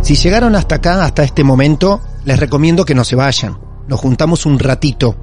Si 0.00 0.14
llegaron 0.14 0.56
hasta 0.56 0.76
acá, 0.76 1.04
hasta 1.04 1.22
este 1.22 1.44
momento, 1.44 2.00
les 2.24 2.38
recomiendo 2.38 2.84
que 2.84 2.94
no 2.94 3.04
se 3.04 3.16
vayan. 3.16 3.58
Nos 3.86 4.00
juntamos 4.00 4.46
un 4.46 4.58
ratito. 4.58 5.16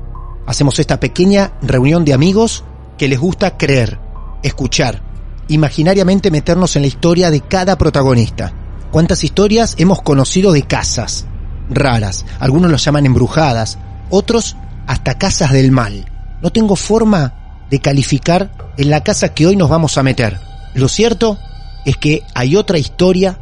Hacemos 0.46 0.80
esta 0.80 1.00
pequeña 1.00 1.54
reunión 1.62 2.06
de 2.06 2.14
amigos 2.14 2.64
que 2.98 3.08
les 3.08 3.20
gusta 3.20 3.58
creer, 3.58 4.00
escuchar, 4.44 5.02
imaginariamente 5.48 6.32
meternos 6.32 6.76
en 6.76 6.84
la 6.84 6.88
historia 6.88 7.32
de 7.32 7.42
cada 7.42 7.78
protagonista. 7.78 8.54
¿Cuántas 8.92 9.24
historias 9.24 9.76
hemos 9.78 10.02
conocido 10.02 10.52
de 10.52 10.64
casas? 10.64 11.26
Raras, 11.70 12.26
algunos 12.40 12.72
los 12.72 12.84
llaman 12.86 13.06
embrujadas, 13.06 13.80
otros 14.10 14.56
hasta 14.86 15.18
casas 15.18 15.52
del 15.52 15.72
mal. 15.72 16.06
No 16.42 16.52
tengo 16.52 16.76
forma 16.76 17.66
de 17.70 17.80
calificar 17.80 18.72
en 18.78 18.90
la 18.90 19.04
casa 19.04 19.34
que 19.34 19.48
hoy 19.48 19.56
nos 19.56 19.70
vamos 19.70 19.98
a 19.98 20.04
meter. 20.04 20.40
Lo 20.76 20.88
cierto 20.88 21.40
es 21.84 21.98
que 21.98 22.24
hay 22.36 22.56
otra 22.56 22.78
historia 22.78 23.40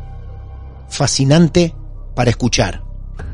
fascinante 0.97 1.75
para 2.15 2.29
escuchar. 2.29 2.83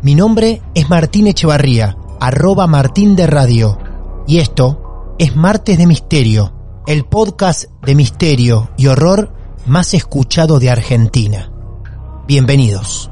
Mi 0.01 0.15
nombre 0.15 0.61
es 0.73 0.89
Martín 0.89 1.27
Echevarría, 1.27 1.97
arroba 2.19 2.67
Martín 2.67 3.15
de 3.15 3.27
Radio, 3.27 3.77
y 4.27 4.39
esto 4.39 5.15
es 5.19 5.35
Martes 5.35 5.77
de 5.77 5.87
Misterio, 5.87 6.53
el 6.87 7.05
podcast 7.05 7.65
de 7.83 7.95
misterio 7.95 8.71
y 8.77 8.87
horror 8.87 9.33
más 9.65 9.93
escuchado 9.93 10.59
de 10.59 10.69
Argentina. 10.69 11.51
Bienvenidos. 12.27 13.09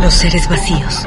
Los 0.00 0.14
seres 0.14 0.48
vacíos 0.48 1.06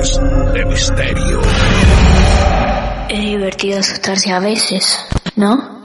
De 0.00 0.64
Misterio. 0.64 1.42
Es 3.10 3.20
divertido 3.20 3.80
asustarse 3.80 4.32
a 4.32 4.40
veces, 4.40 4.98
¿no? 5.36 5.82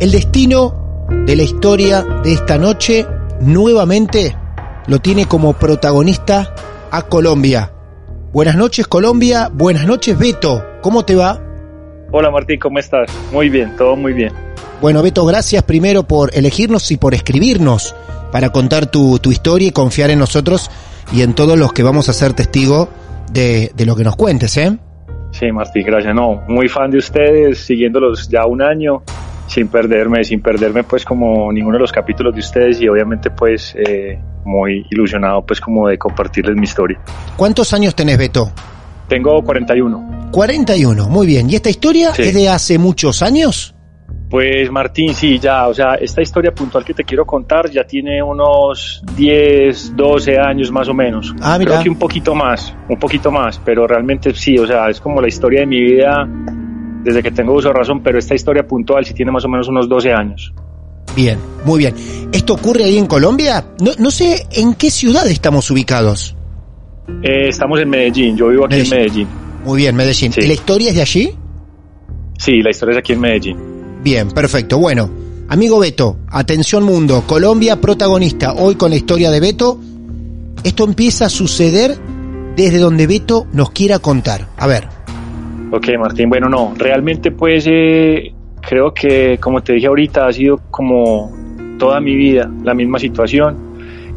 El 0.00 0.10
destino 0.10 1.06
de 1.26 1.36
la 1.36 1.42
historia 1.44 2.02
de 2.02 2.32
esta 2.32 2.58
noche 2.58 3.06
nuevamente 3.40 4.36
lo 4.88 4.98
tiene 4.98 5.26
como 5.26 5.52
protagonista 5.52 6.52
a 6.90 7.02
Colombia. 7.02 7.70
Buenas 8.32 8.56
noches 8.56 8.88
Colombia, 8.88 9.48
buenas 9.52 9.86
noches 9.86 10.18
Beto, 10.18 10.66
¿cómo 10.82 11.04
te 11.04 11.14
va? 11.14 11.40
Hola 12.10 12.32
Martín, 12.32 12.58
¿cómo 12.58 12.80
estás? 12.80 13.08
Muy 13.30 13.48
bien, 13.48 13.76
todo 13.76 13.94
muy 13.94 14.12
bien. 14.12 14.32
Bueno 14.80 15.04
Beto, 15.04 15.24
gracias 15.24 15.62
primero 15.62 16.02
por 16.02 16.34
elegirnos 16.34 16.90
y 16.90 16.96
por 16.96 17.14
escribirnos 17.14 17.94
para 18.32 18.50
contar 18.50 18.86
tu, 18.86 19.18
tu 19.18 19.30
historia 19.32 19.68
y 19.68 19.72
confiar 19.72 20.10
en 20.10 20.18
nosotros 20.18 20.70
y 21.12 21.22
en 21.22 21.34
todos 21.34 21.58
los 21.58 21.72
que 21.72 21.82
vamos 21.82 22.08
a 22.08 22.12
ser 22.12 22.32
testigo 22.34 22.88
de, 23.32 23.72
de 23.74 23.86
lo 23.86 23.96
que 23.96 24.04
nos 24.04 24.16
cuentes, 24.16 24.56
¿eh? 24.56 24.76
Sí, 25.30 25.50
Martín, 25.52 25.84
gracias. 25.86 26.14
No, 26.14 26.42
muy 26.48 26.68
fan 26.68 26.90
de 26.90 26.98
ustedes, 26.98 27.58
siguiéndolos 27.58 28.28
ya 28.28 28.46
un 28.46 28.62
año, 28.62 29.02
sin 29.46 29.68
perderme, 29.68 30.24
sin 30.24 30.40
perderme 30.40 30.84
pues 30.84 31.04
como 31.04 31.52
ninguno 31.52 31.76
de 31.76 31.80
los 31.80 31.92
capítulos 31.92 32.34
de 32.34 32.40
ustedes 32.40 32.80
y 32.80 32.88
obviamente 32.88 33.30
pues 33.30 33.74
eh, 33.76 34.18
muy 34.44 34.86
ilusionado 34.90 35.44
pues 35.44 35.60
como 35.60 35.88
de 35.88 35.98
compartirles 35.98 36.56
mi 36.56 36.64
historia. 36.64 36.98
¿Cuántos 37.36 37.72
años 37.72 37.94
tenés 37.94 38.18
Beto? 38.18 38.50
Tengo 39.08 39.42
41. 39.42 40.28
41, 40.32 41.08
muy 41.08 41.26
bien. 41.26 41.48
¿Y 41.48 41.54
esta 41.56 41.70
historia 41.70 42.14
Sí. 42.14 42.22
es 42.22 42.34
de 42.34 42.48
hace 42.48 42.78
muchos 42.78 43.22
años? 43.22 43.74
Pues 44.30 44.70
Martín, 44.70 45.14
sí, 45.14 45.38
ya, 45.38 45.68
o 45.68 45.74
sea, 45.74 45.94
esta 45.94 46.20
historia 46.20 46.52
puntual 46.52 46.84
que 46.84 46.92
te 46.92 47.02
quiero 47.02 47.24
contar 47.24 47.70
ya 47.70 47.84
tiene 47.84 48.22
unos 48.22 49.02
10, 49.16 49.96
12 49.96 50.38
años 50.38 50.70
más 50.70 50.86
o 50.88 50.94
menos. 50.94 51.34
Ah, 51.40 51.56
mira. 51.58 51.72
Creo 51.72 51.82
que 51.84 51.88
un 51.88 51.98
poquito 51.98 52.34
más, 52.34 52.74
un 52.90 52.98
poquito 52.98 53.30
más, 53.30 53.58
pero 53.64 53.86
realmente 53.86 54.34
sí, 54.34 54.58
o 54.58 54.66
sea, 54.66 54.88
es 54.90 55.00
como 55.00 55.22
la 55.22 55.28
historia 55.28 55.60
de 55.60 55.66
mi 55.66 55.80
vida 55.80 56.28
desde 57.02 57.22
que 57.22 57.30
tengo 57.30 57.54
uso 57.54 57.68
de 57.68 57.74
razón, 57.74 58.02
pero 58.02 58.18
esta 58.18 58.34
historia 58.34 58.66
puntual 58.66 59.04
sí 59.06 59.14
tiene 59.14 59.32
más 59.32 59.44
o 59.46 59.48
menos 59.48 59.66
unos 59.68 59.88
12 59.88 60.12
años. 60.12 60.52
Bien, 61.16 61.38
muy 61.64 61.78
bien. 61.78 61.94
¿Esto 62.30 62.52
ocurre 62.52 62.84
ahí 62.84 62.98
en 62.98 63.06
Colombia? 63.06 63.64
No, 63.80 63.92
no 63.98 64.10
sé 64.10 64.46
en 64.52 64.74
qué 64.74 64.90
ciudad 64.90 65.26
estamos 65.26 65.70
ubicados. 65.70 66.36
Eh, 67.22 67.48
estamos 67.48 67.80
en 67.80 67.88
Medellín, 67.88 68.36
yo 68.36 68.48
vivo 68.48 68.66
aquí 68.66 68.74
Medellín. 68.76 68.92
en 68.92 68.98
Medellín. 68.98 69.28
Muy 69.64 69.78
bien, 69.78 69.96
Medellín. 69.96 70.32
Sí. 70.32 70.42
¿Y 70.42 70.46
la 70.46 70.52
historia 70.52 70.90
es 70.90 70.96
de 70.96 71.00
allí? 71.00 71.34
Sí, 72.38 72.60
la 72.60 72.70
historia 72.70 72.92
es 72.92 72.98
aquí 72.98 73.14
en 73.14 73.20
Medellín. 73.20 73.77
Bien, 74.02 74.28
perfecto. 74.30 74.78
Bueno, 74.78 75.10
amigo 75.48 75.78
Beto, 75.80 76.18
atención 76.28 76.84
mundo, 76.84 77.24
Colombia 77.26 77.80
protagonista 77.80 78.54
hoy 78.54 78.76
con 78.76 78.90
la 78.90 78.96
historia 78.96 79.30
de 79.30 79.40
Beto. 79.40 79.78
Esto 80.64 80.84
empieza 80.84 81.26
a 81.26 81.28
suceder 81.28 81.96
desde 82.56 82.78
donde 82.78 83.06
Beto 83.06 83.46
nos 83.52 83.70
quiera 83.70 83.98
contar. 83.98 84.46
A 84.56 84.66
ver, 84.66 84.86
Ok, 85.70 85.86
Martín, 85.98 86.30
bueno, 86.30 86.48
no, 86.48 86.72
realmente 86.78 87.30
pues 87.30 87.64
eh, 87.68 88.32
creo 88.62 88.94
que, 88.94 89.36
como 89.38 89.62
te 89.62 89.74
dije 89.74 89.86
ahorita, 89.86 90.26
ha 90.26 90.32
sido 90.32 90.58
como 90.70 91.30
toda 91.78 92.00
mi 92.00 92.16
vida 92.16 92.50
la 92.64 92.72
misma 92.72 92.98
situación. 92.98 93.68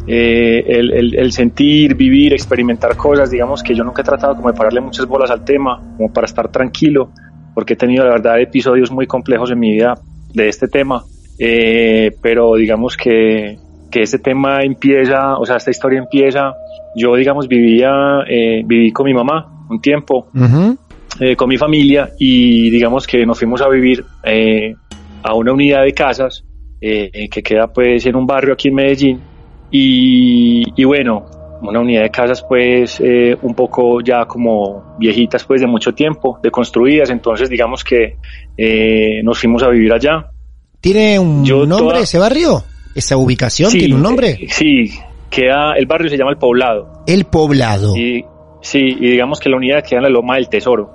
Eh, 0.07 0.63
el, 0.65 0.91
el- 0.93 1.15
el 1.19 1.31
sentir, 1.33 1.95
vivir, 1.95 2.31
experimentar 2.33 2.95
cosas, 2.95 3.29
digamos 3.31 3.61
que 3.63 3.75
yo 3.75 3.83
nunca 3.83 4.01
he 4.01 4.05
tratado 4.05 4.35
como 4.37 4.49
de 4.49 4.57
pararle 4.57 4.79
muchas 4.79 5.05
bolas 5.05 5.29
al 5.29 5.43
tema, 5.43 5.81
como 5.97 6.11
para 6.13 6.25
estar 6.25 6.49
tranquilo, 6.49 7.11
porque 7.53 7.73
he 7.73 7.77
tenido 7.77 8.03
la 8.05 8.11
verdad 8.11 8.39
episodios 8.41 8.91
muy 8.91 9.07
complejos 9.07 9.51
en 9.51 9.59
mi 9.59 9.71
vida 9.71 9.93
de 10.33 10.47
este 10.47 10.67
tema, 10.67 11.03
Eh, 11.43 12.11
pero 12.21 12.53
digamos 12.55 12.95
que, 12.95 13.57
que 13.89 14.03
este 14.03 14.19
tema 14.19 14.61
empieza, 14.61 15.37
o 15.39 15.45
sea, 15.45 15.55
esta 15.55 15.71
historia 15.71 15.97
empieza, 15.97 16.53
yo 16.95 17.15
digamos 17.15 17.47
vivía, 17.47 18.19
eh, 18.29 18.61
viví 18.63 18.91
con 18.91 19.05
mi 19.07 19.13
mamá 19.13 19.65
un 19.67 19.81
tiempo, 19.81 20.27
ujú, 20.35 20.77
eh, 21.19 21.35
con 21.35 21.49
mi 21.49 21.57
familia 21.57 22.11
y 22.19 22.69
digamos 22.69 23.07
que 23.07 23.25
nos 23.25 23.39
fuimos 23.39 23.59
a 23.61 23.69
vivir 23.69 24.05
eh, 24.23 24.75
a 25.23 25.33
una 25.33 25.51
unidad 25.53 25.83
de 25.83 25.93
casas 25.93 26.43
eh, 26.79 27.27
que 27.31 27.41
queda 27.41 27.67
pues 27.67 28.05
en 28.05 28.15
un 28.15 28.27
barrio 28.27 28.53
aquí 28.53 28.67
en 28.67 28.75
Medellín 28.75 29.19
y, 29.71 30.63
y 30.75 30.83
bueno, 30.83 31.25
una 31.61 31.79
unidad 31.79 32.01
de 32.03 32.09
casas 32.09 32.43
pues 32.47 32.99
eh, 32.99 33.37
un 33.41 33.53
poco 33.53 34.01
ya 34.01 34.25
como 34.25 34.95
viejitas 34.99 35.43
pues 35.43 35.61
de 35.61 35.67
mucho 35.67 35.93
tiempo, 35.93 36.39
de 36.41 36.49
construidas, 36.51 37.09
entonces 37.09 37.49
digamos 37.49 37.83
que 37.83 38.17
eh, 38.57 39.21
nos 39.23 39.39
fuimos 39.39 39.63
a 39.63 39.69
vivir 39.69 39.93
allá. 39.93 40.27
¿tiene 40.79 41.19
un 41.19 41.45
Yo 41.45 41.65
nombre 41.65 41.89
toda- 41.93 41.99
ese 42.01 42.17
barrio? 42.17 42.63
¿Esa 42.95 43.15
ubicación 43.17 43.69
Sí, 43.71 43.79
tiene 43.79 43.95
un 43.95 44.01
nombre? 44.01 44.31
eh, 44.31 44.47
sí, 44.49 44.91
queda, 45.29 45.73
el 45.77 45.85
barrio 45.85 46.09
se 46.09 46.17
llama 46.17 46.31
El 46.31 46.37
Poblado 46.37 47.03
El 47.05 47.25
Poblado. 47.25 47.95
y 47.95 48.25
Sí, 48.63 48.77
y 48.99 49.11
digamos 49.11 49.39
que 49.39 49.49
la 49.49 49.57
unidad 49.57 49.83
queda 49.83 49.99
en 49.99 50.03
la 50.03 50.09
Loma 50.09 50.35
del 50.35 50.47
Tesoro. 50.49 50.91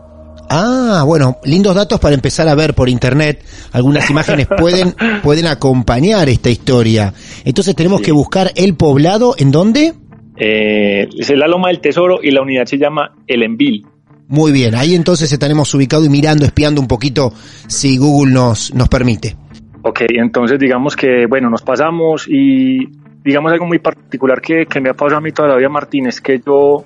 Ah, 0.48 1.02
bueno, 1.04 1.38
lindos 1.42 1.74
datos 1.74 1.98
para 1.98 2.14
empezar 2.14 2.48
a 2.48 2.54
ver 2.54 2.74
por 2.74 2.88
internet. 2.88 3.44
Algunas 3.72 4.08
imágenes 4.08 4.46
pueden, 4.58 4.94
pueden 5.24 5.48
acompañar 5.48 6.28
esta 6.28 6.48
historia. 6.48 7.12
Entonces 7.44 7.74
tenemos 7.74 8.00
que 8.02 8.12
buscar 8.12 8.52
el 8.54 8.76
poblado, 8.76 9.34
¿en 9.38 9.50
dónde? 9.50 9.94
Eh, 10.36 11.08
es 11.16 11.30
la 11.30 11.46
Loma 11.46 11.68
del 11.68 11.80
Tesoro 11.80 12.20
y 12.22 12.30
la 12.30 12.42
unidad 12.42 12.66
se 12.66 12.78
llama 12.78 13.14
El 13.26 13.42
Envil. 13.42 13.86
Muy 14.28 14.52
bien, 14.52 14.74
ahí 14.74 14.94
entonces 14.94 15.32
estaremos 15.32 15.72
ubicados 15.74 16.06
y 16.06 16.10
mirando, 16.10 16.44
espiando 16.44 16.80
un 16.80 16.88
poquito 16.88 17.32
si 17.68 17.96
Google 17.96 18.32
nos, 18.32 18.74
nos 18.74 18.88
permite. 18.88 19.36
Ok, 19.82 20.00
entonces 20.08 20.58
digamos 20.58 20.96
que, 20.96 21.26
bueno, 21.26 21.48
nos 21.48 21.62
pasamos 21.62 22.26
y 22.28 22.88
digamos 23.22 23.52
algo 23.52 23.66
muy 23.66 23.78
particular 23.78 24.40
que, 24.40 24.66
que 24.66 24.80
me 24.80 24.90
ha 24.90 24.94
pasado 24.94 25.18
a 25.18 25.20
mí 25.20 25.30
toda 25.30 25.48
la 25.48 25.56
vida, 25.56 25.68
Martín, 25.68 26.06
es 26.06 26.20
que 26.20 26.40
yo 26.44 26.84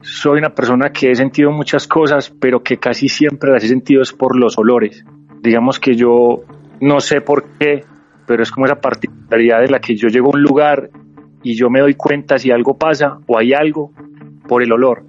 soy 0.00 0.38
una 0.38 0.54
persona 0.54 0.90
que 0.90 1.10
he 1.10 1.14
sentido 1.14 1.50
muchas 1.50 1.86
cosas, 1.86 2.32
pero 2.40 2.62
que 2.62 2.78
casi 2.78 3.08
siempre 3.08 3.52
las 3.52 3.64
he 3.64 3.68
sentido 3.68 4.02
es 4.02 4.12
por 4.12 4.38
los 4.38 4.58
olores. 4.58 5.04
Digamos 5.42 5.78
que 5.78 5.94
yo 5.94 6.42
no 6.80 7.00
sé 7.00 7.20
por 7.20 7.44
qué, 7.58 7.84
pero 8.26 8.42
es 8.42 8.50
como 8.50 8.66
esa 8.66 8.80
particularidad 8.80 9.60
de 9.60 9.68
la 9.68 9.78
que 9.78 9.94
yo 9.94 10.08
llego 10.08 10.28
a 10.28 10.36
un 10.36 10.42
lugar 10.42 10.90
y 11.42 11.54
yo 11.56 11.70
me 11.70 11.80
doy 11.80 11.94
cuenta 11.94 12.38
si 12.38 12.50
algo 12.50 12.76
pasa 12.76 13.18
o 13.26 13.38
hay 13.38 13.52
algo 13.52 13.90
por 14.48 14.62
el 14.62 14.72
olor. 14.72 15.04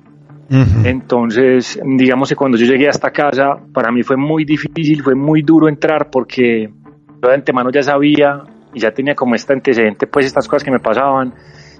Entonces, 0.83 1.79
digamos 1.83 2.29
que 2.29 2.35
cuando 2.35 2.57
yo 2.57 2.65
llegué 2.67 2.85
a 2.85 2.91
esta 2.91 3.09
casa, 3.09 3.57
para 3.73 3.91
mí 3.91 4.03
fue 4.03 4.17
muy 4.17 4.45
difícil, 4.45 5.01
fue 5.01 5.15
muy 5.15 5.41
duro 5.41 5.67
entrar 5.67 6.09
porque 6.11 6.69
yo 6.69 7.29
de 7.29 7.33
antemano 7.33 7.71
ya 7.71 7.81
sabía 7.81 8.43
y 8.71 8.79
ya 8.79 8.91
tenía 8.91 9.15
como 9.15 9.33
este 9.33 9.53
antecedente, 9.53 10.05
pues 10.05 10.27
estas 10.27 10.47
cosas 10.47 10.63
que 10.63 10.71
me 10.71 10.79
pasaban. 10.79 11.33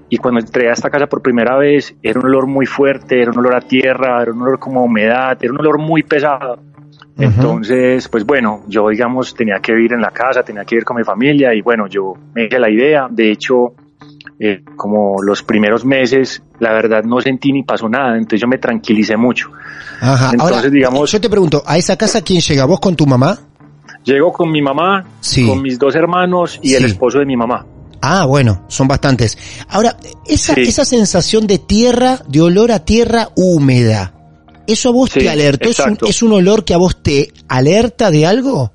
Y 0.10 0.18
cuando 0.18 0.40
entré 0.40 0.70
a 0.70 0.74
esta 0.74 0.90
casa 0.90 1.08
por 1.08 1.22
primera 1.22 1.58
vez, 1.58 1.96
era 2.02 2.20
un 2.20 2.26
olor 2.26 2.48
muy 2.48 2.66
fuerte, 2.66 3.22
era 3.22 3.32
un 3.32 3.40
olor 3.40 3.56
a 3.56 3.62
tierra, 3.62 4.22
era 4.22 4.32
un 4.32 4.42
olor 4.42 4.60
como 4.60 4.80
a 4.80 4.84
humedad, 4.84 5.38
era 5.40 5.52
un 5.52 5.60
olor 5.60 5.80
muy 5.80 6.04
pesado. 6.04 6.58
Entonces, 7.18 8.08
pues 8.10 8.26
bueno, 8.26 8.64
yo 8.68 8.90
digamos 8.90 9.36
tenía 9.36 9.60
que 9.62 9.74
vivir 9.74 9.94
en 9.94 10.02
la 10.02 10.10
casa, 10.10 10.44
tenía 10.44 10.66
que 10.66 10.76
vivir 10.76 10.86
con 10.86 10.98
mi 10.98 11.04
familia 11.04 11.54
y 11.54 11.62
bueno, 11.62 11.88
yo 11.88 12.14
me 12.34 12.46
hice 12.46 12.60
la 12.60 12.72
idea. 12.72 13.08
De 13.10 13.32
hecho, 13.32 13.74
eh, 14.46 14.64
como 14.76 15.22
los 15.24 15.42
primeros 15.44 15.86
meses, 15.86 16.44
la 16.60 16.74
verdad 16.74 17.04
no 17.04 17.22
sentí 17.22 17.52
ni 17.54 17.64
pasó 17.64 17.88
nada, 17.88 18.16
entonces 18.18 18.42
yo 18.42 18.48
me 18.48 18.58
tranquilicé 18.58 19.16
mucho. 19.16 19.50
Ajá. 20.02 20.32
Entonces, 20.34 20.58
Ahora, 20.58 20.70
digamos, 20.70 21.12
yo 21.12 21.22
te 21.22 21.30
pregunto, 21.30 21.64
¿a 21.66 21.78
esa 21.78 21.96
casa 21.96 22.22
quién 22.22 22.42
llega? 22.42 22.66
¿Vos 22.66 22.80
con 22.80 22.96
tu 22.96 23.06
mamá? 23.06 23.40
llego 24.04 24.34
con 24.34 24.52
mi 24.52 24.62
mamá, 24.62 25.06
Sí. 25.22 25.48
con 25.48 25.62
mis 25.62 25.80
dos 25.80 25.96
hermanos 25.96 26.60
y 26.62 26.74
el 26.74 26.84
esposo 26.84 27.20
de 27.20 27.26
mi 27.26 27.38
mamá. 27.38 27.66
Ah, 28.02 28.26
bueno, 28.26 28.66
son 28.68 28.86
bastantes. 28.86 29.38
Ahora, 29.70 29.96
esa, 30.28 30.56
Sí. 30.56 30.64
esa 30.64 30.84
sensación 30.84 31.48
de 31.48 31.58
tierra, 31.58 32.20
de 32.28 32.42
olor 32.42 32.74
a 32.74 32.80
tierra 32.84 33.30
húmeda, 33.38 34.14
¿eso 34.68 34.90
a 34.90 34.92
vos 34.92 35.10
te 35.10 35.30
alertó? 35.30 35.70
¿Es 35.70 35.80
un, 35.80 35.86
exacto. 35.86 36.06
¿Es 36.08 36.22
un 36.22 36.34
olor 36.34 36.66
que 36.66 36.74
a 36.74 36.78
vos 36.78 37.02
te 37.02 37.32
alerta 37.48 38.12
de 38.12 38.26
algo? 38.26 38.74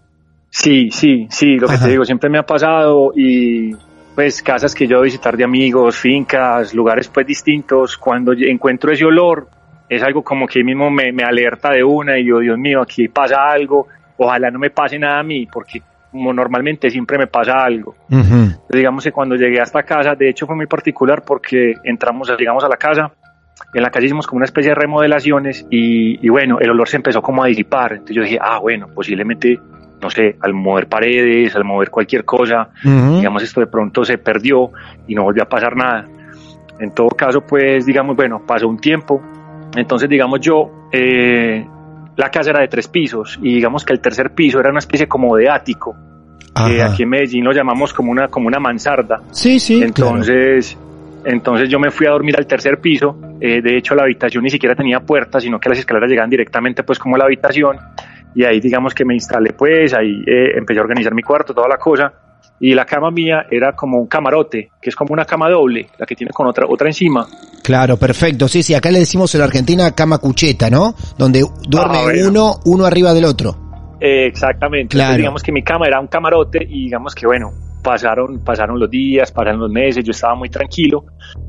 Sí, 0.48 0.88
sí, 0.90 1.26
sí, 1.28 1.56
lo 1.56 1.68
que 1.68 1.76
te 1.76 1.88
digo, 1.90 2.06
siempre 2.06 2.30
me 2.30 2.38
ha 2.38 2.46
pasado 2.46 3.12
y 3.14 3.72
pues 4.18 4.42
casas 4.42 4.74
que 4.74 4.88
yo 4.88 4.96
voy 4.96 5.04
a 5.04 5.10
visitar 5.12 5.36
de 5.36 5.44
amigos, 5.44 5.96
fincas, 5.96 6.74
lugares 6.74 7.06
pues 7.06 7.24
distintos, 7.24 7.96
cuando 7.96 8.32
encuentro 8.32 8.90
ese 8.90 9.04
olor, 9.04 9.46
es 9.88 10.02
algo 10.02 10.24
como 10.24 10.44
que 10.48 10.64
mismo 10.64 10.90
me, 10.90 11.12
me 11.12 11.22
alerta 11.22 11.70
de 11.70 11.84
una 11.84 12.18
y 12.18 12.26
yo, 12.26 12.40
Dios 12.40 12.58
mío, 12.58 12.82
aquí 12.82 13.06
pasa 13.06 13.36
algo, 13.48 13.86
ojalá 14.16 14.50
no 14.50 14.58
me 14.58 14.70
pase 14.70 14.98
nada 14.98 15.20
a 15.20 15.22
mí, 15.22 15.46
porque 15.46 15.80
como 16.10 16.32
normalmente 16.32 16.90
siempre 16.90 17.16
me 17.16 17.28
pasa 17.28 17.58
algo. 17.64 17.94
Entonces, 18.10 18.58
digamos 18.70 19.04
que 19.04 19.12
cuando 19.12 19.36
llegué 19.36 19.60
a 19.60 19.62
esta 19.62 19.84
casa, 19.84 20.16
de 20.16 20.30
hecho 20.30 20.46
fue 20.46 20.56
muy 20.56 20.66
particular 20.66 21.22
porque 21.24 21.74
entramos, 21.84 22.28
llegamos 22.36 22.64
a 22.64 22.68
la 22.68 22.76
casa, 22.76 23.12
en 23.72 23.82
la 23.84 23.90
casa 23.90 24.04
hicimos 24.04 24.26
como 24.26 24.38
una 24.38 24.46
especie 24.46 24.70
de 24.70 24.74
remodelaciones 24.74 25.64
y, 25.70 26.26
y 26.26 26.28
bueno, 26.28 26.58
el 26.58 26.70
olor 26.70 26.88
se 26.88 26.96
empezó 26.96 27.22
como 27.22 27.44
a 27.44 27.46
disipar. 27.46 27.92
Entonces 27.92 28.16
yo 28.16 28.22
dije, 28.22 28.38
ah, 28.40 28.58
bueno, 28.58 28.88
posiblemente, 28.92 29.60
no 30.00 30.10
sé, 30.10 30.36
al 30.40 30.54
mover 30.54 30.88
paredes, 30.88 31.54
al 31.56 31.64
mover 31.64 31.90
cualquier 31.90 32.24
cosa, 32.24 32.70
Ujú. 32.84 33.16
digamos 33.16 33.42
esto 33.42 33.60
de 33.60 33.66
pronto 33.66 34.04
se 34.04 34.18
perdió 34.18 34.70
y 35.06 35.14
no 35.14 35.24
volvió 35.24 35.42
a 35.42 35.46
pasar 35.48 35.76
nada. 35.76 36.06
En 36.78 36.92
todo 36.94 37.08
caso, 37.08 37.40
pues 37.40 37.84
digamos, 37.86 38.14
bueno, 38.14 38.42
pasó 38.46 38.68
un 38.68 38.78
tiempo. 38.78 39.20
Entonces, 39.76 40.08
digamos 40.08 40.40
yo, 40.40 40.88
eh, 40.92 41.66
la 42.16 42.30
casa 42.30 42.50
era 42.50 42.60
de 42.60 42.68
tres 42.68 42.88
pisos 42.88 43.38
y 43.42 43.54
digamos 43.54 43.84
que 43.84 43.92
el 43.92 44.00
tercer 44.00 44.30
piso 44.30 44.60
era 44.60 44.70
una 44.70 44.78
especie 44.78 45.06
como 45.08 45.36
de 45.36 45.48
ático 45.48 45.96
que 46.66 46.82
aquí 46.82 47.02
en 47.02 47.08
Medellín 47.08 47.44
lo 47.44 47.52
llamamos 47.52 47.92
como 47.92 48.10
una, 48.10 48.28
como 48.28 48.48
una 48.48 48.58
mansarda. 48.58 49.20
Sí, 49.30 49.58
sí, 49.60 49.82
Entonces, 49.82 50.76
entonces 51.24 51.68
yo 51.68 51.78
me 51.78 51.90
fui 51.90 52.06
a 52.06 52.10
dormir 52.10 52.36
al 52.36 52.46
tercer 52.46 52.78
piso. 52.78 53.16
Eh, 53.40 53.60
de 53.62 53.76
hecho, 53.76 53.94
la 53.94 54.02
habitación 54.02 54.42
ni 54.44 54.50
siquiera 54.50 54.74
tenía 54.74 55.00
puerta, 55.00 55.40
sino 55.40 55.58
que 55.60 55.68
las 55.68 55.78
escaleras 55.78 56.10
llegaban 56.10 56.30
directamente 56.30 56.82
pues 56.82 56.98
como 56.98 57.16
a 57.16 57.18
la 57.18 57.24
habitación. 57.24 57.76
Y 58.34 58.44
ahí 58.44 58.60
digamos 58.60 58.94
que 58.94 59.04
me 59.04 59.14
instalé 59.14 59.52
pues, 59.52 59.94
ahí 59.94 60.22
eh, 60.26 60.56
empecé 60.56 60.80
a 60.80 60.82
organizar 60.82 61.14
mi 61.14 61.22
cuarto, 61.22 61.54
toda 61.54 61.69
la 61.69 61.76
cosa. 61.76 62.12
Y 62.60 62.75
la 62.75 62.84
cama 62.84 63.10
mía 63.10 63.46
era 63.50 63.72
como 63.72 63.98
un 63.98 64.08
camarote, 64.08 64.70
que 64.80 64.90
es 64.90 64.96
como 64.96 65.12
una 65.12 65.25
cama 65.25 65.48
doble, 65.48 65.88
la 65.96 66.06
que 66.06 66.16
tiene 66.16 66.32
con 66.32 66.46
otra, 66.48 66.66
otra 66.69 66.88
encima. 66.88 67.26
Claro, 67.62 67.96
perfecto. 67.96 68.48
Sí, 68.48 68.62
sí, 68.62 68.75
acá 68.75 68.90
le 68.90 68.98
decimos 69.00 69.32
en 69.34 69.42
Argentina 69.42 69.94
cama 69.94 70.19
cucheta, 70.19 70.69
¿no? 70.69 70.94
Donde 71.16 71.44
duerme 71.69 71.98
Ah, 71.98 72.02
bueno. 72.04 72.28
uno, 72.28 72.54
uno 72.64 72.84
arriba 72.84 73.12
del 73.14 73.26
otro. 73.26 73.56
Eh, 74.00 74.26
exactamente. 74.26 74.94
Claro. 74.94 75.10
Entonces, 75.10 75.19
digamos 75.19 75.42
que 75.42 75.52
mi 75.52 75.62
cama 75.62 75.86
era 75.86 76.00
un 76.00 76.08
camarote 76.08 76.58
y 76.69 76.84
digamos 76.84 77.14
que 77.14 77.26
bueno, 77.26 77.50
pasaron, 77.82 78.40
pasaron 78.44 78.78
los 78.78 78.90
días, 78.90 79.32
pasaron 79.32 79.60
los 79.60 79.70
meses, 79.70 80.04
yo 80.04 80.10
estaba 80.10 80.34
muy 80.34 80.48
tranquilo 80.48 81.04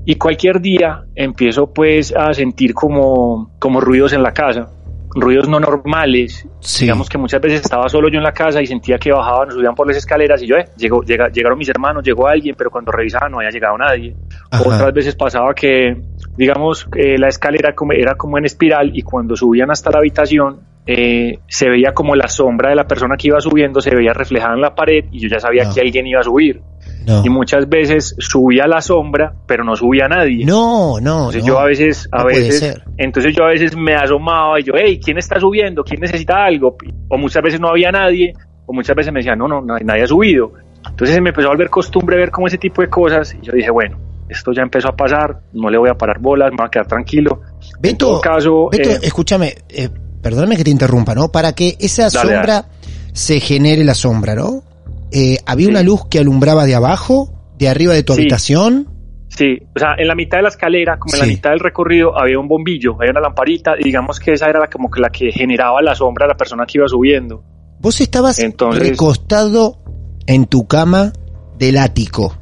y 0.06 0.16
cualquier 0.16 0.62
día 0.62 1.04
empiezo 1.16 1.72
pues 1.74 2.14
a 2.16 2.34
sentir 2.34 2.74
como, 2.74 3.56
como 3.60 3.82
ruidos 3.82 4.14
en 4.14 4.24
la 4.24 4.32
casa, 4.32 4.70
ruidos 5.16 5.48
no 5.50 5.60
normales. 5.60 6.48
Sí. 6.60 6.86
Digamos 6.86 7.10
que 7.10 7.18
muchas 7.18 7.42
veces 7.42 7.62
estaba 7.62 7.90
solo 7.90 8.10
yo 8.10 8.18
en 8.18 8.24
la 8.24 8.32
casa 8.32 8.62
y 8.62 8.68
sentía 8.68 8.98
que 8.98 9.12
bajaban, 9.12 9.52
subían 9.52 9.74
por 9.76 9.88
las 9.88 9.98
escaleras 9.98 10.42
y 10.44 10.48
yo, 10.48 10.56
eh, 10.56 10.66
llegó, 10.78 11.02
llega- 11.04 11.30
llegaron 11.30 11.58
mis 11.58 11.70
hermanos, 11.70 12.04
llegó 12.04 12.28
alguien, 12.28 12.56
pero 12.58 12.70
cuando 12.70 12.92
revisaba 12.92 13.28
no 13.30 13.38
había 13.38 13.50
llegado 13.50 13.78
nadie. 13.78 14.16
Ajá. 14.52 14.64
Otras 14.64 14.94
veces 14.94 15.16
pasaba 15.16 15.54
que, 15.54 15.98
digamos, 16.38 16.88
eh, 16.96 17.18
la 17.18 17.28
escalera 17.30 17.74
como, 17.74 17.94
era 17.94 18.16
como 18.16 18.38
en 18.38 18.46
espiral 18.46 18.92
y 18.94 19.02
cuando 19.02 19.36
subían 19.36 19.72
hasta 19.72 19.90
la 19.92 20.00
habitación 20.00 20.62
eh, 20.86 21.40
se 21.48 21.70
veía 21.70 21.94
como 21.94 22.16
la 22.16 22.28
sombra 22.28 22.70
de 22.70 22.76
la 22.76 22.86
persona 22.88 23.16
que 23.16 23.28
iba 23.28 23.40
subiendo 23.40 23.80
se 23.80 23.94
veía 23.96 24.12
reflejada 24.14 24.56
en 24.56 24.62
la 24.62 24.74
pared 24.74 25.06
y 25.12 25.20
yo 25.20 25.28
ya 25.28 25.40
sabía 25.40 25.66
No. 25.66 25.74
que 25.74 25.82
alguien 25.82 26.08
iba 26.08 26.22
a 26.22 26.24
subir. 26.24 26.62
No. 27.06 27.24
Y 27.26 27.30
muchas 27.30 27.68
veces 27.68 28.16
subía 28.20 28.68
la 28.68 28.82
sombra, 28.82 29.34
pero 29.48 29.64
no 29.64 29.76
subía 29.76 30.08
nadie. 30.08 30.46
No, 30.46 31.00
no, 31.00 31.18
Entonces 31.32 31.44
no. 31.44 31.48
yo 31.48 31.60
a 31.60 31.66
veces, 31.66 32.10
a 32.12 32.20
No 32.20 32.26
veces, 32.26 32.82
entonces 32.98 33.34
yo 33.36 33.46
a 33.46 33.48
veces 33.50 33.76
me 33.76 33.96
asomaba 33.96 34.60
y 34.60 34.64
yo, 34.64 34.74
hey, 34.78 35.00
¿quién 35.04 35.18
está 35.18 35.40
subiendo? 35.40 35.84
¿Quién 35.84 36.02
necesita 36.02 36.44
algo? 36.46 36.76
O 37.08 37.18
muchas 37.18 37.42
veces 37.42 37.60
no 37.60 37.70
había 37.70 37.92
nadie, 37.92 38.34
o 38.66 38.74
muchas 38.74 38.96
veces 38.96 39.12
me 39.14 39.20
decían, 39.20 39.40
no, 39.40 39.48
no, 39.48 39.62
nadie, 39.62 39.86
nadie 39.86 40.04
ha 40.04 40.08
subido. 40.08 40.52
Entonces 40.88 41.16
se 41.16 41.22
me 41.22 41.30
empezó 41.30 41.48
a 41.48 41.52
volver 41.52 41.70
costumbre 41.70 42.18
ver 42.18 42.32
como 42.32 42.48
ese 42.48 42.58
tipo 42.58 42.82
de 42.82 42.90
cosas 42.90 43.34
y 43.34 43.46
yo 43.46 43.54
dije, 43.54 43.70
bueno, 43.72 43.98
esto 44.30 44.52
ya 44.54 44.62
empezó 44.62 44.90
a 44.90 44.96
pasar, 44.96 45.40
no 45.54 45.70
le 45.70 45.78
voy 45.78 45.90
a 45.90 45.96
parar 45.96 46.20
bolas, 46.20 46.52
me 46.52 46.58
voy 46.58 46.68
a 46.68 46.70
quedar 46.70 46.88
tranquilo. 46.88 47.42
en 47.76 47.82
Beto, 47.82 48.08
todo 48.08 48.22
caso, 48.22 48.70
Beto, 48.72 48.90
eh, 48.92 49.00
escúchame, 49.02 49.56
eh, 49.70 49.90
perdóname 50.22 50.56
que 50.56 50.64
te 50.64 50.70
interrumpa, 50.70 51.16
¿no? 51.16 51.30
Para 51.32 51.54
que 51.54 51.76
esa 51.80 52.10
Dale, 52.10 52.36
sombra 52.36 52.66
se 53.14 53.40
genere 53.40 53.84
la 53.84 53.96
sombra, 53.96 54.36
¿no? 54.36 54.64
Eh, 55.12 55.38
¿Había 55.46 55.66
Sí. 55.68 55.72
una 55.72 55.84
luz 55.84 56.06
que 56.10 56.20
alumbraba 56.20 56.66
de 56.66 56.76
abajo, 56.76 57.32
de 57.58 57.70
arriba 57.70 57.94
de 57.94 58.04
tu 58.04 58.14
Sí. 58.14 58.22
habitación? 58.22 58.88
Sí, 59.30 59.58
o 59.76 59.80
sea, 59.80 59.94
en 59.98 60.08
la 60.08 60.16
mitad 60.16 60.38
de 60.40 60.44
la 60.44 60.50
escalera, 60.50 60.98
como 60.98 61.14
en 61.14 61.20
la 61.22 61.26
mitad 61.28 61.50
del 61.52 61.60
recorrido, 61.60 62.18
había 62.20 62.40
un 62.40 62.48
bombillo, 62.48 62.96
había 63.00 63.12
una 63.12 63.22
lamparita, 63.22 63.74
y 63.80 63.84
digamos 63.84 64.20
que 64.20 64.34
esa 64.34 64.50
era 64.50 64.60
la, 64.60 64.68
como 64.68 64.90
que 64.90 65.00
la 65.00 65.10
que 65.10 65.32
generaba 65.32 65.82
la 65.82 65.94
sombra 65.96 66.26
de 66.26 66.34
la 66.34 66.38
persona 66.38 66.66
que 66.66 66.80
iba 66.80 66.88
subiendo. 66.88 67.44
Vos 67.80 68.02
estabas 68.02 68.40
Entonces- 68.40 68.90
recostado 68.90 69.78
en 70.26 70.46
tu 70.48 70.68
cama 70.68 71.14
del 71.58 71.78
ático 71.78 72.36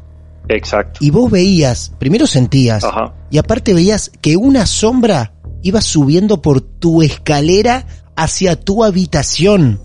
Exacto. 0.47 1.00
y 1.01 1.09
vos 1.12 1.29
veías, 1.29 1.93
primero 2.00 2.25
sentías, 2.25 2.83
Ajá. 2.83 3.13
y 3.29 3.38
aparte 3.38 3.74
veías 3.74 4.09
que 4.21 4.38
una 4.38 4.65
sombra 4.65 5.33
iba 5.63 5.81
subiendo 5.81 6.41
por 6.41 6.62
tu 6.62 7.01
escalera 7.01 7.86
hacia 8.15 8.55
tu 8.59 8.83
habitación. 8.83 9.79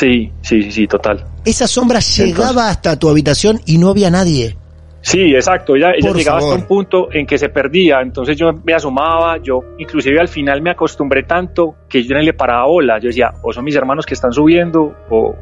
Sí, 0.00 0.32
sí, 0.40 0.62
sí, 0.62 0.72
sí, 0.72 0.86
total. 0.86 1.22
Esa 1.44 1.66
sombra 1.66 2.00
llegaba 2.00 2.70
hasta 2.70 2.98
tu 2.98 3.10
habitación 3.10 3.60
y 3.66 3.76
no 3.76 3.90
había 3.90 4.10
nadie. 4.10 4.56
Sí, 5.02 5.34
exacto. 5.34 5.76
Ella, 5.76 5.92
llegaba 5.92 6.40
favor. 6.40 6.54
hasta 6.54 6.62
un 6.62 6.66
punto 6.66 7.08
en 7.12 7.26
que 7.26 7.36
se 7.36 7.50
perdía. 7.50 8.00
Entonces 8.00 8.34
yo 8.34 8.46
me 8.64 8.72
asomaba, 8.72 9.36
yo 9.42 9.60
inclusive 9.76 10.18
al 10.18 10.28
final 10.28 10.62
me 10.62 10.70
acostumbré 10.70 11.24
tanto 11.24 11.74
que 11.86 12.02
yo 12.02 12.14
no 12.14 12.22
le 12.22 12.32
paraba 12.32 12.64
bola. 12.64 12.98
Yo 12.98 13.08
decía, 13.08 13.30
o 13.42 13.52
son 13.52 13.62
mis 13.62 13.74
hermanos 13.74 14.06
que 14.06 14.14
están 14.14 14.32
subiendo, 14.32 14.90
o, 15.10 15.34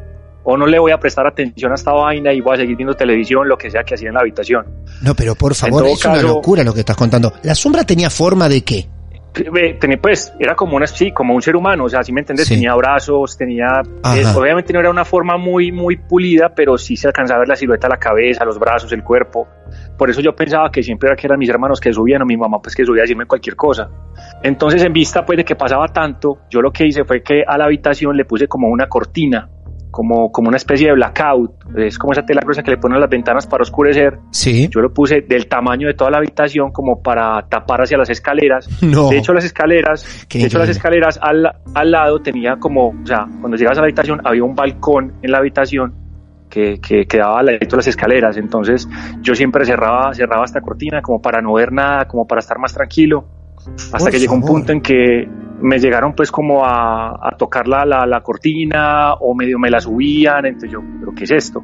o 0.43 0.57
no 0.57 0.67
le 0.67 0.81
voy 0.81 0.91
a 0.91 0.99
prestar 0.99 1.29
atención 1.29 1.71
a 1.71 1.77
esta 1.77 1.93
vaina 1.93 2.33
y 2.33 2.41
voy 2.41 2.55
a 2.55 2.57
seguir 2.57 2.77
viendo 2.77 2.95
televisión, 2.95 3.49
lo 3.49 3.57
que 3.57 3.71
sea 3.71 3.85
que 3.85 3.95
hacía 3.95 4.09
en 4.09 4.15
la 4.15 4.23
habitación. 4.23 4.67
No, 5.03 5.15
pero 5.15 5.37
por 5.37 5.55
favor, 5.55 5.87
es 5.87 6.05
una 6.05 6.21
locura 6.21 6.65
lo 6.65 6.75
que 6.75 6.81
estás 6.81 6.97
contando. 6.97 7.33
¿La 7.45 7.55
sombra 7.55 7.85
tenía 7.85 8.11
forma 8.11 8.49
de 8.49 8.63
qué? 8.63 8.89
Tenía, 9.81 9.99
pues, 10.01 10.33
era 10.39 10.55
como 10.55 10.77
una, 10.77 10.87
sí, 10.87 11.13
como 11.13 11.35
un 11.35 11.43
ser 11.43 11.57
humano, 11.57 11.85
o 11.85 11.89
sea, 11.89 12.03
si 12.03 12.13
me 12.13 12.21
entiendes, 12.21 12.47
Sí. 12.47 12.55
tenía 12.55 12.75
brazos, 12.75 13.37
tenía, 13.37 13.83
eh, 14.15 14.25
obviamente 14.37 14.73
no 14.73 14.81
era 14.81 14.91
una 14.91 15.05
forma 15.05 15.37
muy, 15.37 15.73
muy 15.73 15.97
pulida, 15.97 16.53
pero 16.55 16.77
sí 16.79 16.97
se 16.97 17.07
alcanzaba 17.09 17.39
a 17.39 17.41
ver 17.41 17.49
la 17.49 17.57
silueta, 17.57 17.89
la 17.89 17.97
cabeza, 17.99 18.45
los 18.45 18.59
brazos, 18.59 18.93
el 18.93 19.03
cuerpo. 19.03 19.47
Por 19.97 20.09
eso 20.11 20.21
yo 20.21 20.35
pensaba 20.35 20.71
que 20.71 20.83
siempre 20.83 21.09
era 21.09 21.17
que 21.17 21.27
eran 21.27 21.39
mis 21.39 21.49
hermanos 21.49 21.81
que 21.81 21.93
subían 21.93 22.23
o 22.23 22.25
mi 22.25 22.37
mamá 22.37 22.59
pues 22.63 22.75
que 22.75 22.85
subía 22.85 23.03
a 23.03 23.05
decirme 23.05 23.27
cualquier 23.27 23.57
cosa. 23.57 23.89
Entonces 24.43 24.83
en 24.83 24.93
vista 24.93 25.25
pues 25.27 25.37
de 25.37 25.45
que 25.45 25.57
pasaba 25.57 25.89
tanto, 25.89 26.39
yo 26.49 26.63
lo 26.63 26.71
que 26.71 26.87
hice 26.87 27.05
fue 27.05 27.23
que 27.23 27.43
a 27.47 27.59
la 27.59 27.65
habitación 27.65 28.17
le 28.17 28.25
puse 28.25 28.47
como 28.49 28.69
una 28.69 28.89
cortina, 28.89 29.49
como, 29.99 30.31
como 30.31 30.47
una 30.47 30.59
especie 30.59 30.87
de 30.87 30.93
blackout, 30.93 31.77
es 31.77 31.99
como 31.99 32.13
esa 32.13 32.25
tela 32.25 32.41
gruesa 32.45 32.63
que 32.63 32.71
le 32.71 32.77
ponen 32.77 32.99
a 32.99 33.01
las 33.01 33.11
ventanas 33.11 33.49
para 33.49 33.63
oscurecer. 33.63 34.17
Sí. 34.31 34.69
Yo 34.73 34.81
lo 34.81 34.95
puse 34.95 35.23
del 35.23 35.49
tamaño 35.49 35.89
de 35.89 35.95
toda 35.95 36.13
la 36.13 36.19
habitación 36.19 36.71
como 36.71 37.03
para 37.03 37.49
tapar 37.49 37.81
hacia 37.81 37.99
las 37.99 38.09
escaleras. 38.09 38.69
No. 38.89 39.09
De 39.09 39.19
hecho 39.19 39.35
las 39.35 39.45
escaleras, 39.45 40.25
Qué 40.29 40.39
de 40.39 40.45
hecho 40.47 40.59
las 40.59 40.69
escaleras 40.69 41.19
al, 41.21 41.51
al 41.75 41.91
lado 41.91 42.21
tenía 42.21 42.59
como, 42.61 42.91
o 42.91 43.07
sea, 43.07 43.27
cuando 43.41 43.57
llegas 43.57 43.77
a 43.77 43.81
la 43.81 43.87
habitación 43.87 44.21
había 44.25 44.45
un 44.45 44.55
balcón 44.55 45.15
en 45.21 45.33
la 45.33 45.39
habitación 45.39 45.95
que, 46.49 46.81
que 46.81 47.07
quedaba 47.07 47.41
al 47.41 47.47
ladito 47.47 47.71
de 47.71 47.77
las 47.79 47.89
escaleras. 47.89 48.37
Entonces 48.37 48.89
yo 49.21 49.35
siempre 49.35 49.65
cerraba, 49.65 50.15
cerraba 50.15 50.45
esta 50.45 50.61
cortina 50.61 51.03
como 51.03 51.21
para 51.21 51.43
no 51.43 51.55
ver 51.55 51.73
nada, 51.73 52.07
como 52.07 52.25
para 52.25 52.39
estar 52.39 52.59
más 52.61 52.73
tranquilo. 52.73 53.27
Hasta 53.75 53.99
Por 53.99 54.11
que 54.11 54.21
llegó 54.21 54.35
un 54.35 54.43
punto 54.43 54.71
en 54.71 54.81
que 54.81 55.29
me 55.61 55.79
llegaron 55.79 56.15
pues 56.15 56.31
como 56.31 56.65
a, 56.65 57.11
a 57.11 57.37
tocar 57.37 57.67
la, 57.69 57.85
la, 57.85 58.07
la 58.07 58.21
cortina 58.21 59.15
o 59.15 59.35
medio 59.35 59.59
me 59.59 59.71
la 59.71 59.81
subían. 59.81 60.47
Entonces 60.47 60.71
yo, 60.73 60.81
¿pero 61.01 61.13
qué 61.15 61.25
es 61.25 61.31
esto? 61.31 61.63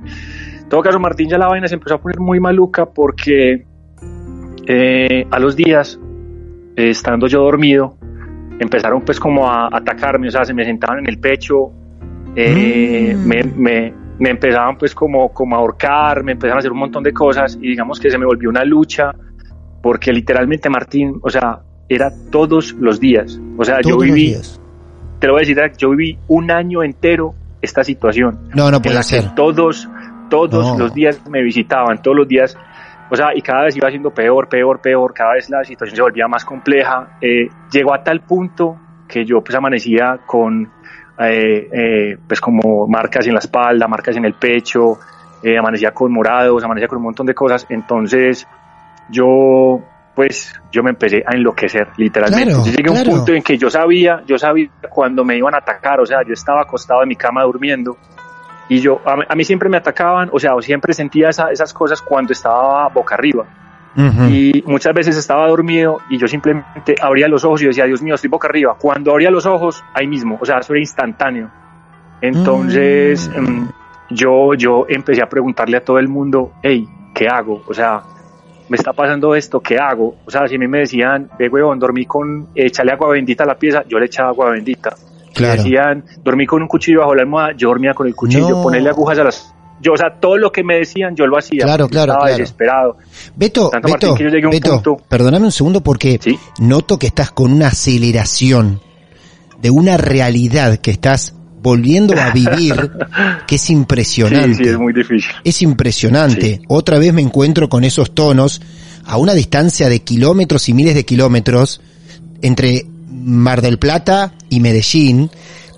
En 0.62 0.68
todo 0.68 0.80
caso, 0.82 0.98
Martín 0.98 1.28
ya 1.28 1.38
la 1.38 1.48
vaina 1.48 1.66
se 1.68 1.74
empezó 1.74 1.94
a 1.96 1.98
poner 2.00 2.18
muy 2.20 2.40
maluca 2.40 2.86
porque 2.86 3.64
eh, 4.66 5.26
a 5.30 5.38
los 5.38 5.56
días, 5.56 6.00
eh, 6.76 6.88
estando 6.90 7.26
yo 7.26 7.40
dormido, 7.42 7.96
empezaron 8.58 9.02
pues 9.02 9.20
como 9.20 9.48
a 9.48 9.68
atacarme, 9.70 10.28
o 10.28 10.30
sea, 10.30 10.44
se 10.44 10.54
me 10.54 10.64
sentaban 10.64 11.00
en 11.00 11.08
el 11.08 11.18
pecho, 11.18 11.70
eh, 12.36 13.14
Mm. 13.16 13.28
me, 13.28 13.42
me, 13.56 13.94
me 14.18 14.30
empezaban 14.30 14.76
pues 14.78 14.94
como, 14.94 15.32
como 15.32 15.56
a 15.56 15.58
ahorcar, 15.58 16.24
me 16.24 16.32
empezaron 16.32 16.58
a 16.58 16.60
hacer 16.60 16.72
un 16.72 16.78
montón 16.78 17.02
de 17.02 17.12
cosas 17.12 17.56
y 17.60 17.68
digamos 17.68 18.00
que 18.00 18.10
se 18.10 18.18
me 18.18 18.24
volvió 18.26 18.48
una 18.48 18.64
lucha 18.64 19.12
porque 19.82 20.12
literalmente 20.12 20.70
Martín, 20.70 21.18
o 21.22 21.28
sea, 21.28 21.60
era 21.88 22.10
todos 22.30 22.72
los 22.72 22.98
días, 23.00 23.38
o 23.58 23.64
sea, 23.64 23.76
yo 23.82 23.90
Todos 23.96 24.06
los 24.06 24.14
viví, 24.14 24.26
días. 24.30 24.60
te 25.20 25.26
lo 25.26 25.34
voy 25.34 25.40
a 25.44 25.46
decir, 25.46 25.72
yo 25.78 25.90
viví 25.90 26.18
un 26.28 26.50
año 26.50 26.82
entero 26.82 27.34
esta 27.60 27.82
situación 27.84 28.38
No, 28.54 28.70
no 28.70 28.76
en 28.78 28.82
puede 28.82 28.94
la 28.94 29.00
que 29.00 29.04
ser. 29.20 29.34
todos, 29.34 29.88
todos 30.30 30.72
No. 30.72 30.78
los 30.78 30.94
días 30.94 31.20
me 31.28 31.42
visitaban, 31.42 32.00
todos 32.02 32.16
los 32.16 32.28
días, 32.28 32.56
o 33.10 33.16
sea, 33.16 33.28
y 33.34 33.42
cada 33.42 33.64
vez 33.64 33.76
iba 33.76 33.90
siendo 33.90 34.10
peor, 34.10 34.48
peor, 34.48 34.80
peor, 34.80 35.12
cada 35.14 35.34
vez 35.34 35.48
la 35.50 35.62
situación 35.64 35.94
se 35.96 36.02
volvía 36.02 36.26
más 36.26 36.44
compleja. 36.44 37.18
Eh, 37.20 37.48
llegó 37.70 37.94
a 37.94 38.02
tal 38.02 38.20
punto 38.20 38.76
que 39.06 39.24
yo 39.26 39.42
pues 39.44 39.54
amanecía 39.54 40.20
con, 40.26 40.64
eh, 41.20 41.68
eh, 41.72 42.16
pues 42.26 42.40
como 42.40 42.86
marcas 42.88 43.26
en 43.26 43.34
la 43.34 43.40
espalda, 43.40 43.86
marcas 43.86 44.16
en 44.16 44.24
el 44.24 44.34
pecho, 44.34 44.98
eh, 45.42 45.56
amanecía 45.58 45.92
con 45.92 46.10
morados, 46.12 46.64
amanecía 46.64 46.88
con 46.88 46.98
un 46.98 47.04
montón 47.04 47.26
de 47.26 47.34
cosas, 47.34 47.66
entonces 47.68 48.46
yo 49.10 49.80
pues 50.14 50.52
yo 50.70 50.82
me 50.82 50.90
empecé 50.90 51.22
a 51.26 51.34
enloquecer 51.34 51.88
literalmente. 51.96 52.46
Claro, 52.52 52.64
yo 52.64 52.72
llegué 52.72 52.88
a 52.88 52.92
un 52.92 53.04
punto 53.04 53.32
en 53.32 53.42
que 53.42 53.58
yo 53.58 53.68
sabía, 53.70 54.22
yo 54.26 54.38
sabía 54.38 54.68
cuando 54.88 55.24
me 55.24 55.36
iban 55.36 55.54
a 55.54 55.58
atacar, 55.58 56.00
o 56.00 56.06
sea, 56.06 56.18
yo 56.26 56.32
estaba 56.34 56.62
acostado 56.62 57.02
en 57.02 57.08
mi 57.08 57.16
cama 57.16 57.42
durmiendo 57.42 57.96
y 58.68 58.78
yo, 58.80 59.00
a, 59.04 59.16
mí- 59.16 59.24
a 59.28 59.34
mí 59.34 59.44
siempre 59.44 59.68
me 59.68 59.76
atacaban, 59.76 60.30
o 60.32 60.38
sea, 60.38 60.52
siempre 60.60 60.94
sentía 60.94 61.28
esa- 61.30 61.50
esas 61.50 61.72
cosas 61.72 62.00
cuando 62.00 62.32
estaba 62.32 62.88
boca 62.88 63.14
arriba 63.16 63.44
y 64.28 64.62
muchas 64.66 64.92
veces 64.92 65.16
estaba 65.16 65.46
dormido 65.48 65.98
y 66.10 66.18
yo 66.18 66.26
simplemente 66.26 66.96
abría 67.00 67.28
los 67.28 67.44
ojos 67.44 67.62
y 67.62 67.66
decía, 67.66 67.84
Dios 67.84 68.02
mío, 68.02 68.14
estoy 68.16 68.28
boca 68.30 68.48
arriba. 68.48 68.74
Cuando 68.78 69.12
abría 69.12 69.30
los 69.30 69.46
ojos, 69.46 69.84
ahí 69.94 70.06
mismo, 70.08 70.36
o 70.40 70.44
sea, 70.44 70.58
eso 70.58 70.72
era 70.72 70.80
instantáneo. 70.80 71.48
Entonces, 72.20 73.28
Mm. 73.28 73.36
em, 73.46 73.68
yo, 74.10 74.54
yo 74.54 74.86
empecé 74.88 75.22
a 75.22 75.26
preguntarle 75.28 75.76
a 75.76 75.80
todo 75.84 75.98
el 75.98 76.08
mundo, 76.08 76.52
hey, 76.62 76.88
¿qué 77.14 77.28
hago? 77.28 77.62
O 77.68 77.74
sea, 77.74 78.02
me 78.68 78.76
está 78.76 78.92
pasando 78.92 79.34
esto, 79.34 79.60
¿qué 79.60 79.76
hago? 79.78 80.16
O 80.24 80.30
sea, 80.30 80.46
si 80.48 80.54
a 80.56 80.58
mí 80.58 80.66
me 80.66 80.78
decían, 80.80 81.28
ve, 81.38 81.48
huevón, 81.48 81.78
dormí 81.78 82.06
con, 82.06 82.48
échale 82.54 82.92
agua 82.92 83.10
bendita 83.10 83.44
a 83.44 83.46
la 83.46 83.56
pieza, 83.58 83.84
yo 83.88 83.98
le 83.98 84.06
echaba 84.06 84.30
agua 84.30 84.50
bendita. 84.50 84.94
Claro. 85.34 85.54
Me 85.56 85.62
decían, 85.64 86.04
dormí 86.22 86.46
con 86.46 86.62
un 86.62 86.68
cuchillo 86.68 87.00
bajo 87.00 87.14
la 87.14 87.22
almohada, 87.22 87.52
yo 87.56 87.68
dormía 87.68 87.92
con 87.92 88.06
el 88.06 88.14
cuchillo, 88.14 88.48
No. 88.50 88.62
ponerle 88.62 88.88
agujas 88.90 89.18
a 89.18 89.24
las... 89.24 89.50
Yo, 89.80 89.92
o 89.92 89.96
sea, 89.96 90.14
todo 90.18 90.38
lo 90.38 90.50
que 90.52 90.62
me 90.62 90.76
decían, 90.78 91.14
yo 91.16 91.26
lo 91.26 91.36
hacía. 91.36 91.64
Claro, 91.64 91.88
claro, 91.88 92.12
Estaba 92.12 92.26
claro. 92.28 92.38
desesperado. 92.38 92.96
Beto, 93.36 93.68
Tanto, 93.70 93.88
Beto, 93.88 94.06
Martín, 94.06 94.14
que 94.16 94.24
yo 94.24 94.30
llegué 94.30 94.44
a 94.44 94.48
un 94.48 94.52
Beto, 94.52 94.70
punto- 94.82 94.96
perdóname 95.08 95.44
un 95.46 95.52
segundo 95.52 95.82
porque 95.82 96.18
Sí. 96.22 96.38
noto 96.60 96.98
que 96.98 97.08
estás 97.08 97.32
con 97.32 97.52
una 97.52 97.66
aceleración 97.66 98.80
de 99.60 99.70
una 99.70 99.96
realidad 99.96 100.78
que 100.78 100.90
estás 100.92 101.34
volviendo 101.64 102.14
a 102.20 102.30
vivir 102.30 102.92
que 103.46 103.54
es 103.56 103.70
impresionante. 103.70 104.54
Sí, 104.54 104.64
sí, 104.64 104.70
es 104.70 104.78
muy 104.78 104.92
difícil. 104.92 105.30
Es 105.42 105.62
impresionante. 105.62 106.58
Sí. 106.60 106.64
Otra 106.68 106.98
vez 106.98 107.14
me 107.14 107.22
encuentro 107.22 107.70
con 107.70 107.84
esos 107.84 108.14
tonos 108.14 108.60
a 109.06 109.16
una 109.16 109.32
distancia 109.32 109.88
de 109.88 110.00
kilómetros 110.00 110.68
y 110.68 110.74
miles 110.74 110.94
de 110.94 111.06
kilómetros 111.06 111.80
entre 112.42 112.86
Mar 113.08 113.62
del 113.62 113.78
Plata 113.78 114.34
y 114.50 114.60
Medellín, 114.60 115.30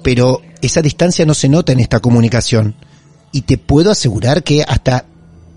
pero 0.03 0.43
esa 0.61 0.83
distancia 0.83 1.25
no 1.25 1.35
se 1.35 1.49
nota 1.49 1.71
en 1.71 1.79
esta 1.79 2.01
comunicación. 2.01 2.75
Y 3.31 3.43
te 3.43 3.57
puedo 3.57 3.93
asegurar 3.93 4.43
que 4.43 4.65
hasta 4.65 5.05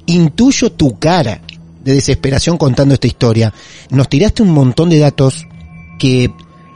intuyo 0.06 0.72
tu 0.72 1.00
cara 1.00 1.42
de 1.84 1.94
desesperación 1.94 2.58
contando 2.60 2.94
esta 2.94 3.08
historia. 3.08 3.52
Nos 3.90 4.08
tiraste 4.08 4.44
un 4.44 4.52
montón 4.52 4.92
de 4.92 5.00
datos 5.00 5.48
que 5.98 6.26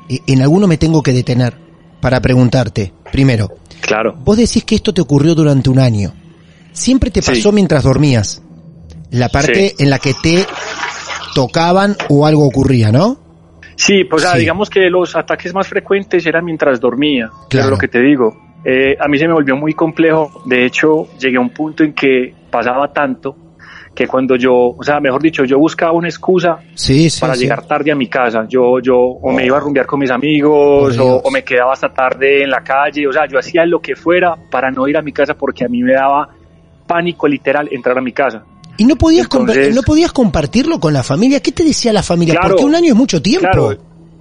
eh, 0.09 0.19
en 0.25 0.41
alguno 0.41 0.65
me 0.65 0.77
tengo 0.77 1.03
que 1.03 1.13
detener 1.13 1.62
para 2.03 2.19
preguntarte. 2.21 2.91
Primero, 3.11 3.47
Claro. 3.81 4.13
Vos 4.23 4.37
decís 4.37 4.63
que 4.63 4.75
esto 4.75 4.93
te 4.93 5.01
ocurrió 5.01 5.35
durante 5.35 5.69
un 5.69 5.77
año. 5.79 6.13
Siempre 6.71 7.11
te 7.11 7.21
pasó 7.21 7.49
Sí. 7.49 7.51
mientras 7.51 7.83
dormías. 7.83 8.41
La 9.11 9.27
parte 9.29 9.69
Sí. 9.69 9.75
en 9.83 9.89
la 9.89 9.99
que 9.99 10.13
te 10.13 10.45
tocaban 11.35 11.95
o 12.09 12.25
algo 12.25 12.45
ocurría, 12.45 12.91
¿no? 12.91 13.17
Sí, 13.75 14.03
pues 14.09 14.23
Sí. 14.23 14.39
digamos 14.39 14.69
que 14.69 14.89
los 14.89 15.15
ataques 15.15 15.53
más 15.53 15.67
frecuentes 15.67 16.25
eran 16.25 16.45
mientras 16.45 16.79
dormía. 16.79 17.27
Claro. 17.27 17.47
Pero 17.49 17.69
lo 17.71 17.77
que 17.77 17.87
te 17.87 17.99
digo, 18.01 18.37
eh, 18.63 18.95
a 18.99 19.07
mí 19.07 19.17
se 19.17 19.27
me 19.27 19.33
volvió 19.33 19.55
muy 19.57 19.73
complejo. 19.73 20.43
De 20.45 20.65
hecho, 20.65 21.07
llegué 21.19 21.37
a 21.37 21.41
un 21.41 21.49
punto 21.49 21.83
en 21.83 21.93
que 21.93 22.33
pasaba 22.49 22.91
tanto 22.93 23.35
que 23.95 24.07
cuando 24.07 24.35
yo, 24.35 24.53
o 24.53 24.83
sea, 24.83 24.99
mejor 24.99 25.21
dicho, 25.21 25.43
yo 25.45 25.59
buscaba 25.59 25.91
una 25.91 26.07
excusa 26.07 26.57
Sí, 26.73 27.09
sí. 27.09 27.21
para 27.21 27.35
sí. 27.35 27.41
llegar 27.41 27.65
tarde 27.67 27.91
a 27.91 27.95
mi 27.95 28.07
casa. 28.07 28.45
Yo, 28.49 28.79
yo, 28.79 28.97
o 28.97 29.31
me 29.31 29.45
iba 29.45 29.57
a 29.57 29.59
rumbear 29.59 29.85
con 29.85 29.99
mis 29.99 30.09
amigos, 30.09 30.97
o, 30.97 31.17
o 31.17 31.29
me 31.31 31.43
quedaba 31.43 31.73
hasta 31.73 31.89
tarde 31.89 32.43
en 32.43 32.49
la 32.49 32.61
calle. 32.63 33.07
O 33.07 33.13
sea, 33.13 33.27
yo 33.27 33.37
hacía 33.37 33.65
lo 33.65 33.79
que 33.79 33.95
fuera 33.95 34.35
para 34.49 34.71
no 34.71 34.87
ir 34.87 34.97
a 34.97 35.01
mi 35.01 35.11
casa 35.11 35.35
porque 35.35 35.65
a 35.65 35.67
mí 35.67 35.83
me 35.83 35.93
daba 35.93 36.29
pánico 36.87 37.27
literal 37.27 37.69
entrar 37.71 37.97
a 37.97 38.01
mi 38.01 38.11
casa. 38.11 38.43
¿Y 38.77 38.85
no 38.85 38.95
podías, 38.95 39.25
Entonces- 39.25 39.75
no 39.75 39.83
podías 39.83 40.11
compartirlo 40.11 40.79
con 40.79 40.93
la 40.93 41.03
familia? 41.03 41.39
¿Qué 41.39 41.51
te 41.51 41.63
decía 41.63 41.93
la 41.93 42.01
familia? 42.03 42.33
Claro. 42.35 42.49
Porque 42.55 42.65
un 42.65 42.75
año 42.75 42.87
es 42.87 42.95
mucho 42.95 43.21
tiempo. 43.21 43.47
Claro, 43.51 43.77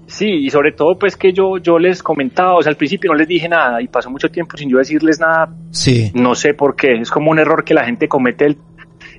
sí, 0.06 0.26
y 0.28 0.50
sobre 0.50 0.72
todo 0.72 0.98
pues 0.98 1.16
que 1.16 1.32
yo, 1.32 1.56
yo 1.56 1.78
les 1.78 2.02
comentaba, 2.02 2.56
o 2.56 2.62
sea, 2.62 2.68
al 2.68 2.76
principio 2.76 3.10
no 3.12 3.16
les 3.18 3.26
dije 3.26 3.48
nada 3.48 3.80
y 3.80 3.88
pasó 3.88 4.10
mucho 4.10 4.28
tiempo 4.28 4.58
sin 4.58 4.68
yo 4.68 4.76
decirles 4.76 5.18
nada, 5.18 5.48
Sí, 5.70 6.10
no 6.14 6.34
sé 6.34 6.52
por 6.52 6.76
qué, 6.76 6.96
es 7.00 7.10
como 7.10 7.30
un 7.30 7.38
error 7.38 7.64
que 7.64 7.72
la 7.72 7.86
gente 7.86 8.08
comete 8.08 8.44
el, 8.44 8.58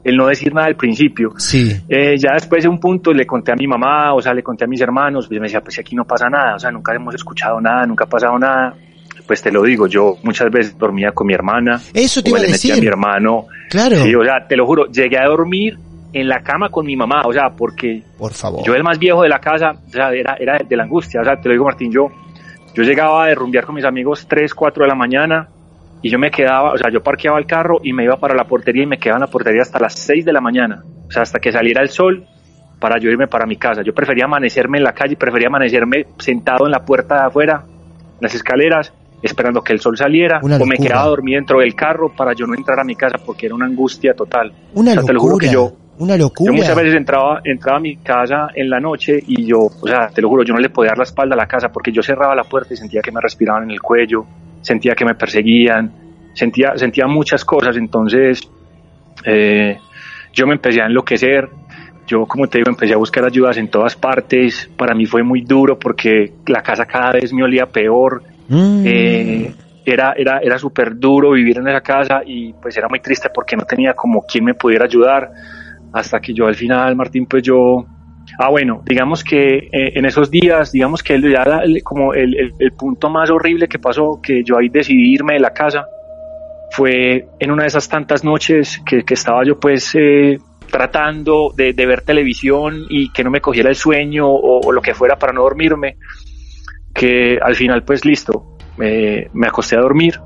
el 0.04 0.16
no 0.18 0.28
decir 0.28 0.54
nada 0.54 0.68
al 0.68 0.76
principio. 0.76 1.32
sí. 1.38 1.72
Eh, 1.88 2.16
ya 2.18 2.34
después 2.34 2.64
de 2.64 2.70
un 2.70 2.80
punto 2.80 3.14
le 3.14 3.26
conté 3.26 3.52
a 3.52 3.56
mi 3.56 3.68
mamá, 3.68 4.14
o 4.14 4.22
sea, 4.22 4.34
le 4.34 4.44
conté 4.44 4.66
a 4.66 4.68
mis 4.68 4.82
hermanos, 4.82 5.28
pues 5.28 5.40
me 5.40 5.46
decía, 5.48 5.62
pues 5.62 5.80
aquí 5.80 5.96
no 5.96 6.04
pasa 6.06 6.30
nada, 6.30 6.56
o 6.56 6.60
sea, 6.60 6.72
nunca 6.72 6.94
hemos 6.94 7.16
escuchado 7.16 7.60
nada, 7.62 7.86
nunca 7.86 8.04
ha 8.06 8.08
pasado 8.10 8.38
nada. 8.38 8.74
Pues 9.26 9.42
te 9.42 9.52
lo 9.52 9.64
digo, 9.64 9.88
yo 9.88 10.18
muchas 10.24 10.52
veces 10.52 10.78
dormía 10.78 11.12
con 11.12 11.28
mi 11.28 11.34
hermana, 11.34 11.80
Eso 11.94 12.22
te 12.22 12.30
iba 12.30 12.40
a 12.40 12.42
le 12.42 12.50
metía 12.50 12.74
a 12.74 12.76
decir. 12.76 12.82
mi 12.84 12.88
hermano, 12.88 13.46
Claro. 13.70 13.96
sí, 14.04 14.14
o 14.14 14.24
sea, 14.24 14.46
te 14.48 14.58
lo 14.58 14.66
juro, 14.66 14.88
llegué 14.92 15.18
a 15.18 15.26
dormir 15.28 15.78
en 16.12 16.28
la 16.28 16.42
cama 16.44 16.68
con 16.70 16.86
mi 16.86 16.96
mamá, 16.98 17.22
o 17.26 17.32
sea, 17.32 17.50
porque 17.58 18.04
Por 18.18 18.34
favor. 18.34 18.64
yo 18.66 18.76
el 18.76 18.84
más 18.84 19.00
viejo 19.00 19.24
de 19.24 19.30
la 19.30 19.40
casa, 19.40 19.72
o 19.88 19.90
sea, 19.90 20.12
era, 20.12 20.36
era 20.38 20.58
de 20.68 20.76
la 20.76 20.84
angustia, 20.84 21.22
o 21.22 21.24
sea, 21.24 21.38
te 21.38 21.48
lo 21.48 21.54
digo 21.54 21.64
Martín, 21.66 21.90
yo, 21.92 22.08
yo 22.76 22.84
llegaba 22.84 23.26
a 23.26 23.34
rumbear 23.34 23.66
con 23.66 23.76
mis 23.76 23.86
amigos 23.86 24.26
3, 24.28 24.54
4 24.54 24.84
de 24.84 24.90
la 24.90 24.96
mañana 24.96 25.48
y 26.04 26.10
yo 26.12 26.20
me 26.20 26.30
quedaba, 26.30 26.74
o 26.74 26.78
sea, 26.78 26.92
yo 26.92 27.02
parqueaba 27.02 27.40
el 27.40 27.46
carro 27.48 27.80
y 27.82 27.94
me 27.94 28.04
iba 28.04 28.18
para 28.18 28.36
la 28.36 28.44
portería 28.44 28.84
y 28.84 28.86
me 28.86 29.00
quedaba 29.00 29.18
en 29.18 29.22
la 29.22 29.32
portería 29.32 29.62
hasta 29.62 29.80
las 29.80 29.94
6 29.96 30.26
de 30.26 30.34
la 30.34 30.42
mañana, 30.42 30.84
o 31.08 31.10
sea, 31.12 31.24
hasta 31.24 31.40
que 31.40 31.52
saliera 31.52 31.82
el 31.82 31.90
sol 31.90 32.26
para 32.80 33.00
yo 33.00 33.10
irme 33.10 33.28
para 33.28 33.46
mi 33.46 33.56
casa. 33.56 33.82
Yo 33.84 33.94
prefería 33.94 34.26
amanecerme 34.26 34.78
en 34.78 34.84
la 34.84 34.92
calle, 34.92 35.16
prefería 35.16 35.48
amanecerme 35.48 36.06
sentado 36.20 36.66
en 36.66 36.72
la 36.72 36.84
puerta 36.84 37.16
de 37.16 37.22
afuera, 37.28 37.64
en 37.66 38.20
las 38.20 38.36
escaleras, 38.36 38.92
esperando 39.22 39.62
que 39.62 39.72
el 39.72 39.80
sol 39.80 39.96
saliera, 39.98 40.42
Una 40.44 40.58
o 40.58 40.66
me 40.66 40.76
quedaba 40.76 41.06
dormido 41.06 41.38
dentro 41.38 41.60
del 41.62 41.74
carro 41.74 42.12
para 42.14 42.34
yo 42.34 42.46
no 42.46 42.54
entrar 42.56 42.78
a 42.82 42.84
mi 42.84 42.96
casa 42.96 43.18
porque 43.26 43.46
era 43.46 43.56
una 43.56 43.66
angustia 43.66 44.14
total. 44.14 44.52
Una 44.74 44.92
O 44.92 44.94
sea, 44.96 45.04
te 45.04 45.14
lo 45.14 45.22
juro 45.22 45.36
locura. 45.36 45.48
que 45.48 45.54
yo, 45.54 45.72
Una 46.00 46.18
locura. 46.18 46.52
yo 46.52 46.58
muchas 46.58 46.76
veces 46.76 46.96
entraba, 46.96 47.40
entraba 47.46 47.78
a 47.78 47.82
mi 47.82 47.96
casa 47.96 48.48
en 48.54 48.70
la 48.70 48.82
noche 48.82 49.24
y 49.26 49.46
yo, 49.46 49.60
o 49.60 49.88
sea, 49.88 50.10
te 50.10 50.22
lo 50.22 50.28
juro, 50.28 50.44
yo 50.44 50.54
no 50.54 50.60
le 50.60 50.70
podía 50.70 50.90
dar 50.90 50.98
la 50.98 51.06
espalda 51.06 51.36
a 51.36 51.38
la 51.38 51.48
casa 51.48 51.70
porque 51.72 51.94
yo 51.94 52.04
cerraba 52.04 52.36
la 52.36 52.44
puerta 52.44 52.74
y 52.74 52.76
sentía 52.76 53.02
que 53.02 53.14
me 53.14 53.22
respiraban 53.22 53.64
en 53.64 53.72
el 53.72 53.82
cuello, 53.82 54.26
sentía 54.64 54.96
que 54.96 55.06
me 55.06 55.14
perseguían, 55.14 55.92
sentía, 56.34 56.76
sentía 56.76 57.06
muchas 57.06 57.46
cosas. 57.46 57.78
Entonces, 57.78 58.42
eh, 59.24 59.78
yo 60.34 60.48
me 60.48 60.54
empecé 60.54 60.82
a 60.82 60.88
enloquecer. 60.88 61.48
yo 62.08 62.26
como 62.26 62.48
te 62.48 62.58
digo 62.58 62.72
empecé 62.72 62.94
a 62.94 62.98
buscar 62.98 63.24
ayudas 63.24 63.58
en 63.58 63.70
todas 63.70 63.96
partes, 63.96 64.70
para 64.76 64.94
mí 64.96 65.06
fue 65.06 65.24
muy 65.24 65.42
duro 65.42 65.78
porque 65.80 66.34
la 66.48 66.62
casa 66.62 66.86
cada 66.86 67.12
vez 67.12 67.32
me 67.32 67.44
olía 67.44 67.66
peor, 67.68 68.24
Mm. 68.48 68.84
eh, 68.86 69.56
era, 69.86 70.14
era, 70.18 70.40
era 70.40 70.58
súper 70.58 70.98
duro 70.98 71.32
vivir 71.32 71.58
en 71.58 71.68
esa 71.68 71.82
casa 71.82 72.22
y 72.26 72.54
pues 72.54 72.76
era 72.78 72.88
muy 72.90 73.00
triste 73.00 73.30
porque 73.34 73.56
no 73.56 73.64
tenía 73.66 73.94
como 73.94 74.26
quien 74.26 74.46
me 74.46 74.54
pudiera 74.54 74.86
ayudar, 74.86 75.32
hasta 75.92 76.20
que 76.20 76.34
yo 76.34 76.46
al 76.48 76.56
final, 76.56 76.96
Martín, 76.96 77.26
pues 77.26 77.44
yo... 77.44 77.86
Ah, 78.40 78.50
bueno, 78.50 78.82
digamos 78.86 79.24
que 79.24 79.58
eh, 79.72 79.92
en 79.96 80.06
esos 80.06 80.32
días, 80.32 80.72
digamos 80.72 81.04
que 81.04 81.20
ya 81.22 81.46
como 81.84 82.14
el, 82.14 82.36
el- 82.38 82.54
el 82.60 82.72
punto 82.74 83.10
más 83.10 83.30
horrible 83.30 83.68
que 83.68 83.80
pasó, 83.80 84.20
que 84.22 84.44
yo 84.44 84.58
ahí 84.58 84.70
decidí 84.70 85.14
irme 85.14 85.34
de 85.34 85.40
la 85.40 85.52
casa, 85.54 85.86
fue 86.72 87.28
en 87.40 87.52
una 87.52 87.64
de 87.64 87.68
esas 87.68 87.88
tantas 87.88 88.24
noches 88.24 88.82
que, 88.86 89.04
que 89.04 89.14
estaba 89.14 89.44
yo 89.46 89.60
pues 89.60 89.92
eh, 89.94 90.40
tratando 90.72 91.54
de, 91.56 91.74
de 91.74 91.86
ver 91.86 92.02
televisión 92.02 92.86
y 92.90 93.12
que 93.14 93.24
no 93.24 93.30
me 93.30 93.42
cogiera 93.42 93.70
el 93.70 93.76
sueño 93.76 94.28
o, 94.28 94.66
o 94.68 94.72
lo 94.72 94.82
que 94.82 94.96
fuera 94.96 95.16
para 95.18 95.32
no 95.34 95.44
dormirme, 95.44 95.98
que 96.94 97.38
al 97.42 97.56
final 97.56 97.84
pues 97.84 98.04
listo, 98.06 98.58
me- 98.78 99.28
me 99.34 99.48
acosté 99.48 99.76
a 99.76 99.82
dormir 99.82 100.20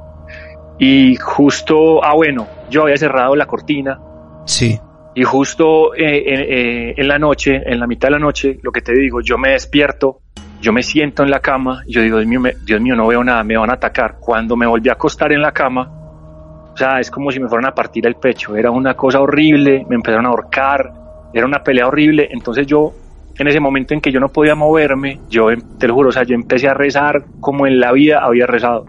y 0.80 1.16
justo, 1.18 2.04
ah 2.04 2.14
bueno, 2.16 2.48
yo 2.70 2.84
había 2.84 2.98
cerrado 2.98 3.36
la 3.36 3.46
cortina 3.46 4.00
Sí. 4.46 4.80
Y 5.18 5.24
justo 5.24 5.96
eh, 5.96 6.26
en, 6.28 6.40
eh, 6.42 6.94
en 6.96 7.08
la 7.08 7.18
noche, 7.18 7.64
en 7.66 7.80
la 7.80 7.88
mitad 7.88 8.10
de 8.10 8.12
la 8.12 8.20
noche, 8.20 8.60
lo 8.62 8.72
que 8.72 8.82
te 8.82 8.94
digo, 8.94 9.20
yo 9.20 9.36
me 9.40 9.50
despierto, 9.50 10.22
yo 10.62 10.72
me 10.72 10.84
siento 10.84 11.24
en 11.24 11.32
la 11.32 11.40
cama, 11.40 11.82
yo 11.88 12.04
digo, 12.04 12.20
Dios 12.20 12.28
mío, 12.30 12.54
Dios 12.64 12.80
mío, 12.80 12.96
no 12.96 13.08
veo 13.08 13.24
nada, 13.24 13.44
me 13.44 13.58
van 13.58 13.72
a 13.72 13.74
atacar. 13.74 14.18
Cuando 14.20 14.56
me 14.56 14.68
volví 14.68 14.90
a 14.90 14.92
acostar 14.92 15.32
en 15.32 15.42
la 15.42 15.52
cama, 15.52 15.90
o 16.72 16.78
sea, 16.78 17.00
es 17.00 17.10
como 17.10 17.32
si 17.32 17.40
me 17.40 17.48
fueran 17.48 17.66
a 17.66 17.74
partir 17.74 18.06
el 18.06 18.14
pecho, 18.14 18.56
era 18.56 18.70
una 18.70 18.94
cosa 18.94 19.20
horrible, 19.20 19.88
me 19.90 19.96
empezaron 19.96 20.28
a 20.28 20.30
ahorcar, 20.30 20.94
era 21.34 21.48
una 21.48 21.64
pelea 21.64 21.88
horrible, 21.88 22.30
entonces 22.32 22.68
yo, 22.68 22.94
en 23.40 23.48
ese 23.48 23.60
momento 23.60 23.96
en 23.96 24.02
que 24.02 24.12
yo 24.12 24.20
no 24.20 24.30
podía 24.30 24.54
moverme, 24.54 25.22
yo, 25.32 25.50
em- 25.50 25.64
te 25.80 25.88
lo 25.88 25.96
juro, 25.96 26.10
o 26.10 26.12
sea, 26.12 26.26
yo 26.26 26.36
empecé 26.36 26.68
a 26.68 26.76
rezar 26.76 27.26
como 27.40 27.66
en 27.66 27.80
la 27.80 27.92
vida 27.92 28.20
había 28.24 28.46
rezado. 28.46 28.86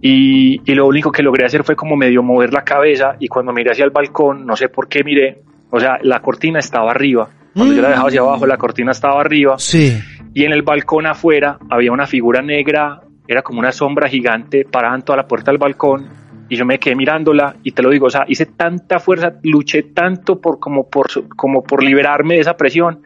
Y, 0.00 0.60
y 0.70 0.74
lo 0.74 0.86
único 0.86 1.10
que 1.10 1.22
logré 1.22 1.46
hacer 1.46 1.64
fue 1.64 1.74
como 1.74 1.96
medio 1.96 2.22
mover 2.22 2.52
la 2.52 2.62
cabeza 2.62 3.16
y 3.18 3.28
cuando 3.28 3.52
miré 3.52 3.72
hacia 3.72 3.84
el 3.84 3.90
balcón, 3.90 4.44
no 4.46 4.54
sé 4.54 4.68
por 4.68 4.88
qué 4.88 5.02
miré, 5.02 5.38
o 5.70 5.80
sea, 5.80 5.98
la 6.02 6.20
cortina 6.20 6.58
estaba 6.58 6.90
arriba. 6.90 7.28
Cuando 7.54 7.74
yo 7.74 7.80
la 7.82 7.88
dejaba 7.88 8.08
hacia 8.08 8.20
abajo, 8.20 8.46
la 8.46 8.58
cortina 8.58 8.92
estaba 8.92 9.18
arriba 9.20 9.54
Sí. 9.58 9.98
y 10.34 10.44
en 10.44 10.52
el 10.52 10.62
balcón 10.62 11.06
afuera 11.06 11.58
había 11.70 11.90
una 11.92 12.06
figura 12.06 12.42
negra, 12.42 13.00
era 13.26 13.42
como 13.42 13.58
una 13.60 13.72
sombra 13.72 14.08
gigante 14.08 14.66
parada 14.70 14.94
en 14.96 15.02
toda 15.02 15.16
la 15.16 15.26
puerta 15.26 15.50
del 15.50 15.58
balcón 15.58 16.06
y 16.48 16.56
yo 16.56 16.66
me 16.66 16.78
quedé 16.78 16.94
mirándola 16.94 17.56
y 17.64 17.72
te 17.72 17.82
lo 17.82 17.90
digo, 17.90 18.06
o 18.06 18.10
sea, 18.10 18.24
hice 18.28 18.46
tanta 18.46 19.00
fuerza, 19.00 19.32
luché 19.42 19.82
tanto 19.82 20.40
por 20.40 20.60
como 20.60 20.88
por 20.88 21.06
como 21.34 21.62
por 21.64 21.82
liberarme 21.82 22.34
de 22.34 22.40
esa 22.42 22.56
presión 22.56 23.00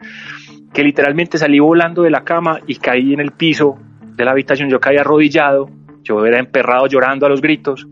que 0.73 0.83
literalmente 0.83 1.37
salí 1.37 1.59
volando 1.59 2.03
de 2.03 2.11
la 2.11 2.23
cama 2.23 2.59
y 2.67 2.75
caí 2.75 3.13
en 3.13 3.19
el 3.21 3.31
piso 3.31 3.77
de 4.15 4.25
la 4.25 4.31
habitación, 4.31 4.69
yo 4.69 4.79
caí 4.79 4.97
arrodillado, 4.97 5.69
yo 6.03 6.25
era 6.25 6.39
emperrado 6.39 6.87
llorando 6.87 7.25
a 7.25 7.29
los 7.29 7.41
gritos 7.41 7.87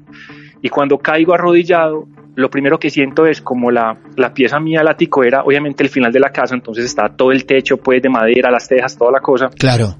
y 0.61 0.69
cuando 0.69 0.97
caigo 0.97 1.33
arrodillado 1.33 2.07
lo 2.35 2.49
primero 2.49 2.79
que 2.79 2.89
siento 2.89 3.25
es 3.25 3.41
como 3.41 3.69
la, 3.69 3.97
la 4.15 4.33
pieza 4.33 4.59
mía, 4.59 4.79
el 4.79 4.87
ático, 4.87 5.23
era 5.23 5.43
obviamente 5.43 5.83
el 5.83 5.89
final 5.89 6.11
de 6.11 6.21
la 6.21 6.29
casa, 6.29 6.55
entonces 6.55 6.85
estaba 6.85 7.09
todo 7.09 7.33
el 7.33 7.45
techo 7.45 7.77
pues 7.77 8.01
de 8.01 8.07
madera, 8.07 8.49
las 8.49 8.67
tejas, 8.67 8.97
toda 8.97 9.11
la 9.11 9.19
cosa. 9.19 9.49
Claro. 9.49 9.95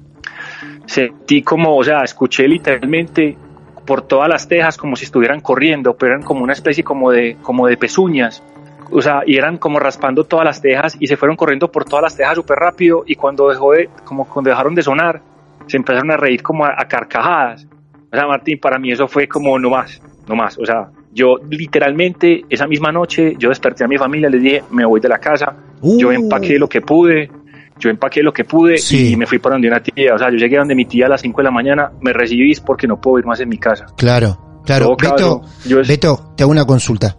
Sentí 0.86 1.42
como, 1.42 1.76
o 1.76 1.84
sea, 1.84 1.98
escuché 2.02 2.48
literalmente 2.48 3.36
por 3.84 4.02
todas 4.02 4.28
las 4.28 4.48
tejas 4.48 4.78
como 4.78 4.96
si 4.96 5.04
estuvieran 5.04 5.40
corriendo, 5.40 5.94
pero 5.94 6.14
eran 6.14 6.24
como 6.24 6.42
una 6.42 6.54
especie 6.54 6.82
como 6.82 7.10
de, 7.10 7.36
como 7.42 7.66
de 7.66 7.76
pezuñas. 7.76 8.42
O 8.90 9.02
sea, 9.02 9.20
y 9.26 9.36
eran 9.36 9.58
como 9.58 9.78
raspando 9.78 10.24
todas 10.24 10.44
las 10.44 10.62
tejas 10.62 10.96
y 10.98 11.06
se 11.06 11.16
fueron 11.16 11.36
corriendo 11.36 11.70
por 11.70 11.84
todas 11.84 12.02
las 12.02 12.16
tejas 12.16 12.34
súper 12.36 12.56
rápido 12.56 13.04
y 13.06 13.16
cuando 13.16 13.48
dejó 13.48 13.72
de, 13.72 13.90
como 14.04 14.26
cuando 14.26 14.50
dejaron 14.50 14.74
de 14.74 14.82
sonar, 14.82 15.20
se 15.66 15.76
empezaron 15.76 16.10
a 16.10 16.16
reír 16.16 16.42
como 16.42 16.64
a, 16.64 16.74
a 16.76 16.88
carcajadas. 16.88 17.66
O 18.12 18.16
sea, 18.16 18.26
Martín, 18.26 18.58
para 18.60 18.78
mí 18.78 18.90
eso 18.92 19.06
fue 19.06 19.28
como 19.28 19.58
no 19.58 19.70
más, 19.70 20.00
no 20.26 20.34
más. 20.34 20.58
O 20.58 20.66
sea, 20.66 20.90
yo 21.12 21.36
literalmente 21.48 22.44
esa 22.50 22.66
misma 22.66 22.90
noche 22.92 23.34
yo 23.38 23.48
desperté 23.48 23.84
a 23.84 23.88
mi 23.88 23.96
familia, 23.98 24.28
les 24.28 24.42
dije, 24.42 24.64
me 24.70 24.84
voy 24.84 25.00
de 25.00 25.08
la 25.08 25.18
casa, 25.18 25.54
yo 25.82 26.08
Uh. 26.08 26.12
empaqué 26.12 26.58
lo 26.58 26.68
que 26.68 26.80
pude, 26.80 27.30
yo 27.78 27.88
empaqué 27.90 28.22
lo 28.22 28.32
que 28.32 28.44
pude 28.44 28.78
Sí. 28.78 29.12
y 29.12 29.16
me 29.16 29.26
fui 29.26 29.38
para 29.38 29.54
donde 29.54 29.68
una 29.68 29.80
tía. 29.82 30.14
O 30.14 30.18
sea, 30.18 30.28
yo 30.30 30.36
llegué 30.36 30.56
donde 30.56 30.74
mi 30.74 30.84
tía 30.84 31.06
a 31.06 31.08
las 31.08 31.20
5 31.20 31.38
de 31.40 31.44
la 31.44 31.50
mañana, 31.50 31.92
me 32.00 32.12
recibís 32.12 32.60
porque 32.60 32.86
no 32.86 33.00
puedo 33.00 33.18
ir 33.20 33.26
más 33.26 33.40
en 33.40 33.48
mi 33.48 33.58
casa. 33.58 33.86
Claro. 33.96 34.62
Claro. 34.66 34.94
Beto, 35.00 35.40
yo 35.66 35.80
es- 35.80 35.88
Beto, 35.88 36.32
te 36.36 36.42
hago 36.42 36.52
una 36.52 36.64
consulta. 36.66 37.16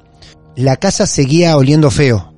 La 0.58 0.78
casa 0.78 1.08
seguía 1.08 1.58
oliendo 1.58 1.90
feo. 1.90 2.34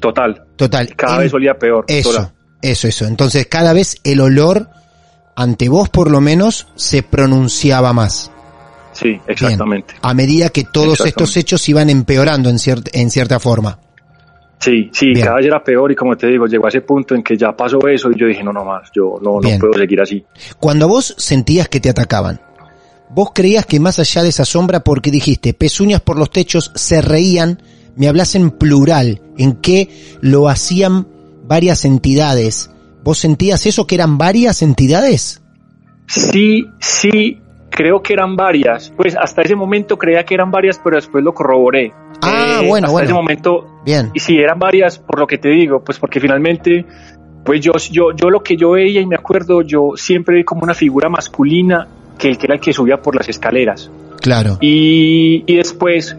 Total, 0.00 0.44
Total. 0.56 0.94
cada 0.96 1.16
En- 1.16 1.22
vez 1.22 1.34
olía 1.34 1.54
peor. 1.54 1.84
Eso, 1.88 2.12
sola. 2.12 2.32
eso, 2.62 2.88
eso. 2.88 3.06
Entonces, 3.06 3.46
cada 3.46 3.72
vez 3.72 3.96
el 4.04 4.20
olor, 4.20 4.68
ante 5.36 5.68
vos 5.68 5.88
por 5.90 6.10
lo 6.10 6.20
menos, 6.20 6.66
se 6.74 7.02
pronunciaba 7.02 7.92
más. 7.92 8.30
Sí, 8.92 9.20
exactamente. 9.28 9.94
A 10.00 10.14
medida 10.14 10.48
que 10.48 10.64
todos 10.64 11.00
estos 11.02 11.36
hechos 11.36 11.68
iban 11.68 11.90
empeorando 11.90 12.48
en, 12.48 12.56
cier- 12.56 12.88
en 12.92 13.10
cierta 13.10 13.38
forma. 13.38 13.78
Sí, 14.58 14.88
sí, 14.90 15.08
Bien. 15.12 15.20
cada 15.26 15.36
vez 15.36 15.46
era 15.46 15.62
peor 15.62 15.92
y 15.92 15.94
como 15.94 16.16
te 16.16 16.26
digo, 16.28 16.46
llegó 16.46 16.64
a 16.64 16.70
ese 16.70 16.80
punto 16.80 17.14
en 17.14 17.22
que 17.22 17.36
ya 17.36 17.54
pasó 17.54 17.78
eso 17.88 18.10
y 18.10 18.18
yo 18.18 18.26
dije, 18.26 18.42
no, 18.42 18.54
no 18.54 18.64
más, 18.64 18.88
yo 18.94 19.16
no, 19.22 19.38
no 19.38 19.58
puedo 19.58 19.74
seguir 19.74 20.00
así. 20.00 20.24
Cuando 20.58 20.88
vos 20.88 21.14
sentías 21.18 21.68
que 21.68 21.78
te 21.78 21.90
atacaban, 21.90 22.40
vos 23.10 23.32
creías 23.34 23.66
que 23.66 23.78
más 23.78 23.98
allá 23.98 24.22
de 24.22 24.30
esa 24.30 24.46
sombra, 24.46 24.80
porque 24.80 25.10
dijiste, 25.10 25.52
pezuñas 25.52 26.00
por 26.00 26.18
los 26.18 26.30
techos, 26.30 26.72
se 26.74 27.02
reían, 27.02 27.60
me 27.96 28.08
hablas 28.08 28.34
en 28.34 28.50
plural, 28.50 29.20
en 29.36 29.56
que 29.56 30.16
lo 30.22 30.48
hacían 30.48 31.06
varias 31.46 31.84
entidades. 31.84 32.70
¿Vos 33.06 33.18
sentías 33.18 33.64
eso, 33.66 33.86
que 33.86 33.94
eran 33.94 34.18
varias 34.18 34.62
entidades? 34.62 35.40
Sí, 36.08 36.66
sí, 36.80 37.40
creo 37.70 38.02
que 38.02 38.14
eran 38.14 38.34
varias. 38.34 38.92
Pues 38.96 39.16
hasta 39.16 39.42
ese 39.42 39.54
momento 39.54 39.96
creía 39.96 40.24
que 40.24 40.34
eran 40.34 40.50
varias, 40.50 40.80
pero 40.82 40.96
después 40.96 41.22
lo 41.22 41.32
corroboré. 41.32 41.92
Ah, 42.20 42.58
Eh, 42.60 42.66
bueno, 42.66 42.86
hasta 42.86 42.92
bueno. 42.92 43.04
ese 43.04 43.14
momento 43.14 43.66
Bien. 43.84 44.10
Y 44.12 44.18
sí, 44.18 44.36
eran 44.36 44.58
varias, 44.58 44.98
por 44.98 45.20
lo 45.20 45.26
que 45.28 45.38
te 45.38 45.48
digo, 45.50 45.84
pues 45.84 46.00
porque 46.00 46.18
finalmente, 46.18 46.84
pues 47.44 47.60
yo, 47.60 47.74
yo, 47.92 48.10
yo 48.16 48.28
lo 48.28 48.42
que 48.42 48.56
yo 48.56 48.72
veía 48.72 49.00
y 49.00 49.06
me 49.06 49.14
acuerdo, 49.14 49.62
yo 49.62 49.92
siempre 49.94 50.34
vi 50.38 50.42
como 50.44 50.64
una 50.64 50.74
figura 50.74 51.08
masculina 51.08 51.86
que 52.18 52.36
era 52.42 52.54
el 52.54 52.60
que 52.60 52.72
subía 52.72 53.00
por 53.00 53.14
las 53.14 53.28
escaleras. 53.28 53.88
Claro. 54.20 54.58
Y, 54.60 55.44
y 55.46 55.56
después, 55.56 56.16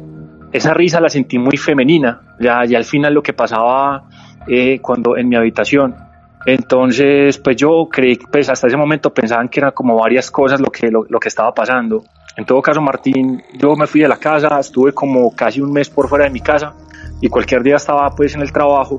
esa 0.53 0.73
risa 0.73 1.01
la 1.01 1.09
sentí 1.09 1.37
muy 1.37 1.57
femenina, 1.57 2.21
ya, 2.39 2.63
ya 2.63 2.77
al 2.77 2.85
final 2.85 3.13
lo 3.13 3.21
que 3.21 3.33
pasaba 3.33 4.07
eh, 4.47 4.79
cuando 4.79 5.17
en 5.17 5.27
mi 5.27 5.35
habitación. 5.35 6.06
Entonces, 6.47 7.37
pues 7.39 7.57
yo 7.57 7.89
creí, 7.91 8.15
pues 8.31 8.49
hasta 8.49 8.67
ese 8.67 8.77
momento 8.77 9.13
pensaban 9.13 9.49
que 9.49 9.59
eran 9.59 9.71
como 9.73 9.97
varias 9.97 10.31
cosas 10.31 10.61
lo 10.61 10.67
que, 10.71 10.89
lo, 10.89 11.03
lo 11.09 11.19
que 11.19 11.27
estaba 11.27 11.53
pasando. 11.53 12.05
En 12.37 12.45
todo 12.45 12.61
caso, 12.61 12.79
Martín, 12.81 13.43
yo 13.59 13.75
me 13.75 13.85
fui 13.85 13.99
de 13.99 14.07
la 14.07 14.15
casa, 14.15 14.57
estuve 14.57 14.93
como 14.93 15.35
casi 15.35 15.59
un 15.59 15.73
mes 15.73 15.89
por 15.89 16.07
fuera 16.07 16.23
de 16.23 16.31
mi 16.31 16.39
casa 16.39 16.73
y 17.19 17.27
cualquier 17.27 17.63
día 17.63 17.75
estaba 17.75 18.09
pues 18.15 18.33
en 18.35 18.41
el 18.41 18.53
trabajo 18.53 18.97